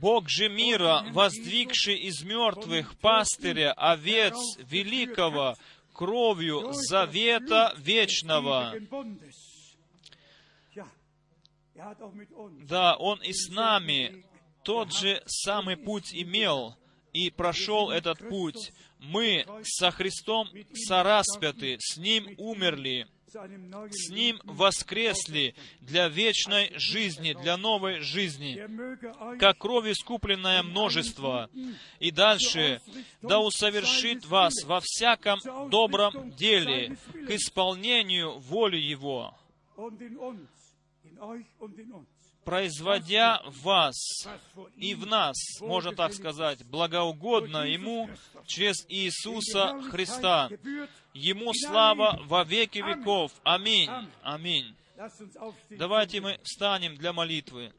Бог 0.00 0.28
же 0.28 0.50
мира, 0.50 1.06
воздвигший 1.12 1.96
из 1.96 2.22
мертвых 2.22 2.98
пастыря 2.98 3.72
овец 3.72 4.34
великого 4.58 5.56
кровью 5.94 6.72
завета 6.72 7.72
вечного. 7.78 8.74
Да, 12.68 12.96
Он 12.96 13.22
и 13.22 13.32
с 13.32 13.48
нами 13.48 14.24
тот 14.62 14.92
же 14.92 15.22
самый 15.26 15.76
путь 15.76 16.14
имел 16.14 16.76
и 17.12 17.30
прошел 17.30 17.90
этот 17.90 18.18
путь 18.28 18.72
мы 19.04 19.46
со 19.62 19.90
Христом 19.90 20.48
сораспяты, 20.74 21.76
с 21.80 21.96
Ним 21.96 22.34
умерли, 22.38 23.06
с 23.90 24.10
Ним 24.10 24.40
воскресли 24.44 25.54
для 25.80 26.08
вечной 26.08 26.72
жизни, 26.76 27.32
для 27.32 27.56
новой 27.56 28.00
жизни, 28.00 28.60
как 29.38 29.58
кровь 29.58 29.88
искупленное 29.88 30.62
множество. 30.62 31.50
И 31.98 32.10
дальше, 32.10 32.80
да 33.22 33.40
усовершит 33.40 34.24
вас 34.26 34.52
во 34.64 34.80
всяком 34.80 35.40
добром 35.70 36.30
деле 36.30 36.96
к 37.12 37.30
исполнению 37.30 38.38
воли 38.38 38.76
Его 38.76 39.36
производя 42.44 43.40
в 43.44 43.62
вас 43.62 44.26
и 44.76 44.94
в 44.94 45.06
нас, 45.06 45.36
можно 45.60 45.94
так 45.94 46.12
сказать, 46.12 46.64
благоугодно 46.66 47.66
Ему 47.66 48.08
через 48.46 48.84
Иисуса 48.88 49.80
Христа. 49.90 50.50
Ему 51.12 51.52
слава 51.54 52.20
во 52.24 52.44
веки 52.44 52.78
веков. 52.78 53.32
Аминь. 53.42 53.90
Аминь. 54.22 54.74
Давайте 55.70 56.20
мы 56.20 56.38
встанем 56.42 56.96
для 56.96 57.12
молитвы. 57.12 57.72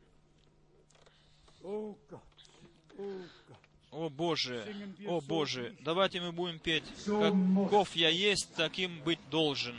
О 3.91 4.09
Боже, 4.09 4.65
о 5.07 5.21
Боже, 5.21 5.73
давайте 5.79 6.19
мы 6.19 6.33
будем 6.33 6.59
петь, 6.59 6.83
каков 7.05 7.95
я 7.95 8.09
есть, 8.09 8.53
таким 8.55 9.01
быть 9.03 9.19
должен. 9.29 9.77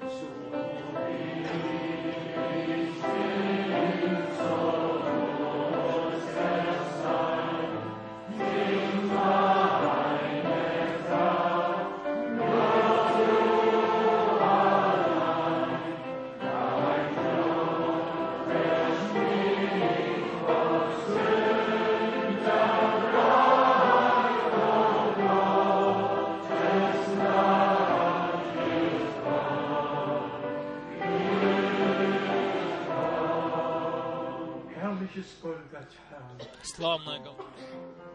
Голова. 0.00 0.39
Братья 36.80 37.16
и 37.16 38.09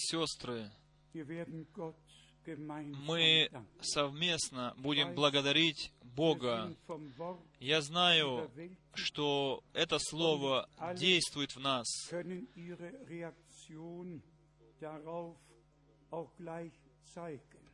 сестры, 0.00 0.70
мы 3.06 3.50
совместно 3.80 4.74
будем 4.78 5.14
благодарить 5.14 5.92
Бога. 6.02 6.74
Я 7.58 7.82
знаю, 7.82 8.50
что 8.94 9.62
это 9.72 9.98
Слово 9.98 10.68
действует 10.96 11.54
в 11.54 11.60
нас. 11.60 11.86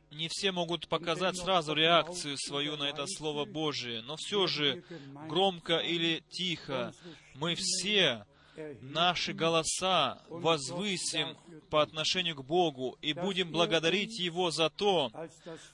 Не 0.09 0.29
все 0.29 0.51
могут 0.51 0.87
показать 0.87 1.37
сразу 1.37 1.73
реакцию 1.73 2.37
свою 2.37 2.77
на 2.77 2.89
это 2.89 3.05
Слово 3.07 3.45
Божие, 3.45 4.01
но 4.01 4.15
все 4.15 4.47
же, 4.47 4.83
громко 5.27 5.77
или 5.77 6.23
тихо, 6.29 6.93
мы 7.35 7.55
все 7.55 8.25
наши 8.81 9.33
голоса 9.33 10.21
возвысим 10.29 11.37
по 11.69 11.81
отношению 11.81 12.35
к 12.35 12.43
Богу 12.43 12.97
и 13.01 13.13
будем 13.13 13.51
благодарить 13.51 14.19
Его 14.19 14.51
за 14.51 14.69
то, 14.69 15.11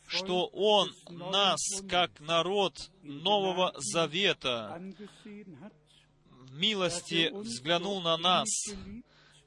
что 0.08 0.48
Он 0.48 0.92
нас, 1.10 1.60
как 1.90 2.20
народ 2.20 2.90
Нового 3.02 3.74
Завета, 3.78 4.82
в 5.24 6.56
милости 6.56 7.30
взглянул 7.34 8.02
на 8.02 8.18
нас, 8.18 8.50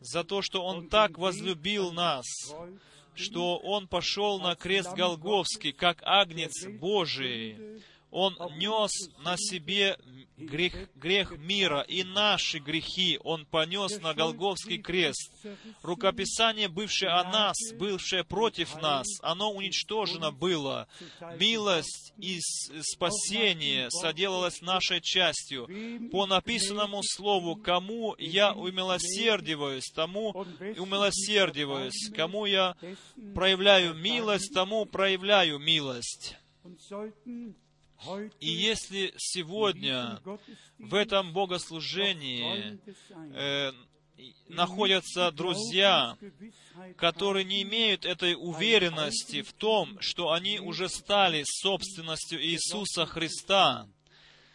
за 0.00 0.24
то, 0.24 0.42
что 0.42 0.64
Он 0.64 0.88
так 0.88 1.18
возлюбил 1.18 1.92
нас, 1.92 2.24
что 3.14 3.58
Он 3.58 3.88
пошел 3.88 4.40
на 4.40 4.54
крест 4.54 4.92
Голговский, 4.94 5.72
как 5.72 6.00
Агнец 6.02 6.66
Божий, 6.66 7.82
Он 8.18 8.34
нес 8.56 8.90
на 9.18 9.36
себе 9.36 9.98
грех, 10.38 10.72
грех 10.94 11.36
мира 11.36 11.82
и 11.82 12.02
наши 12.02 12.60
грехи 12.60 13.20
Он 13.22 13.44
понес 13.44 14.01
на 14.01 14.14
Голговский 14.14 14.78
крест. 14.78 15.34
Рукописание, 15.82 16.68
бывшее 16.68 17.10
о 17.10 17.24
нас, 17.24 17.56
бывшее 17.74 18.24
против 18.24 18.80
нас, 18.80 19.06
оно 19.20 19.52
уничтожено 19.52 20.32
было. 20.32 20.88
Милость 21.38 22.14
и 22.16 22.38
спасение 22.40 23.90
соделалось 23.90 24.62
нашей 24.62 25.02
частью. 25.02 25.68
По 26.10 26.24
написанному 26.24 27.02
слову, 27.02 27.56
кому 27.56 28.14
я 28.18 28.55
умилосердиваюсь, 28.55 29.90
тому 29.94 30.30
умилосердиваюсь. 30.78 32.10
Кому 32.16 32.47
я 32.47 32.76
проявляю 33.34 33.93
милость, 33.93 34.55
тому 34.55 34.86
проявляю 34.86 35.59
милость. 35.59 36.38
И 38.40 38.48
если 38.48 39.12
сегодня 39.16 40.20
в 40.78 40.94
этом 40.94 41.32
богослужении 41.32 42.78
э, 43.35 43.73
находятся 44.48 45.31
друзья, 45.32 46.16
которые 46.97 47.44
не 47.44 47.62
имеют 47.62 48.05
этой 48.05 48.35
уверенности 48.35 49.43
в 49.43 49.52
том, 49.52 50.01
что 50.01 50.32
они 50.32 50.60
уже 50.60 50.89
стали 50.89 51.43
собственностью 51.44 52.43
Иисуса 52.44 53.06
Христа, 53.06 53.89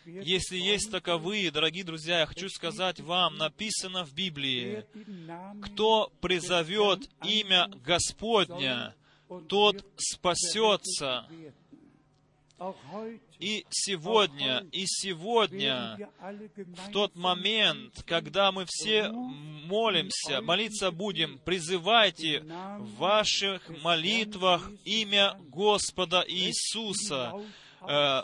если 0.05 0.57
есть 0.57 0.89
таковые, 0.89 1.51
дорогие 1.51 1.83
друзья, 1.83 2.21
я 2.21 2.25
хочу 2.25 2.49
сказать 2.49 2.99
вам, 2.99 3.37
написано 3.37 4.03
в 4.03 4.13
Библии, 4.13 4.85
кто 5.61 6.11
призовет 6.21 7.07
имя 7.23 7.69
Господня, 7.85 8.95
тот 9.47 9.85
спасется. 9.97 11.27
И 13.39 13.65
сегодня, 13.71 14.67
и 14.71 14.83
сегодня, 14.85 15.97
в 16.19 16.91
тот 16.91 17.15
момент, 17.15 18.03
когда 18.05 18.51
мы 18.51 18.65
все 18.67 19.09
молимся, 19.09 20.41
молиться 20.41 20.91
будем, 20.91 21.39
призывайте 21.39 22.41
в 22.41 22.97
ваших 22.97 23.67
молитвах 23.81 24.69
имя 24.85 25.39
Господа 25.49 26.23
Иисуса, 26.27 27.33
э, 27.81 28.21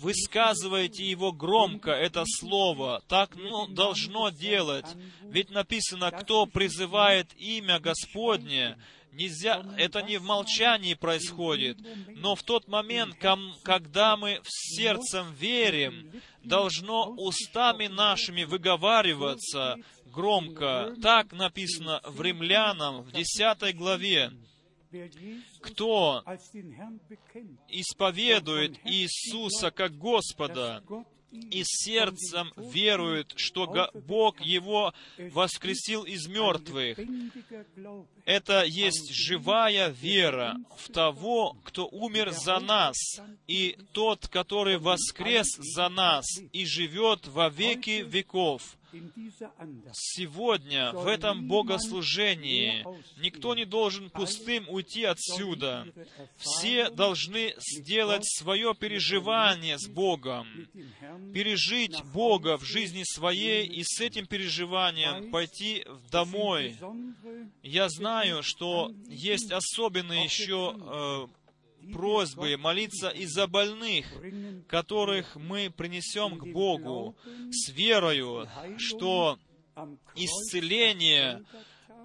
высказывайте 0.00 1.04
его 1.04 1.32
громко, 1.32 1.90
это 1.90 2.22
слово. 2.26 3.02
Так 3.08 3.34
ну, 3.34 3.66
должно 3.66 4.30
делать. 4.30 4.86
Ведь 5.22 5.50
написано, 5.50 6.12
кто 6.12 6.46
призывает 6.46 7.32
имя 7.36 7.80
Господне, 7.80 8.76
Нельзя, 9.12 9.64
это 9.76 10.02
не 10.02 10.18
в 10.18 10.22
молчании 10.22 10.94
происходит, 10.94 11.78
но 12.08 12.34
в 12.34 12.42
тот 12.42 12.68
момент, 12.68 13.16
когда 13.62 14.16
мы 14.16 14.40
в 14.42 14.48
сердцем 14.48 15.32
верим, 15.34 16.12
должно 16.44 17.10
устами 17.10 17.88
нашими 17.88 18.44
выговариваться 18.44 19.76
громко. 20.06 20.94
Так 21.02 21.32
написано 21.32 22.00
в 22.04 22.20
Римлянам 22.20 23.02
в 23.02 23.12
10 23.12 23.76
главе. 23.76 24.32
Кто 25.60 26.24
исповедует 27.68 28.78
Иисуса 28.84 29.70
как 29.70 29.96
Господа, 29.96 30.82
и 31.30 31.62
сердцем 31.64 32.52
верует, 32.56 33.32
что 33.36 33.90
Бог 34.06 34.40
его 34.40 34.92
воскресил 35.18 36.02
из 36.04 36.26
мертвых. 36.26 36.98
Это 38.24 38.64
есть 38.64 39.12
живая 39.12 39.88
вера 39.88 40.56
в 40.76 40.90
того, 40.90 41.56
кто 41.64 41.86
умер 41.86 42.32
за 42.32 42.58
нас, 42.60 42.96
и 43.46 43.76
тот, 43.92 44.28
который 44.28 44.78
воскрес 44.78 45.48
за 45.58 45.88
нас 45.88 46.26
и 46.52 46.64
живет 46.66 47.26
во 47.26 47.48
веки 47.48 48.04
веков. 48.06 48.76
Сегодня, 49.92 50.92
в 50.92 51.06
этом 51.06 51.46
богослужении, 51.46 52.84
никто 53.20 53.54
не 53.54 53.64
должен 53.64 54.10
пустым 54.10 54.68
уйти 54.68 55.04
отсюда. 55.04 55.86
Все 56.36 56.90
должны 56.90 57.54
сделать 57.58 58.24
свое 58.24 58.74
переживание 58.74 59.78
с 59.78 59.88
Богом, 59.88 60.46
пережить 61.32 62.02
Бога 62.12 62.58
в 62.58 62.64
жизни 62.64 63.02
своей 63.04 63.66
и 63.66 63.82
с 63.84 64.00
этим 64.00 64.26
переживанием 64.26 65.30
пойти 65.30 65.84
домой. 66.10 66.76
Я 67.62 67.88
знаю, 67.88 68.42
что 68.42 68.92
есть 69.08 69.50
особенные 69.52 70.24
еще 70.24 71.28
просьбы 71.92 72.56
молиться 72.56 73.08
и 73.08 73.26
за 73.26 73.46
больных, 73.46 74.06
которых 74.66 75.36
мы 75.36 75.70
принесем 75.70 76.38
к 76.38 76.46
Богу 76.46 77.16
с 77.50 77.70
верою, 77.70 78.48
что 78.78 79.38
исцеление 80.14 81.44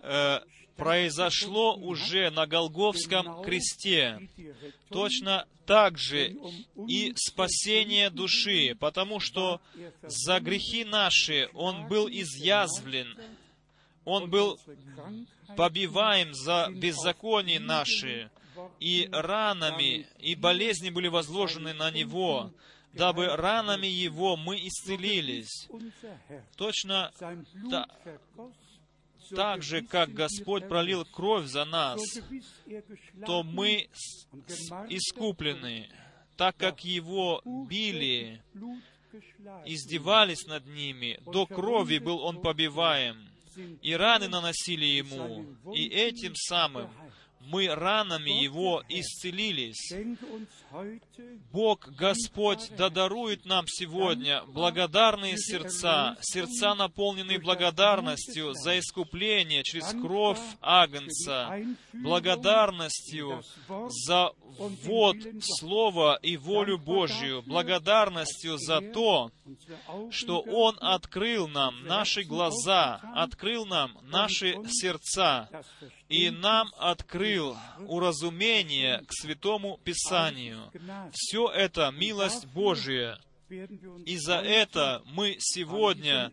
э, 0.04 0.40
произошло 0.76 1.76
уже 1.76 2.30
на 2.30 2.46
Голговском 2.46 3.44
кресте. 3.44 4.30
Точно 4.90 5.48
так 5.66 5.98
же 5.98 6.36
и 6.88 7.14
спасение 7.16 8.10
души, 8.10 8.76
потому 8.80 9.20
что 9.20 9.62
за 10.02 10.40
грехи 10.40 10.84
наши 10.86 11.50
Он 11.54 11.88
был 11.88 12.08
изъязвлен, 12.08 13.18
Он 14.04 14.30
был 14.30 14.60
побиваем 15.56 16.34
за 16.34 16.70
беззаконие 16.72 17.60
наши, 17.60 18.30
и 18.80 19.10
ранами, 19.12 20.08
и 20.20 20.36
болезни 20.36 20.90
были 20.90 21.08
возложены 21.08 21.74
на 21.74 21.92
Него, 21.92 22.52
дабы 22.94 23.28
ранами 23.28 23.88
Его 23.88 24.38
мы 24.38 24.58
исцелились. 24.58 25.68
Точно 26.56 27.12
та, 27.70 27.88
так 29.30 29.64
же, 29.64 29.82
как 29.82 30.14
Господь 30.14 30.68
пролил 30.68 31.06
кровь 31.06 31.46
за 31.46 31.66
нас, 31.66 32.00
то 33.26 33.44
мы 33.44 33.90
искуплены, 34.90 35.90
так 36.38 36.56
как 36.58 36.84
Его 36.86 37.42
били, 37.68 38.42
издевались 39.66 40.46
над 40.46 40.66
ними, 40.68 41.20
до 41.26 41.46
крови 41.46 41.98
был 41.98 42.20
Он 42.22 42.42
побиваем, 42.42 43.30
и 43.82 43.94
раны 43.94 44.28
наносили 44.28 44.86
Ему, 44.86 45.46
и 45.74 45.88
этим 45.88 46.36
самым 46.36 46.90
мы 47.46 47.68
ранами 47.68 48.30
Его 48.30 48.84
исцелились. 48.90 49.94
Бог 51.52 51.88
Господь 51.90 52.72
да 52.78 52.90
дарует 52.90 53.46
нам 53.46 53.66
сегодня 53.68 54.44
благодарные 54.48 55.38
сердца, 55.38 56.18
сердца, 56.22 56.76
наполненные 56.76 57.40
благодарностью 57.40 58.54
за 58.54 58.80
искупление 58.80 59.64
через 59.64 59.88
кровь 60.02 60.40
Агнца, 60.62 61.58
благодарностью 61.94 63.44
за 63.90 64.32
ввод 64.58 65.18
Слова 65.42 66.18
и 66.22 66.38
волю 66.38 66.78
Божью, 66.78 67.44
благодарностью 67.44 68.58
за 68.58 68.82
то, 68.82 69.32
что 70.10 70.42
Он 70.42 70.78
открыл 70.82 71.48
нам 71.48 71.86
наши 71.86 72.24
глаза, 72.24 73.02
открыл 73.16 73.66
нам 73.66 73.98
наши 74.04 74.56
сердца, 74.68 75.50
и 76.10 76.30
нам 76.30 76.72
открыл 76.78 77.58
уразумение 77.88 79.04
к 79.08 79.14
Святому 79.14 79.80
Писанию. 79.84 80.72
Все 81.14 81.50
это 81.50 81.92
милость 81.92 82.48
Божия. 82.48 83.20
И 84.06 84.18
за 84.18 84.36
это 84.36 85.04
мы 85.06 85.38
сегодня, 85.40 86.32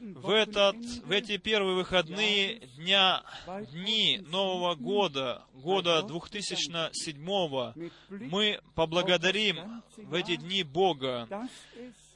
в, 0.00 0.30
этот, 0.30 0.76
в 0.76 1.10
эти 1.10 1.36
первые 1.36 1.76
выходные 1.76 2.60
дня, 2.76 3.22
дни 3.72 4.18
Нового 4.30 4.74
года, 4.74 5.44
года 5.54 6.02
2007, 6.02 7.18
мы 8.08 8.60
поблагодарим 8.74 9.82
в 9.96 10.14
эти 10.14 10.36
дни 10.36 10.62
Бога 10.62 11.28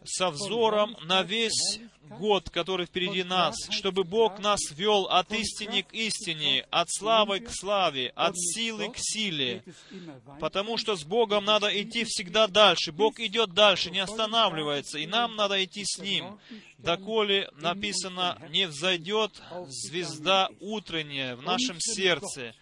со 0.06 0.30
взором 0.30 0.96
на 1.04 1.22
весь 1.22 1.80
год, 2.08 2.50
который 2.50 2.86
впереди 2.86 3.22
нас, 3.22 3.56
чтобы 3.70 4.04
Бог 4.04 4.38
нас 4.38 4.60
вел 4.70 5.04
от 5.04 5.32
истины 5.32 5.82
к 5.82 5.92
истине, 5.92 6.66
от 6.70 6.88
славы 6.90 7.40
к 7.40 7.50
славе, 7.50 8.12
от 8.14 8.36
силы 8.36 8.90
к 8.90 8.96
силе. 8.96 9.62
Потому 10.40 10.76
что 10.78 10.96
с 10.96 11.04
Богом 11.04 11.44
надо 11.44 11.68
идти 11.80 12.04
всегда 12.04 12.46
дальше. 12.46 12.92
Бог 12.92 13.18
идет 13.20 13.54
дальше, 13.54 13.90
не 13.90 14.00
останавливается, 14.00 14.98
и 14.98 15.06
нам 15.06 15.36
надо 15.36 15.62
идти 15.64 15.82
с 15.84 15.98
Ним. 15.98 16.38
Доколе 16.78 17.50
написано, 17.56 18.38
не 18.50 18.66
взойдет 18.66 19.42
звезда 19.68 20.48
утренняя 20.60 21.36
в 21.36 21.42
нашем 21.42 21.76
сердце, 21.80 22.54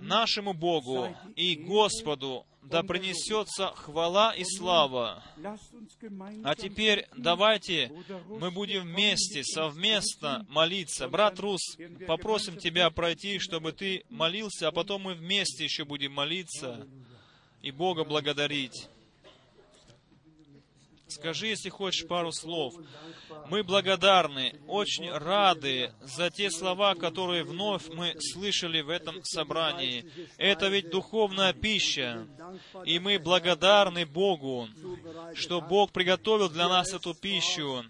нашему 0.00 0.52
Богу 0.52 1.14
и 1.34 1.56
Господу 1.56 2.46
да 2.62 2.82
принесется 2.82 3.68
хвала 3.68 4.32
и 4.32 4.44
слава. 4.44 5.22
А 6.44 6.54
теперь 6.54 7.06
давайте 7.16 7.92
мы 8.28 8.50
будем 8.50 8.82
вместе, 8.82 9.44
совместно 9.44 10.44
молиться. 10.48 11.08
Брат 11.08 11.38
Рус, 11.38 11.60
попросим 12.06 12.56
тебя 12.56 12.90
пройти, 12.90 13.38
чтобы 13.38 13.72
ты 13.72 14.04
молился, 14.10 14.68
а 14.68 14.72
потом 14.72 15.02
мы 15.02 15.14
вместе 15.14 15.64
еще 15.64 15.84
будем 15.84 16.12
молиться 16.12 16.86
и 17.62 17.70
Бога 17.70 18.04
благодарить. 18.04 18.88
Скажи, 21.08 21.46
если 21.48 21.68
хочешь, 21.68 22.06
пару 22.06 22.32
слов. 22.32 22.74
Мы 23.48 23.62
благодарны, 23.62 24.58
очень 24.66 25.10
рады 25.10 25.92
за 26.02 26.30
те 26.30 26.50
слова, 26.50 26.94
которые 26.94 27.44
вновь 27.44 27.88
мы 27.88 28.14
слышали 28.20 28.80
в 28.80 28.88
этом 28.88 29.22
собрании. 29.22 30.10
Это 30.36 30.68
ведь 30.68 30.90
духовная 30.90 31.52
пища. 31.52 32.26
И 32.84 32.98
мы 32.98 33.18
благодарны 33.18 34.04
Богу, 34.04 34.68
что 35.34 35.60
Бог 35.60 35.92
приготовил 35.92 36.48
для 36.48 36.68
нас 36.68 36.92
эту 36.92 37.14
пищу. 37.14 37.84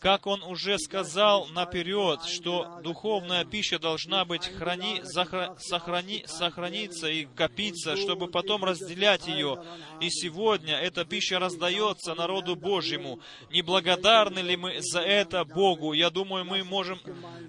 Как 0.00 0.26
Он 0.26 0.42
уже 0.42 0.78
сказал 0.78 1.46
наперед, 1.48 2.22
что 2.24 2.80
духовная 2.82 3.44
пища 3.44 3.78
должна 3.78 4.24
быть 4.24 4.46
храни, 4.46 5.00
захра, 5.02 5.56
сохрани, 5.58 6.24
сохраниться 6.26 7.08
и 7.08 7.24
копиться, 7.24 7.96
чтобы 7.96 8.28
потом 8.28 8.64
разделять 8.64 9.26
ее. 9.26 9.62
И 10.00 10.10
сегодня 10.10 10.76
эта 10.76 11.04
пища 11.04 11.38
раздается 11.38 12.14
народу 12.14 12.56
Божьему. 12.56 13.20
Не 13.50 13.62
благодарны 13.62 14.40
ли 14.40 14.56
мы 14.56 14.80
за 14.80 15.00
это 15.00 15.44
Богу? 15.44 15.92
Я 15.92 16.10
думаю, 16.10 16.44
мы 16.44 16.64
можем 16.64 17.00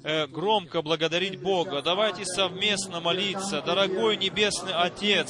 э, 0.03 0.27
громко 0.27 0.81
благодарить 0.81 1.41
Бога. 1.41 1.81
Давайте 1.81 2.25
совместно 2.25 2.99
молиться. 2.99 3.61
Дорогой 3.61 4.17
Небесный 4.17 4.73
Отец, 4.73 5.29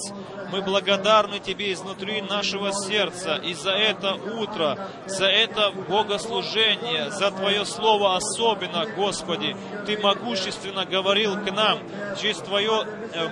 мы 0.52 0.62
благодарны 0.62 1.40
Тебе 1.40 1.74
изнутри 1.74 2.22
нашего 2.22 2.72
сердца 2.72 3.36
и 3.36 3.54
за 3.54 3.72
это 3.72 4.14
утро, 4.14 4.90
за 5.06 5.26
это 5.26 5.72
богослужение, 5.72 6.79
за 7.12 7.32
Твое 7.32 7.66
Слово 7.66 8.16
особенно, 8.16 8.86
Господи. 8.96 9.56
Ты 9.86 9.98
могущественно 9.98 10.86
говорил 10.86 11.36
к 11.36 11.52
нам 11.52 11.80
через 12.20 12.38
Твое 12.38 12.86
э, 13.14 13.28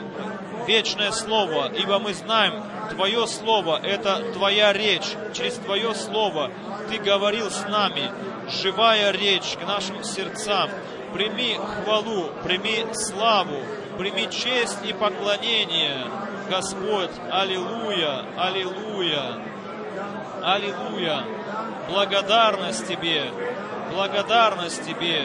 вечное 0.68 1.12
Слово, 1.12 1.72
ибо 1.74 2.00
мы 2.00 2.14
знаем, 2.14 2.64
Твое 2.92 3.28
Слово— 3.28 3.80
это 3.84 4.32
Твоя 4.34 4.74
речь. 4.74 5.16
Через 5.34 5.56
Твое 5.56 5.94
Слово 5.96 6.52
Ты 6.90 6.98
говорил 7.00 7.50
с 7.50 7.64
нами, 7.68 8.12
живая 8.50 9.12
речь 9.12 9.58
к 9.58 9.66
нашим 9.66 10.04
сердцам. 10.04 10.70
Прими 11.14 11.58
хвалу, 11.84 12.30
прими 12.44 12.86
славу, 12.94 13.58
прими 13.98 14.30
честь 14.30 14.80
и 14.86 14.94
поклонение, 14.94 16.06
Господь. 16.50 17.12
Аллилуйя, 17.32 18.26
аллилуйя, 18.38 19.42
аллилуйя. 20.44 21.24
Благодарность 21.90 22.88
Тебе, 22.88 23.32
благодарность 23.92 24.86
Тебе. 24.86 25.24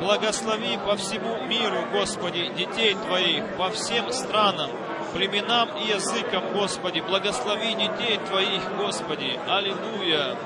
Благослови 0.00 0.78
по 0.86 0.96
всему 0.96 1.44
миру, 1.46 1.84
Господи, 1.92 2.52
детей 2.56 2.94
Твоих, 2.94 3.56
по 3.56 3.70
всем 3.70 4.12
странам, 4.12 4.70
племенам 5.12 5.70
и 5.76 5.88
языкам, 5.88 6.52
Господи. 6.52 7.00
Благослови 7.00 7.74
детей 7.74 8.18
Твоих, 8.28 8.62
Господи. 8.76 9.38
Аллилуйя. 9.48 10.36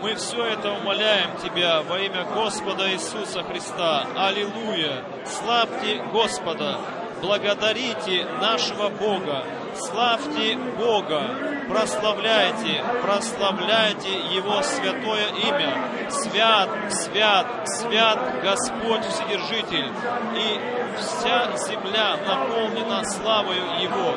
Мы 0.00 0.14
все 0.14 0.44
это 0.46 0.72
умоляем 0.72 1.36
Тебя 1.42 1.82
во 1.82 1.98
имя 1.98 2.24
Господа 2.24 2.90
Иисуса 2.92 3.42
Христа. 3.42 4.06
Аллилуйя. 4.16 5.04
Славьте 5.26 6.02
Господа. 6.12 6.78
Благодарите 7.20 8.24
нашего 8.40 8.88
Бога. 8.88 9.44
Славьте 9.74 10.56
Бога. 10.78 11.22
Прославляйте, 11.68 12.82
прославляйте 13.02 14.10
Его 14.34 14.60
святое 14.62 15.28
имя. 15.28 16.10
Свят, 16.10 16.68
свят, 16.92 17.46
свят 17.66 18.18
Господь 18.42 19.04
Вседержитель. 19.04 19.90
И 20.34 20.60
вся 20.98 21.56
земля 21.56 22.16
наполнена 22.26 23.04
славою 23.04 23.64
Его. 23.80 24.14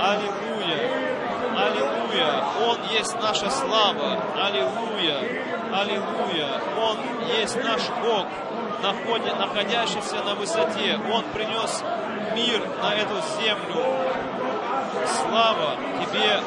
Аллилуйя! 0.00 1.14
Аллилуйя! 1.56 2.44
Он 2.66 2.78
есть 2.92 3.14
наша 3.20 3.50
слава! 3.50 4.18
Аллилуйя! 4.36 5.18
Аллилуйя! 5.72 6.60
Он 6.80 6.98
есть 7.38 7.56
наш 7.62 7.82
Бог, 8.02 8.26
находящийся 9.38 10.22
на 10.24 10.34
высоте. 10.34 10.98
Он 11.12 11.24
принес 11.32 11.82
мир 12.34 12.60
на 12.82 12.94
эту 12.94 13.14
землю. 13.38 13.84
Слава 15.06 15.76
Тебе, 16.00 16.40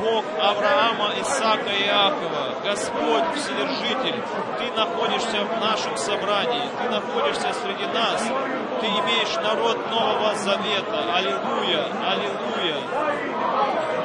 Бог 0.00 0.24
Авраама, 0.40 1.10
Исаака 1.20 1.70
и 1.70 1.86
Иакова, 1.86 2.54
Господь 2.64 3.24
Вседержитель, 3.36 4.22
Ты 4.58 4.72
находишься 4.76 5.44
в 5.44 5.60
нашем 5.60 5.96
собрании, 5.96 6.62
Ты 6.80 6.88
находишься 6.88 7.52
среди 7.52 7.86
нас, 7.92 8.22
Ты 8.80 8.86
имеешь 8.86 9.34
народ 9.36 9.78
Нового 9.90 10.34
Завета. 10.36 11.14
Аллилуйя, 11.14 11.86
аллилуйя. 12.06 12.76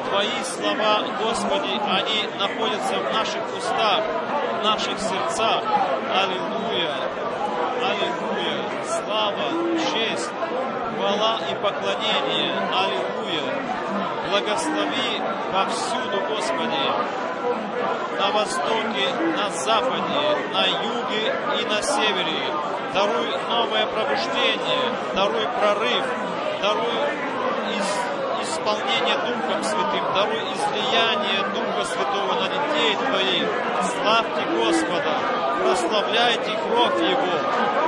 Твои 0.09 0.43
слова, 0.43 1.03
Господи, 1.21 1.79
они 1.87 2.29
находятся 2.39 2.95
в 2.95 3.13
наших 3.13 3.41
устах, 3.57 4.03
в 4.59 4.63
наших 4.63 4.99
сердцах. 4.99 5.63
Аллилуйя, 6.13 6.91
аллилуйя. 7.81 8.75
Слава, 8.85 9.49
честь, 9.77 10.29
хвала 10.97 11.39
и 11.49 11.55
поклонение. 11.55 12.53
Аллилуйя. 12.73 13.74
Благослови 14.35 15.21
повсюду, 15.53 16.19
Господи, 16.27 16.85
на 18.19 18.31
востоке, 18.31 19.07
на 19.37 19.49
западе, 19.49 20.27
на 20.51 20.65
юге 20.65 21.33
и 21.61 21.65
на 21.65 21.81
севере. 21.81 22.43
Даруй 22.93 23.29
новое 23.49 23.85
пробуждение, 23.85 24.91
даруй 25.15 25.47
прорыв, 25.57 26.03
даруй 26.61 26.99
из, 27.77 28.45
исполнение 28.45 29.15
Духом 29.25 29.63
Святым, 29.63 30.03
даруй 30.13 30.43
излияние 30.51 31.39
Духа 31.53 31.85
Святого 31.85 32.33
на 32.33 32.49
детей 32.49 32.97
Твоих. 32.97 33.47
Славьте 33.83 34.41
Господа, 34.51 35.15
прославляйте 35.63 36.59
кровь 36.67 37.01
Его, 37.09 37.39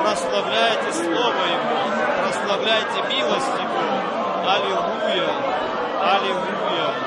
прославляйте 0.02 0.94
Слово 0.94 1.44
Его, 1.56 2.24
прославляйте 2.24 3.04
милость 3.10 3.60
Его. 3.60 4.50
Аллилуйя! 4.50 5.87
Аллилуйя! 6.00 7.07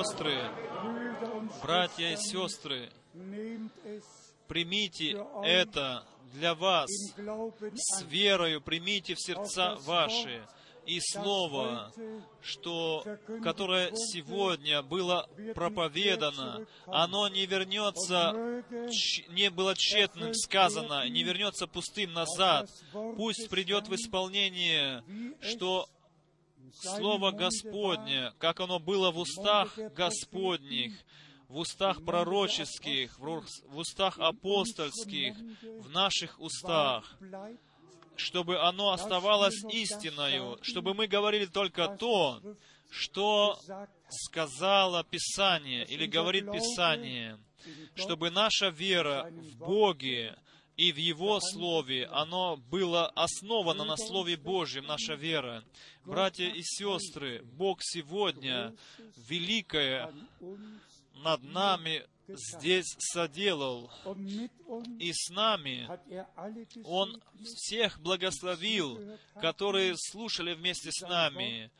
Сестры, 0.00 0.38
братья 1.62 2.12
и 2.12 2.16
сестры, 2.16 2.88
примите 4.48 5.26
это 5.44 6.04
для 6.32 6.54
вас 6.54 6.88
с 6.88 8.02
верою, 8.04 8.62
примите 8.62 9.14
в 9.14 9.20
сердца 9.20 9.76
ваши 9.80 10.46
и 10.86 11.00
слово, 11.00 11.92
что, 12.40 13.04
которое 13.42 13.90
сегодня 13.94 14.82
было 14.82 15.28
проповедано, 15.54 16.66
оно 16.86 17.28
не 17.28 17.44
вернется, 17.44 18.64
не 19.28 19.50
было 19.50 19.74
тщетным 19.76 20.32
сказано, 20.32 21.08
не 21.10 21.22
вернется 21.22 21.66
пустым 21.66 22.14
назад. 22.14 22.70
Пусть 23.16 23.50
придет 23.50 23.88
в 23.88 23.94
исполнение, 23.94 25.04
что 25.42 25.88
Слово 26.74 27.30
Господне, 27.32 28.32
как 28.38 28.60
оно 28.60 28.78
было 28.78 29.10
в 29.10 29.18
устах 29.18 29.76
Господних, 29.94 30.92
в 31.48 31.58
устах 31.58 32.04
пророческих, 32.04 33.18
в 33.18 33.76
устах 33.76 34.18
апостольских, 34.18 35.36
в 35.62 35.90
наших 35.90 36.40
устах, 36.40 37.18
чтобы 38.16 38.60
оно 38.60 38.92
оставалось 38.92 39.64
истиною, 39.64 40.58
чтобы 40.62 40.94
мы 40.94 41.06
говорили 41.06 41.46
только 41.46 41.88
то, 41.88 42.40
что 42.88 43.58
сказала 44.08 45.04
Писание 45.04 45.84
или 45.86 46.06
говорит 46.06 46.50
Писание, 46.50 47.38
чтобы 47.94 48.30
наша 48.30 48.68
вера 48.68 49.30
в 49.30 49.56
Боге 49.56 50.36
и 50.80 50.92
в 50.92 50.96
Его 50.96 51.40
Слове, 51.40 52.06
оно 52.06 52.56
было 52.56 53.06
основано 53.08 53.84
на 53.84 53.98
Слове 53.98 54.38
Божьем, 54.38 54.86
наша 54.86 55.12
вера. 55.12 55.62
Братья 56.06 56.46
и 56.46 56.62
сестры, 56.62 57.42
Бог 57.58 57.80
сегодня 57.82 58.74
великое 59.28 60.10
над 61.16 61.42
нами 61.42 62.06
здесь 62.28 62.96
соделал. 62.98 63.90
И 64.98 65.12
с 65.12 65.28
нами 65.28 65.86
Он 66.84 67.20
всех 67.44 68.00
благословил, 68.00 69.18
которые 69.38 69.96
слушали 69.98 70.54
вместе 70.54 70.90
с 70.92 71.02
нами, 71.02 71.70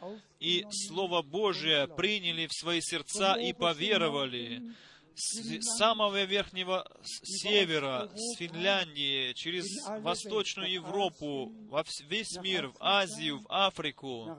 и 0.40 0.66
Слово 0.70 1.22
Божие 1.22 1.88
приняли 1.88 2.46
в 2.46 2.52
свои 2.52 2.82
сердца 2.82 3.36
и 3.36 3.54
поверовали 3.54 4.74
с 5.20 5.76
самого 5.78 6.24
верхнего 6.24 6.90
севера, 7.04 8.10
с 8.14 8.36
Финляндии, 8.36 9.32
через 9.34 9.66
Восточную 10.00 10.70
Европу, 10.70 11.52
во 11.68 11.84
весь 12.08 12.36
мир, 12.40 12.68
в 12.68 12.76
Азию, 12.80 13.38
в 13.38 13.46
Африку, 13.48 14.38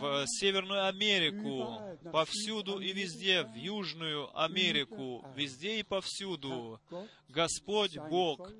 в 0.00 0.26
Северную 0.26 0.88
Америку, 0.88 1.80
повсюду 2.12 2.80
и 2.80 2.92
везде, 2.92 3.42
в 3.42 3.54
Южную 3.54 4.28
Америку, 4.38 5.24
везде 5.36 5.80
и 5.80 5.82
повсюду. 5.82 6.80
Господь 7.28 7.96
Бог 7.96 8.50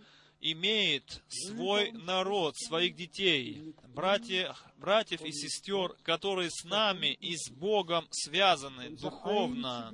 имеет 0.41 1.23
свой 1.29 1.93
народ, 1.93 2.57
своих 2.57 2.97
детей, 2.97 3.75
братья, 3.95 4.55
братьев 4.79 5.23
и 5.23 5.33
сестер, 5.33 5.95
которые 6.03 6.51
с 6.51 6.65
нами 6.65 7.09
и 7.09 7.37
с 7.37 7.51
Богом 7.51 8.07
связаны 8.11 8.91
духовно. 8.91 9.93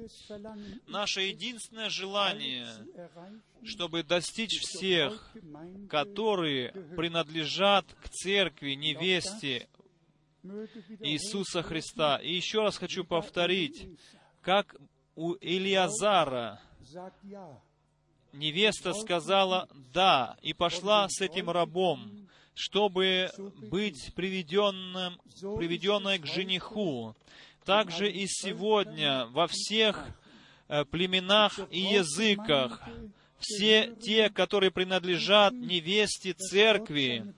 Наше 0.86 1.22
единственное 1.22 1.90
желание, 1.90 2.68
чтобы 3.64 4.02
достичь 4.02 4.60
всех, 4.60 5.34
которые 5.90 6.70
принадлежат 6.96 7.86
к 8.02 8.08
церкви, 8.08 8.72
невесте 8.72 9.68
Иисуса 11.00 11.62
Христа. 11.62 12.18
И 12.18 12.32
еще 12.32 12.62
раз 12.62 12.78
хочу 12.78 13.04
повторить, 13.04 13.88
как 14.42 14.76
у 15.16 15.32
Илиазара, 15.32 16.60
невеста 18.36 18.92
сказала 18.92 19.68
«да» 19.92 20.36
и 20.42 20.52
пошла 20.52 21.08
с 21.08 21.20
этим 21.20 21.50
рабом, 21.50 22.28
чтобы 22.54 23.30
быть 23.70 24.14
приведенным, 24.14 25.18
приведенной 25.40 26.18
к 26.18 26.26
жениху. 26.26 27.14
Также 27.64 28.10
и 28.10 28.26
сегодня 28.28 29.26
во 29.26 29.46
всех 29.46 30.06
э, 30.68 30.84
племенах 30.84 31.58
и 31.70 31.80
языках 31.80 32.80
все 33.38 33.94
те, 34.02 34.30
которые 34.30 34.70
принадлежат 34.70 35.52
невесте 35.52 36.32
церкви, 36.32 37.34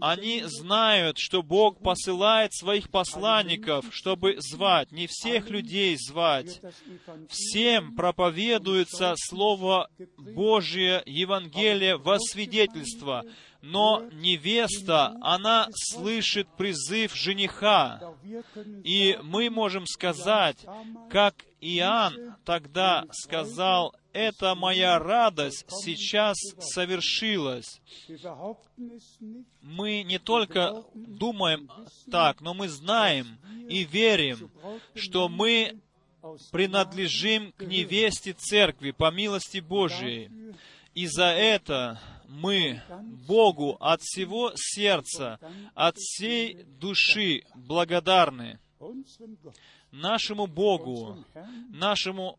они 0.00 0.42
знают, 0.44 1.18
что 1.18 1.42
Бог 1.42 1.80
посылает 1.82 2.54
своих 2.54 2.90
посланников, 2.90 3.86
чтобы 3.90 4.36
звать, 4.38 4.92
не 4.92 5.06
всех 5.06 5.50
людей 5.50 5.96
звать. 5.96 6.60
Всем 7.28 7.96
проповедуется 7.96 9.14
Слово 9.16 9.90
Божие, 10.16 11.02
Евангелие 11.06 11.96
во 11.96 12.18
свидетельство, 12.18 13.24
но 13.60 14.04
невеста, 14.12 15.16
она 15.20 15.68
слышит 15.72 16.48
призыв 16.56 17.14
жениха. 17.14 18.14
И 18.84 19.18
мы 19.22 19.50
можем 19.50 19.86
сказать, 19.86 20.64
как 21.10 21.44
Иоанн 21.60 22.36
тогда 22.44 23.04
сказал 23.10 23.94
эта 24.12 24.54
моя 24.54 24.98
радость 24.98 25.64
сейчас 25.68 26.36
совершилась. 26.58 27.80
Мы 29.60 30.02
не 30.02 30.18
только 30.18 30.84
думаем 30.94 31.70
так, 32.10 32.40
но 32.40 32.54
мы 32.54 32.68
знаем 32.68 33.38
и 33.68 33.84
верим, 33.84 34.50
что 34.94 35.28
мы 35.28 35.80
принадлежим 36.50 37.52
к 37.52 37.62
невесте 37.62 38.32
церкви 38.32 38.90
по 38.90 39.10
милости 39.10 39.58
Божией. 39.58 40.30
И 40.94 41.06
за 41.06 41.26
это 41.26 42.00
мы 42.28 42.82
Богу 43.26 43.76
от 43.80 44.02
всего 44.02 44.52
сердца, 44.56 45.38
от 45.74 45.96
всей 45.96 46.64
души 46.64 47.44
благодарны 47.54 48.58
нашему 49.90 50.46
Богу, 50.46 51.24
нашему 51.70 52.38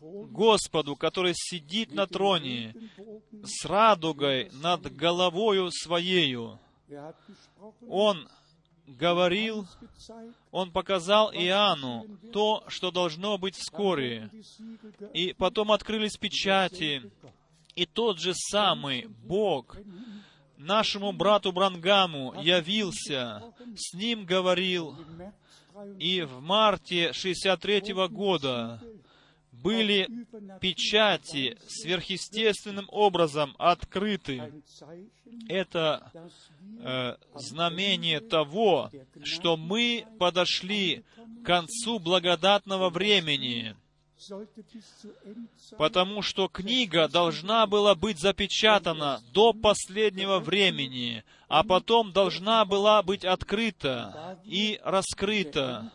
Господу, 0.00 0.96
который 0.96 1.32
сидит 1.34 1.92
на 1.92 2.06
троне 2.06 2.74
с 3.42 3.64
радугой 3.64 4.50
над 4.52 4.94
головою 4.94 5.70
Своею. 5.70 6.58
Он 7.88 8.28
говорил, 8.86 9.66
он 10.50 10.70
показал 10.70 11.30
Иоанну 11.32 12.06
то, 12.32 12.64
что 12.68 12.90
должно 12.90 13.36
быть 13.38 13.56
вскоре. 13.56 14.30
И 15.12 15.34
потом 15.34 15.72
открылись 15.72 16.16
печати, 16.16 17.10
и 17.74 17.86
тот 17.86 18.18
же 18.18 18.32
самый 18.34 19.06
Бог 19.24 19.76
нашему 20.56 21.12
брату 21.12 21.52
Брангаму 21.52 22.34
явился, 22.42 23.42
с 23.76 23.94
ним 23.94 24.24
говорил, 24.24 24.96
и 25.98 26.22
в 26.22 26.40
марте 26.40 27.12
63 27.12 27.94
года 28.08 28.80
были 29.62 30.08
печати 30.60 31.56
сверхъестественным 31.68 32.86
образом 32.90 33.54
открыты. 33.58 34.52
Это 35.48 36.12
э, 36.80 37.16
знамение 37.34 38.20
того, 38.20 38.90
что 39.22 39.56
мы 39.56 40.06
подошли 40.18 41.04
к 41.42 41.46
концу 41.46 41.98
благодатного 41.98 42.90
времени. 42.90 43.76
Потому 45.76 46.22
что 46.22 46.48
книга 46.48 47.08
должна 47.08 47.66
была 47.66 47.94
быть 47.94 48.18
запечатана 48.18 49.20
до 49.32 49.52
последнего 49.52 50.38
времени, 50.38 51.24
а 51.48 51.62
потом 51.62 52.12
должна 52.12 52.64
была 52.64 53.02
быть 53.02 53.24
открыта 53.24 54.38
и 54.44 54.80
раскрыта. 54.84 55.92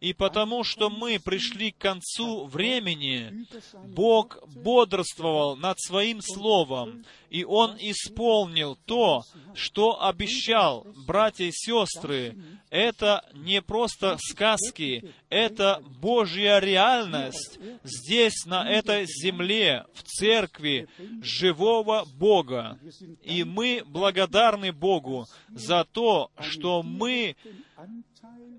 И 0.00 0.12
потому 0.12 0.64
что 0.64 0.90
мы 0.90 1.18
пришли 1.18 1.72
к 1.72 1.78
концу 1.78 2.46
времени, 2.46 3.46
Бог 3.86 4.38
бодрствовал 4.48 5.56
над 5.56 5.80
Своим 5.80 6.20
Словом, 6.20 7.04
и 7.30 7.44
Он 7.44 7.76
исполнил 7.80 8.78
то, 8.86 9.22
что 9.54 10.02
обещал, 10.04 10.86
братья 11.06 11.44
и 11.44 11.52
сестры. 11.52 12.36
Это 12.70 13.24
не 13.34 13.62
просто 13.62 14.16
сказки, 14.20 15.12
это 15.28 15.82
Божья 16.00 16.58
реальность 16.58 17.58
здесь, 17.82 18.44
на 18.46 18.68
этой 18.68 19.06
земле, 19.06 19.84
в 19.94 20.02
церкви 20.02 20.88
живого 21.22 22.04
Бога. 22.16 22.78
И 23.22 23.44
мы 23.44 23.82
благодарны 23.86 24.72
Богу 24.72 25.26
за 25.48 25.84
то, 25.84 26.30
что 26.40 26.82
мы 26.82 27.36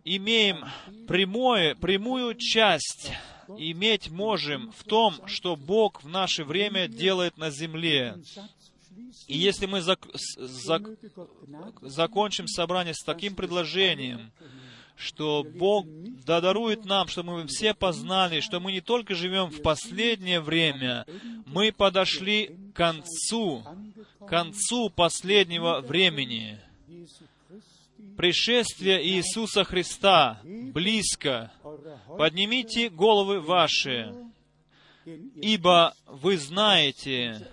имеем 0.04 0.66
прямое, 1.08 1.76
прямую 1.76 2.36
часть, 2.36 3.12
иметь 3.58 4.10
можем 4.10 4.72
в 4.72 4.84
том, 4.84 5.16
что 5.28 5.56
Бог 5.56 6.04
в 6.04 6.08
наше 6.08 6.44
время 6.44 6.88
делает 6.88 7.38
на 7.38 7.50
земле. 7.50 8.16
И 9.28 9.38
если 9.38 9.66
мы 9.66 9.82
зак, 9.82 10.08
зак, 10.38 10.84
закончим 11.82 12.48
собрание 12.48 12.94
с 12.94 13.04
таким 13.04 13.36
предложением, 13.36 14.32
что 14.96 15.44
Бог 15.44 15.86
додарует 16.26 16.86
нам, 16.86 17.08
что 17.08 17.24
мы 17.24 17.46
все 17.48 17.74
познали, 17.74 18.40
что 18.40 18.60
мы 18.60 18.72
не 18.72 18.82
только 18.82 19.16
живем 19.16 19.48
в 19.48 19.62
последнее 19.62 20.40
время, 20.40 21.06
мы 21.46 21.72
подошли 21.72 22.56
к 22.74 22.78
концу, 22.78 23.64
к 24.20 24.26
концу 24.28 24.90
последнего 24.90 25.82
времени 25.82 26.60
пришествие 28.18 29.06
Иисуса 29.06 29.64
Христа 29.64 30.40
близко. 30.44 31.52
Поднимите 32.18 32.90
головы 32.90 33.42
ваши, 33.42 34.14
ибо 35.36 35.94
вы 36.08 36.38
знаете, 36.38 37.48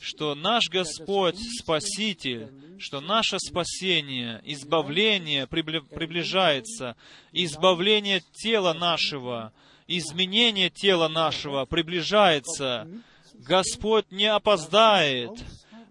что 0.00 0.34
наш 0.34 0.68
Господь 0.68 1.38
Спаситель, 1.60 2.50
что 2.78 3.00
наше 3.00 3.38
спасение, 3.38 4.40
избавление 4.44 5.46
приближается, 5.46 6.96
избавление 7.32 8.22
тела 8.32 8.72
нашего, 8.72 9.52
изменение 9.86 10.70
тела 10.70 11.08
нашего 11.08 11.64
приближается. 11.64 12.88
Господь 13.34 14.10
не 14.10 14.26
опоздает. 14.26 15.30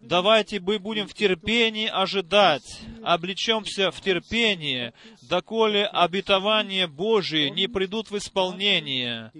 Давайте 0.02 0.60
мы 0.60 0.80
будем 0.80 1.08
в 1.08 1.14
терпении 1.14 1.88
ожидать, 1.88 2.82
облечемся 3.04 3.92
в 3.92 4.00
терпение, 4.02 4.94
доколе 5.22 5.86
обетования 5.86 6.88
Божии 6.88 7.50
не 7.50 7.68
придут 7.68 8.12
в 8.12 8.18
исполнение. 8.18 9.32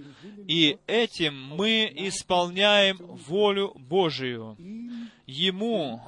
И 0.48 0.78
этим 0.88 1.56
мы 1.56 1.92
исполняем 1.96 2.98
волю 2.98 3.74
Божию. 3.76 4.58
Ему, 5.26 6.02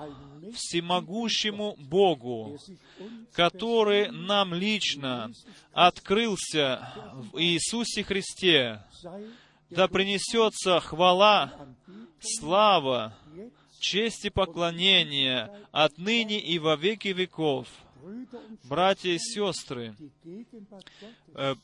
всемогущему 0.54 1.76
Богу, 1.78 2.58
который 3.34 4.12
нам 4.12 4.54
лично 4.54 5.32
открылся 5.74 6.94
в 7.14 7.42
Иисусе 7.42 8.04
Христе, 8.04 8.84
да 9.70 9.88
принесется 9.88 10.80
хвала, 10.80 11.54
слава, 12.20 13.14
честь 13.80 14.26
и 14.26 14.30
поклонение 14.30 15.52
отныне 15.72 16.40
и 16.40 16.60
во 16.60 16.76
веки 16.76 17.10
веков. 17.10 17.68
Братья 18.64 19.10
и 19.10 19.20
сестры, 19.20 19.96
э, 21.36 21.56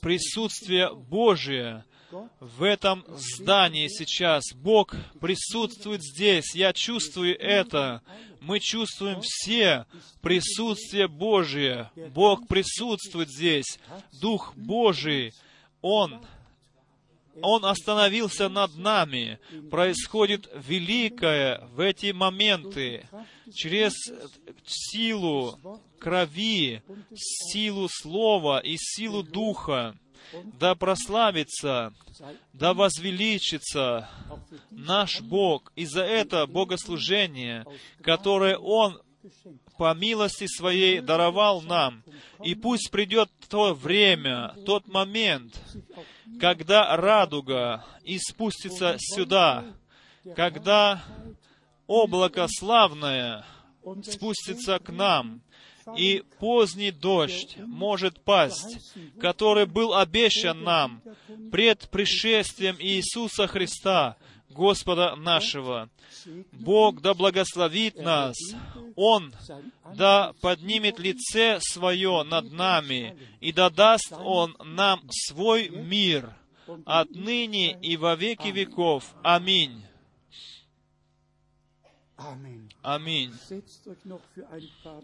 присутствие 0.00 0.94
Божие 0.94 1.84
в 2.40 2.62
этом 2.62 3.04
здании 3.08 3.88
сейчас. 3.88 4.44
Бог 4.54 4.94
присутствует 5.20 6.02
здесь. 6.02 6.54
Я 6.54 6.72
чувствую 6.72 7.38
это. 7.38 8.02
Мы 8.40 8.60
чувствуем 8.60 9.20
все 9.22 9.86
присутствие 10.20 11.08
Божие. 11.08 11.90
Бог 12.10 12.46
присутствует 12.46 13.30
здесь. 13.30 13.78
Дух 14.20 14.54
Божий, 14.56 15.32
Он 15.80 16.24
он 17.42 17.64
остановился 17.64 18.48
над 18.48 18.76
нами. 18.76 19.38
Происходит 19.70 20.48
великое 20.54 21.66
в 21.72 21.80
эти 21.80 22.12
моменты. 22.12 23.08
Через 23.52 23.92
силу 24.64 25.58
крови, 25.98 26.82
силу 27.14 27.88
слова 27.88 28.60
и 28.60 28.76
силу 28.78 29.22
духа. 29.22 29.96
Да 30.58 30.74
прославится, 30.74 31.92
да 32.52 32.74
возвеличится 32.74 34.08
наш 34.70 35.20
Бог. 35.20 35.72
И 35.76 35.84
за 35.84 36.02
это 36.02 36.46
богослужение, 36.46 37.64
которое 38.02 38.56
Он 38.56 39.00
по 39.76 39.94
милости 39.94 40.46
Своей 40.46 41.00
даровал 41.00 41.62
нам. 41.62 42.02
И 42.42 42.54
пусть 42.54 42.90
придет 42.90 43.30
то 43.48 43.72
время, 43.72 44.54
тот 44.66 44.88
момент, 44.88 45.54
когда 46.40 46.96
радуга 46.96 47.84
испустится 48.02 48.96
сюда, 48.98 49.64
когда 50.34 51.02
облако 51.86 52.46
славное 52.48 53.44
спустится 54.02 54.78
к 54.78 54.90
нам, 54.90 55.40
и 55.96 56.24
поздний 56.40 56.90
дождь 56.90 57.56
может 57.58 58.18
пасть, 58.24 58.94
который 59.20 59.66
был 59.66 59.94
обещан 59.94 60.64
нам 60.64 61.02
пред 61.52 61.88
пришествием 61.90 62.76
Иисуса 62.80 63.46
Христа, 63.46 64.16
Господа 64.54 65.16
нашего. 65.16 65.90
Бог 66.52 67.00
да 67.00 67.12
благословит 67.12 67.96
нас, 67.96 68.36
Он 68.96 69.34
да 69.94 70.32
поднимет 70.40 70.98
лице 70.98 71.58
Свое 71.60 72.22
над 72.22 72.52
нами, 72.52 73.16
и 73.40 73.52
да 73.52 73.68
даст 73.68 74.12
Он 74.12 74.56
нам 74.64 75.02
свой 75.10 75.68
мир 75.68 76.34
отныне 76.86 77.78
и 77.80 77.96
во 77.96 78.14
веки 78.14 78.48
веков. 78.48 79.14
Аминь. 79.22 79.84
Аминь. 82.82 83.32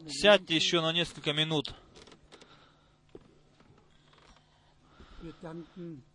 Сядьте 0.09 0.55
еще 0.55 0.81
на 0.81 0.93
несколько 0.93 1.33
минут. 1.33 1.75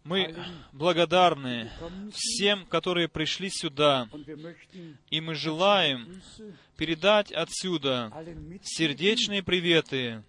Мы 0.04 0.36
благодарны 0.72 1.72
всем, 2.12 2.66
которые 2.66 3.08
пришли 3.08 3.50
сюда, 3.50 4.08
и 5.10 5.22
мы 5.22 5.36
желаем 5.36 6.22
передать 6.78 7.32
отсюда 7.32 8.12
сердечные 8.64 9.44
приветы 9.44 10.24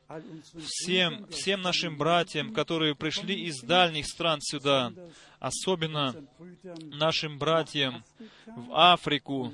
всем, 0.58 1.26
всем 1.28 1.62
нашим 1.62 1.96
братьям, 1.96 2.52
которые 2.52 2.94
пришли 2.94 3.34
из 3.46 3.60
дальних 3.60 4.06
стран 4.06 4.40
сюда, 4.40 4.92
особенно 5.38 6.14
нашим 6.92 7.38
братьям 7.38 8.04
в 8.46 8.72
Африку, 8.72 9.52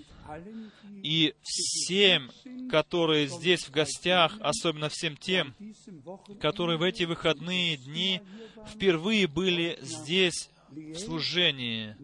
и 1.03 1.35
всем, 1.43 2.31
которые 2.71 3.27
здесь 3.27 3.65
в 3.65 3.71
гостях, 3.71 4.37
особенно 4.41 4.89
всем 4.89 5.17
тем, 5.17 5.55
которые 6.41 6.79
в 6.79 6.83
эти 6.83 7.05
выходные 7.05 7.77
дни 7.77 8.21
впервые 8.73 9.27
были 9.27 9.79
здесь 9.83 10.51
в 10.75 10.99
служении. 10.99 11.97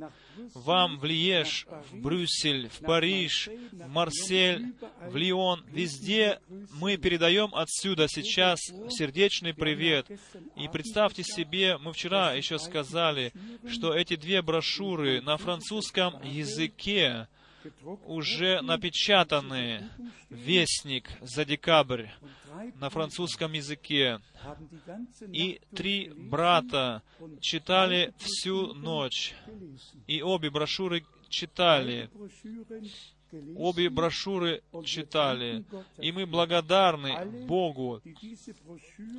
Вам 0.55 0.99
в 0.99 1.05
Лиеж, 1.05 1.67
в 1.91 1.97
Брюссель, 1.97 2.69
в 2.69 2.81
Париж, 2.81 3.49
в 3.73 3.89
Марсель, 3.89 4.75
в 5.01 5.17
Лион, 5.17 5.65
везде 5.71 6.41
мы 6.75 6.97
передаем 6.97 7.55
отсюда 7.55 8.07
сейчас 8.09 8.61
сердечный 8.91 9.55
привет. 9.55 10.07
И 10.57 10.69
представьте 10.69 11.25
себе, 11.25 11.79
мы 11.79 11.93
вчера 11.93 12.35
еще 12.35 12.59
сказали, 12.59 13.33
что 13.67 13.95
эти 13.95 14.17
две 14.17 14.43
брошюры 14.43 15.21
на 15.23 15.37
французском 15.39 16.23
языке, 16.23 17.27
уже 18.05 18.61
напечатаны 18.63 19.89
«Вестник» 20.31 21.11
за 21.21 21.45
декабрь 21.45 22.07
на 22.75 22.91
французском 22.91 23.53
языке. 23.53 24.21
И 25.33 25.61
три 25.75 26.11
брата 26.15 27.03
читали 27.41 28.13
всю 28.19 28.75
ночь. 28.75 29.35
И 30.07 30.23
обе 30.23 30.51
брошюры 30.51 31.05
читали. 31.29 32.11
Обе 33.57 33.91
брошюры 33.91 34.63
читали. 34.85 35.65
И 35.99 36.13
мы 36.13 36.27
благодарны 36.27 37.45
Богу 37.47 38.01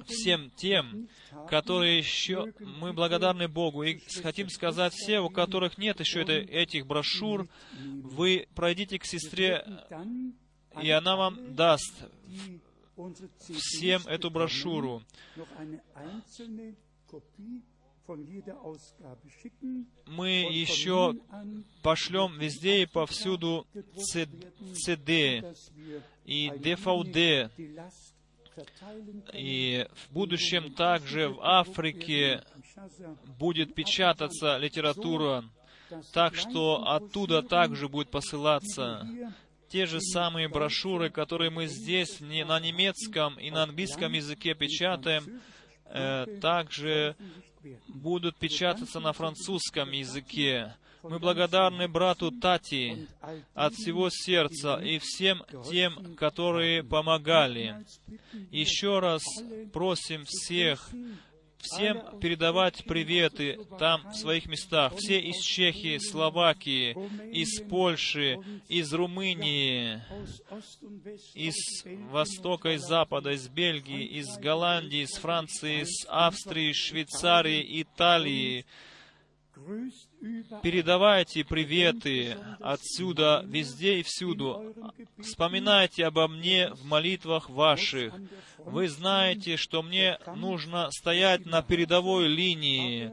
всем 0.08 0.52
тем, 0.56 1.08
которые 1.48 1.98
еще... 1.98 2.54
Мы 2.60 2.94
благодарны 2.94 3.48
Богу. 3.48 3.84
И 3.84 4.00
хотим 4.22 4.50
сказать 4.50 4.94
все, 4.94 5.20
у 5.20 5.30
которых 5.30 5.78
нет 5.78 6.00
еще 6.00 6.22
это, 6.22 6.34
этих 6.34 6.86
брошюр, 6.88 7.48
вы 7.80 8.48
пройдите 8.56 9.00
к 9.00 9.06
сестре, 9.06 9.66
и 10.82 10.90
она 10.90 11.16
вам 11.16 11.56
даст 11.56 12.06
всем 13.50 14.02
эту 14.08 14.30
брошюру. 14.30 15.04
Мы 20.06 20.30
еще 20.52 21.16
пошлем 21.82 22.38
везде 22.38 22.84
и 22.84 22.86
повсюду 22.86 23.68
CD 24.16 25.56
и 26.26 26.50
DVD. 26.50 27.50
И 29.34 29.88
в 29.94 30.14
будущем 30.14 30.74
также 30.74 31.30
в 31.30 31.40
Африке 31.42 32.44
будет 33.38 33.74
печататься 33.74 34.58
литература, 34.58 35.46
так 36.14 36.36
что 36.36 36.88
оттуда 36.88 37.42
также 37.42 37.88
будет 37.88 38.10
посылаться 38.10 39.08
те 39.70 39.86
же 39.86 40.02
самые 40.02 40.48
брошюры, 40.50 41.10
которые 41.10 41.52
мы 41.52 41.68
здесь 41.68 42.20
не, 42.20 42.44
на 42.44 42.60
немецком 42.60 43.40
и 43.40 43.52
на 43.52 43.64
английском 43.64 44.14
языке 44.14 44.56
печатаем, 44.56 45.42
э, 45.86 46.26
также 46.42 47.16
будут 47.88 48.38
печататься 48.38 49.00
на 49.00 49.14
французском 49.14 49.92
языке. 49.92 50.76
Мы 51.02 51.18
благодарны 51.20 51.88
брату 51.88 52.32
Тати 52.32 53.08
от 53.54 53.74
всего 53.74 54.10
сердца 54.10 54.76
и 54.76 55.00
всем 55.00 55.44
тем, 55.70 56.16
которые 56.16 56.84
помогали. 56.84 57.86
Еще 58.52 59.00
раз 59.00 59.24
просим 59.72 60.26
всех 60.26 60.90
всем 61.60 62.20
передавать 62.20 62.84
приветы 62.86 63.60
там, 63.78 64.10
в 64.10 64.16
своих 64.16 64.48
местах. 64.48 64.94
Все 64.96 65.20
из 65.20 65.42
Чехии, 65.42 65.98
Словакии, 65.98 66.94
из 67.32 67.62
Польши, 67.62 68.40
из 68.68 68.94
Румынии, 68.94 70.02
из 71.34 71.84
Востока 72.12 72.72
и 72.72 72.78
Запада, 72.78 73.32
из 73.32 73.48
Бельгии, 73.50 74.06
из 74.06 74.38
Голландии, 74.38 75.04
из 75.04 75.14
Франции, 75.14 75.82
из 75.82 76.06
Австрии, 76.08 76.74
Швейцарии, 76.74 77.82
Италии, 77.82 78.66
Передавайте 80.62 81.46
приветы 81.46 82.38
отсюда, 82.60 83.44
везде 83.46 84.00
и 84.00 84.04
всюду. 84.04 84.76
Вспоминайте 85.18 86.06
обо 86.06 86.28
мне 86.28 86.72
в 86.74 86.86
молитвах 86.86 87.50
ваших. 87.50 88.14
Вы 88.58 88.90
знаете, 88.90 89.56
что 89.56 89.82
мне 89.82 90.20
нужно 90.36 90.90
стоять 90.92 91.46
на 91.46 91.62
передовой 91.62 92.28
линии, 92.28 93.12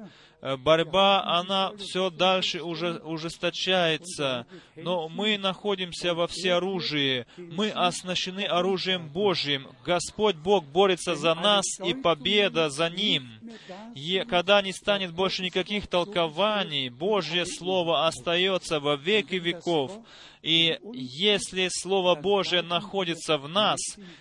борьба, 0.59 1.25
она 1.25 1.73
все 1.79 2.11
дальше 2.11 2.63
уже 2.63 2.99
ужесточается, 2.99 4.47
но 4.77 5.09
мы 5.09 5.39
находимся 5.39 6.15
во 6.15 6.27
всеоружии, 6.27 7.27
мы 7.37 7.71
оснащены 7.71 8.45
оружием 8.45 9.09
Божьим. 9.09 9.69
Господь 9.85 10.37
Бог 10.37 10.65
борется 10.65 11.15
за 11.15 11.35
нас, 11.35 11.65
и 11.85 11.95
победа 11.95 12.71
за 12.71 12.89
Ним. 12.91 13.29
И 13.95 14.25
когда 14.29 14.63
не 14.63 14.73
станет 14.73 15.13
больше 15.13 15.43
никаких 15.43 15.87
толкований, 15.87 16.89
Божье 16.89 17.47
Слово 17.47 18.07
остается 18.07 18.81
во 18.81 18.97
веки 18.97 19.37
веков. 19.37 19.93
И 20.43 20.79
если 20.93 21.69
Слово 21.71 22.15
Божие 22.15 22.63
находится 22.63 23.37
в 23.37 23.49
нас, 23.49 23.81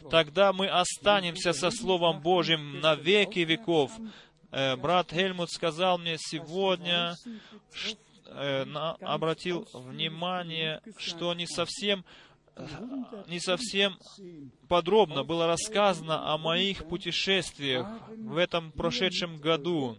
тогда 0.09 0.53
мы 0.53 0.67
останемся 0.67 1.53
со 1.53 1.69
Словом 1.69 2.21
Божьим 2.21 2.79
на 2.79 2.95
веки 2.95 3.39
веков. 3.39 3.91
Э, 4.56 4.77
брат 4.77 5.11
Хельмут 5.11 5.52
сказал 5.52 5.98
мне 5.98 6.15
сегодня, 6.18 7.18
э, 8.27 8.64
обратил 9.02 9.68
внимание, 9.73 10.82
что 10.98 11.34
не 11.34 11.45
совсем 11.45 12.06
не 13.27 13.41
совсем 13.41 13.98
подробно 14.69 15.26
было 15.26 15.45
рассказано 15.45 16.34
о 16.34 16.38
моих 16.38 16.88
путешествиях 16.88 17.86
в 18.07 18.38
этом 18.38 18.72
прошедшем 18.72 19.36
году. 19.36 19.98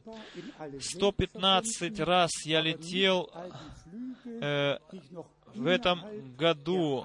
115 0.81 2.01
раз 2.01 2.31
я 2.47 2.62
летел 2.62 3.31
э, 4.24 4.78
в 5.57 5.66
этом 5.66 6.03
году, 6.37 7.05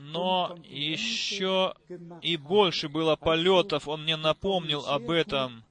но 0.00 0.56
еще 0.64 1.74
и 2.22 2.36
больше 2.36 2.88
было 2.88 3.16
полетов, 3.16 3.88
он 3.88 4.02
мне 4.02 4.16
напомнил 4.16 4.84
об 4.86 5.10
этом. 5.10 5.64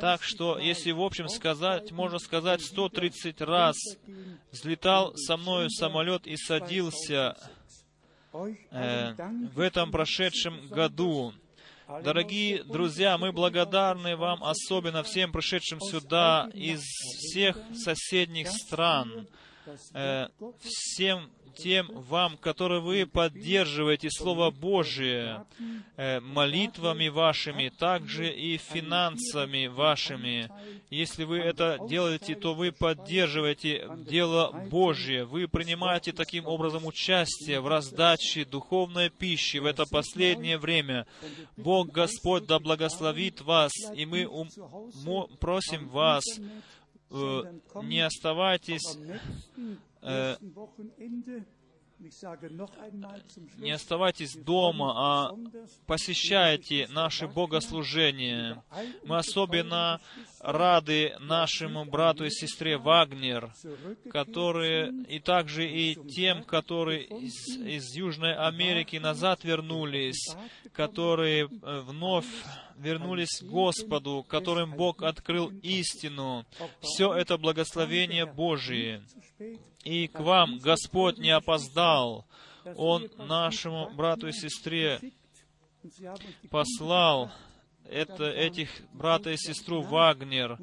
Так 0.00 0.22
что, 0.22 0.58
если 0.58 0.90
в 0.92 1.00
общем 1.00 1.28
сказать, 1.28 1.90
можно 1.92 2.18
сказать, 2.18 2.62
130 2.62 3.40
раз 3.40 3.76
взлетал 4.50 5.14
со 5.16 5.36
мною 5.36 5.70
самолет 5.70 6.26
и 6.26 6.36
садился 6.36 7.36
э, 8.70 9.14
в 9.54 9.60
этом 9.60 9.90
прошедшем 9.90 10.68
году. 10.68 11.32
Дорогие 11.88 12.64
друзья, 12.64 13.16
мы 13.16 13.32
благодарны 13.32 14.14
вам, 14.14 14.44
особенно 14.44 15.02
всем 15.02 15.32
пришедшим 15.32 15.80
сюда 15.80 16.50
из 16.52 16.80
всех 16.82 17.56
соседних 17.74 18.50
стран, 18.50 19.26
э, 19.94 20.28
всем 20.60 21.30
тем 21.58 21.88
вам, 21.92 22.36
которые 22.36 22.80
вы 22.80 23.06
поддерживаете 23.06 24.10
Слово 24.10 24.50
Божие 24.50 25.44
э, 25.96 26.20
молитвами 26.20 27.08
вашими, 27.08 27.68
также 27.68 28.32
и 28.32 28.56
финансами 28.56 29.66
вашими. 29.66 30.50
Если 30.90 31.24
вы 31.24 31.38
это 31.38 31.78
делаете, 31.88 32.34
то 32.34 32.54
вы 32.54 32.72
поддерживаете 32.72 33.88
дело 34.08 34.52
Божье. 34.70 35.24
Вы 35.24 35.48
принимаете 35.48 36.12
таким 36.12 36.46
образом 36.46 36.86
участие 36.86 37.60
в 37.60 37.66
раздаче 37.66 38.44
духовной 38.44 39.10
пищи 39.10 39.58
в 39.58 39.66
это 39.66 39.84
последнее 39.84 40.58
время. 40.58 41.06
Бог 41.56 41.88
Господь 41.88 42.46
да 42.46 42.58
благословит 42.58 43.40
вас, 43.40 43.72
и 43.94 44.06
мы 44.06 44.28
просим 45.40 45.88
вас, 45.88 46.24
э, 47.10 47.42
не 47.82 48.00
оставайтесь 48.00 48.96
не 53.58 53.72
оставайтесь 53.72 54.34
дома, 54.36 54.92
а 54.96 55.36
посещайте 55.86 56.86
наши 56.90 57.26
богослужения. 57.26 58.62
Мы 59.04 59.18
особенно 59.18 60.00
рады 60.40 61.16
нашему 61.18 61.84
брату 61.84 62.24
и 62.24 62.30
сестре 62.30 62.78
Вагнер, 62.78 63.52
которые 64.10 64.92
и 65.04 65.18
также 65.18 65.68
и 65.68 65.96
тем, 66.08 66.44
которые 66.44 67.04
из, 67.04 67.56
из 67.56 67.96
Южной 67.96 68.34
Америки 68.34 68.96
назад 68.96 69.42
вернулись, 69.42 70.36
которые 70.72 71.46
э, 71.46 71.80
вновь 71.80 72.26
вернулись 72.78 73.40
к 73.40 73.44
Господу, 73.44 74.24
которым 74.28 74.72
Бог 74.72 75.02
открыл 75.02 75.50
истину. 75.62 76.46
Все 76.80 77.12
это 77.14 77.38
благословение 77.38 78.26
Божие. 78.26 79.02
И 79.84 80.08
к 80.08 80.20
вам 80.20 80.58
Господь 80.58 81.18
не 81.18 81.30
опоздал. 81.30 82.26
Он 82.76 83.08
нашему 83.16 83.90
брату 83.90 84.28
и 84.28 84.32
сестре 84.32 85.00
послал 86.50 87.30
это, 87.84 88.24
этих 88.24 88.70
брата 88.92 89.30
и 89.30 89.36
сестру 89.36 89.82
Вагнер. 89.82 90.58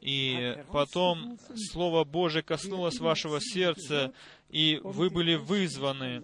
И 0.00 0.56
потом 0.72 1.38
Слово 1.72 2.04
Божие 2.04 2.42
коснулось 2.42 2.98
вашего 3.00 3.40
сердца, 3.40 4.12
и 4.48 4.80
вы 4.82 5.10
были 5.10 5.34
вызваны. 5.34 6.22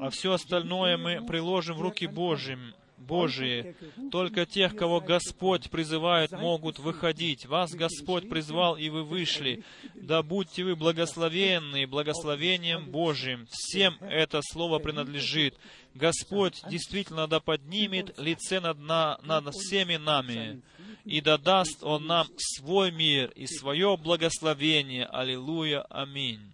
А 0.00 0.10
все 0.10 0.32
остальное 0.32 0.96
мы 0.96 1.24
приложим 1.24 1.76
в 1.76 1.80
руки 1.80 2.06
Божьим. 2.06 2.74
Божии. 3.04 3.74
Только 4.10 4.46
тех, 4.46 4.76
кого 4.76 5.00
Господь 5.00 5.70
призывает, 5.70 6.32
могут 6.32 6.78
выходить. 6.78 7.46
Вас 7.46 7.72
Господь 7.72 8.28
призвал, 8.28 8.76
и 8.76 8.88
вы 8.88 9.02
вышли. 9.02 9.62
Да 9.94 10.22
будьте 10.22 10.64
вы 10.64 10.76
благословенны 10.76 11.86
благословением 11.86 12.90
Божьим. 12.90 13.46
Всем 13.50 13.96
это 14.00 14.40
слово 14.42 14.78
принадлежит. 14.78 15.56
Господь 15.94 16.62
действительно 16.68 17.26
да 17.28 17.40
поднимет 17.40 18.18
лице 18.18 18.60
над, 18.60 18.78
на, 18.78 19.18
над 19.22 19.54
всеми 19.54 19.96
нами, 19.96 20.62
и 21.04 21.20
да 21.20 21.38
даст 21.38 21.84
Он 21.84 22.06
нам 22.06 22.26
свой 22.36 22.90
мир 22.90 23.30
и 23.36 23.46
свое 23.46 23.96
благословение. 23.96 25.06
Аллилуйя. 25.06 25.82
Аминь. 25.82 26.50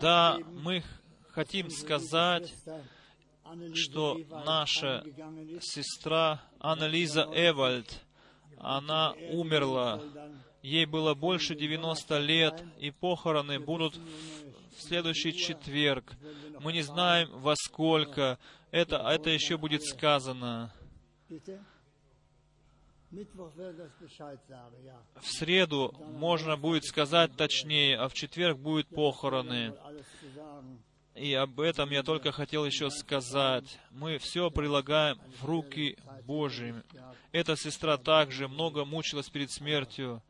Да, 0.00 0.38
мы 0.52 0.82
хотим 1.36 1.68
сказать, 1.68 2.50
что 3.74 4.18
наша 4.46 5.04
сестра 5.60 6.42
Аннализа 6.58 7.28
Эвальд, 7.30 8.00
Она 8.58 9.12
умерла. 9.32 10.00
Ей 10.62 10.86
было 10.86 11.12
больше 11.12 11.54
90 11.54 12.18
лет, 12.20 12.64
и 12.78 12.90
похороны 12.90 13.60
будут 13.60 13.96
в 14.76 14.80
следующий 14.80 15.34
четверг. 15.34 16.10
Мы 16.60 16.72
не 16.72 16.80
знаем, 16.80 17.28
во 17.32 17.54
сколько. 17.54 18.38
Это, 18.70 18.96
это 18.96 19.28
еще 19.28 19.58
будет 19.58 19.84
сказано. 19.84 20.72
В 25.20 25.26
среду 25.26 25.94
можно 26.18 26.56
будет 26.56 26.84
сказать 26.84 27.36
точнее, 27.36 27.98
а 27.98 28.08
в 28.08 28.14
четверг 28.14 28.56
будут 28.56 28.88
похороны. 28.88 29.74
И 31.16 31.32
об 31.32 31.60
этом 31.60 31.90
я 31.90 32.02
только 32.02 32.30
хотел 32.30 32.64
еще 32.66 32.90
сказать. 32.90 33.78
Мы 33.90 34.18
все 34.18 34.50
прилагаем 34.50 35.18
в 35.40 35.46
руки 35.46 35.96
Божьи. 36.26 36.74
Эта 37.32 37.56
сестра 37.56 37.96
также 37.96 38.48
много 38.48 38.84
мучилась 38.84 39.30
перед 39.30 39.50
смертью. 39.50 40.22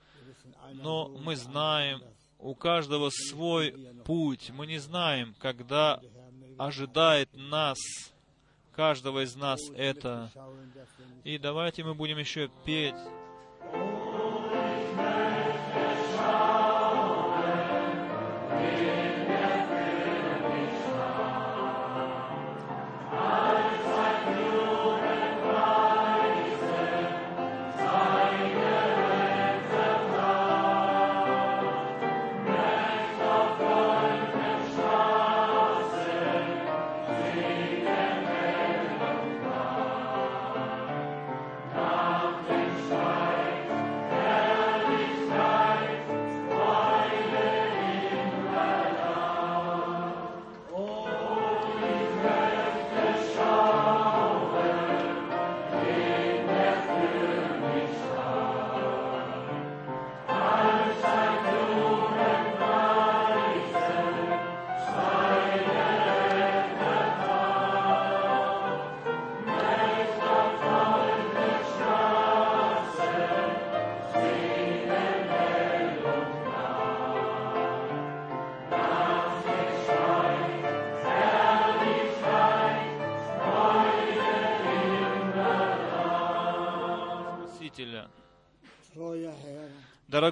Но 0.75 1.09
мы 1.09 1.37
знаем, 1.37 2.03
у 2.39 2.55
каждого 2.55 3.11
свой 3.11 3.73
путь. 4.05 4.51
Мы 4.51 4.67
не 4.67 4.79
знаем, 4.79 5.35
когда 5.41 6.01
ожидает 6.59 7.29
нас, 7.35 7.79
каждого 8.73 9.25
из 9.25 9.35
нас 9.35 9.61
это. 9.75 10.31
И 11.25 11.39
давайте 11.39 11.83
мы 11.83 11.95
будем 11.95 12.19
еще 12.19 12.49
петь. 12.65 12.95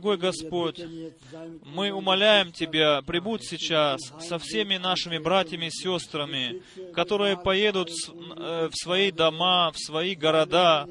Дорогой 0.05 0.31
Господь, 0.31 0.83
мы 1.65 1.91
умоляем 1.91 2.53
Тебя, 2.53 3.01
прибудь 3.01 3.43
сейчас 3.43 3.99
со 4.21 4.39
всеми 4.39 4.77
нашими 4.77 5.17
братьями 5.17 5.67
и 5.67 5.71
сестрами, 5.71 6.61
которые 6.93 7.39
поедут 7.39 7.89
э, 7.89 8.69
в 8.71 8.77
свои 8.77 9.11
дома, 9.11 9.73
в 9.73 9.79
свои 9.79 10.15
города. 10.15 10.87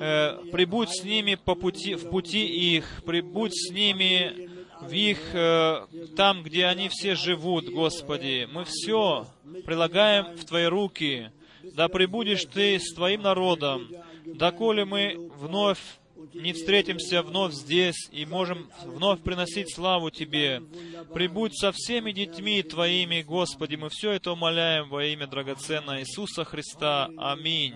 Э, 0.00 0.40
прибудь 0.50 0.88
с 0.88 1.04
ними 1.04 1.36
по 1.36 1.54
пути, 1.54 1.94
в 1.94 2.10
пути 2.10 2.44
их, 2.44 3.04
прибудь 3.06 3.54
с 3.54 3.70
ними 3.70 4.50
в 4.80 4.90
их, 4.92 5.20
э, 5.32 5.86
там, 6.16 6.42
где 6.42 6.66
они 6.66 6.88
все 6.88 7.14
живут, 7.14 7.68
Господи. 7.68 8.48
Мы 8.52 8.64
все 8.64 9.28
прилагаем 9.64 10.34
в 10.36 10.44
Твои 10.44 10.64
руки. 10.64 11.30
Да 11.62 11.86
прибудешь 11.86 12.46
Ты 12.46 12.80
с 12.80 12.94
Твоим 12.94 13.22
народом, 13.22 13.88
доколе 14.24 14.84
мы 14.84 15.30
вновь 15.36 15.78
не 16.32 16.52
встретимся 16.52 17.22
вновь 17.22 17.52
здесь 17.52 18.08
и 18.12 18.24
можем 18.26 18.68
вновь 18.84 19.20
приносить 19.22 19.74
славу 19.74 20.10
Тебе. 20.10 20.62
Прибудь 21.12 21.56
со 21.56 21.72
всеми 21.72 22.12
детьми 22.12 22.62
Твоими, 22.62 23.22
Господи, 23.22 23.76
мы 23.76 23.88
все 23.90 24.12
это 24.12 24.32
умоляем 24.32 24.88
во 24.88 25.04
имя 25.04 25.26
драгоценного 25.26 26.00
Иисуса 26.00 26.44
Христа. 26.44 27.10
Аминь. 27.16 27.74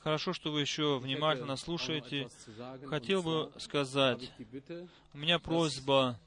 Хорошо, 0.00 0.32
что 0.32 0.52
вы 0.52 0.60
еще 0.60 0.98
внимательно 0.98 1.56
слушаете. 1.56 2.28
Хотел 2.86 3.22
бы 3.22 3.52
сказать, 3.58 4.32
у 5.12 5.18
меня 5.18 5.38
просьба, 5.38 6.18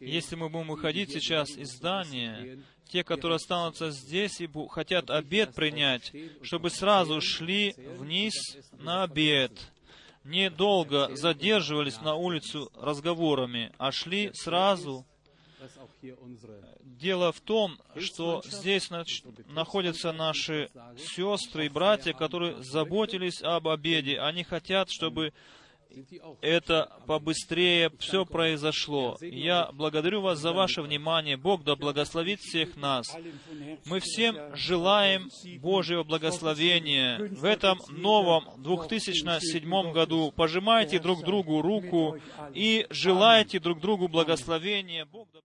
если 0.00 0.36
мы 0.36 0.48
будем 0.48 0.68
выходить 0.68 1.10
сейчас 1.12 1.50
из 1.50 1.72
здания, 1.72 2.58
те, 2.88 3.02
которые 3.02 3.36
останутся 3.36 3.90
здесь 3.90 4.40
и 4.40 4.48
хотят 4.70 5.10
обед 5.10 5.54
принять, 5.54 6.12
чтобы 6.42 6.70
сразу 6.70 7.20
шли 7.20 7.74
вниз 7.98 8.34
на 8.72 9.04
обед, 9.04 9.52
недолго 10.24 11.14
задерживались 11.16 12.00
на 12.00 12.14
улицу 12.14 12.70
разговорами, 12.74 13.72
а 13.78 13.92
шли 13.92 14.30
сразу 14.34 15.06
Дело 16.82 17.32
в 17.32 17.40
том, 17.40 17.78
что 17.98 18.42
здесь 18.44 18.90
находятся 19.48 20.12
наши 20.12 20.70
сестры 20.98 21.66
и 21.66 21.68
братья, 21.68 22.12
которые 22.12 22.62
заботились 22.62 23.42
об 23.42 23.68
обеде. 23.68 24.20
Они 24.20 24.44
хотят, 24.44 24.90
чтобы 24.90 25.32
это 26.40 26.92
побыстрее 27.06 27.90
все 27.98 28.24
произошло. 28.24 29.16
Я 29.20 29.70
благодарю 29.72 30.20
вас 30.20 30.38
за 30.38 30.52
ваше 30.52 30.82
внимание. 30.82 31.36
Бог 31.36 31.64
да 31.64 31.76
благословит 31.76 32.40
всех 32.40 32.76
нас. 32.76 33.06
Мы 33.84 34.00
всем 34.00 34.36
желаем 34.54 35.28
Божьего 35.60 36.04
благословения 36.04 37.18
в 37.18 37.44
этом 37.44 37.78
новом 37.88 38.44
2007 38.62 39.92
году. 39.92 40.32
Пожимайте 40.32 40.98
друг 40.98 41.24
другу 41.24 41.62
руку 41.62 42.18
и 42.54 42.86
желайте 42.90 43.60
друг 43.60 43.80
другу 43.80 44.08
благословения. 44.08 45.04
Бог 45.04 45.28
да 45.32 45.40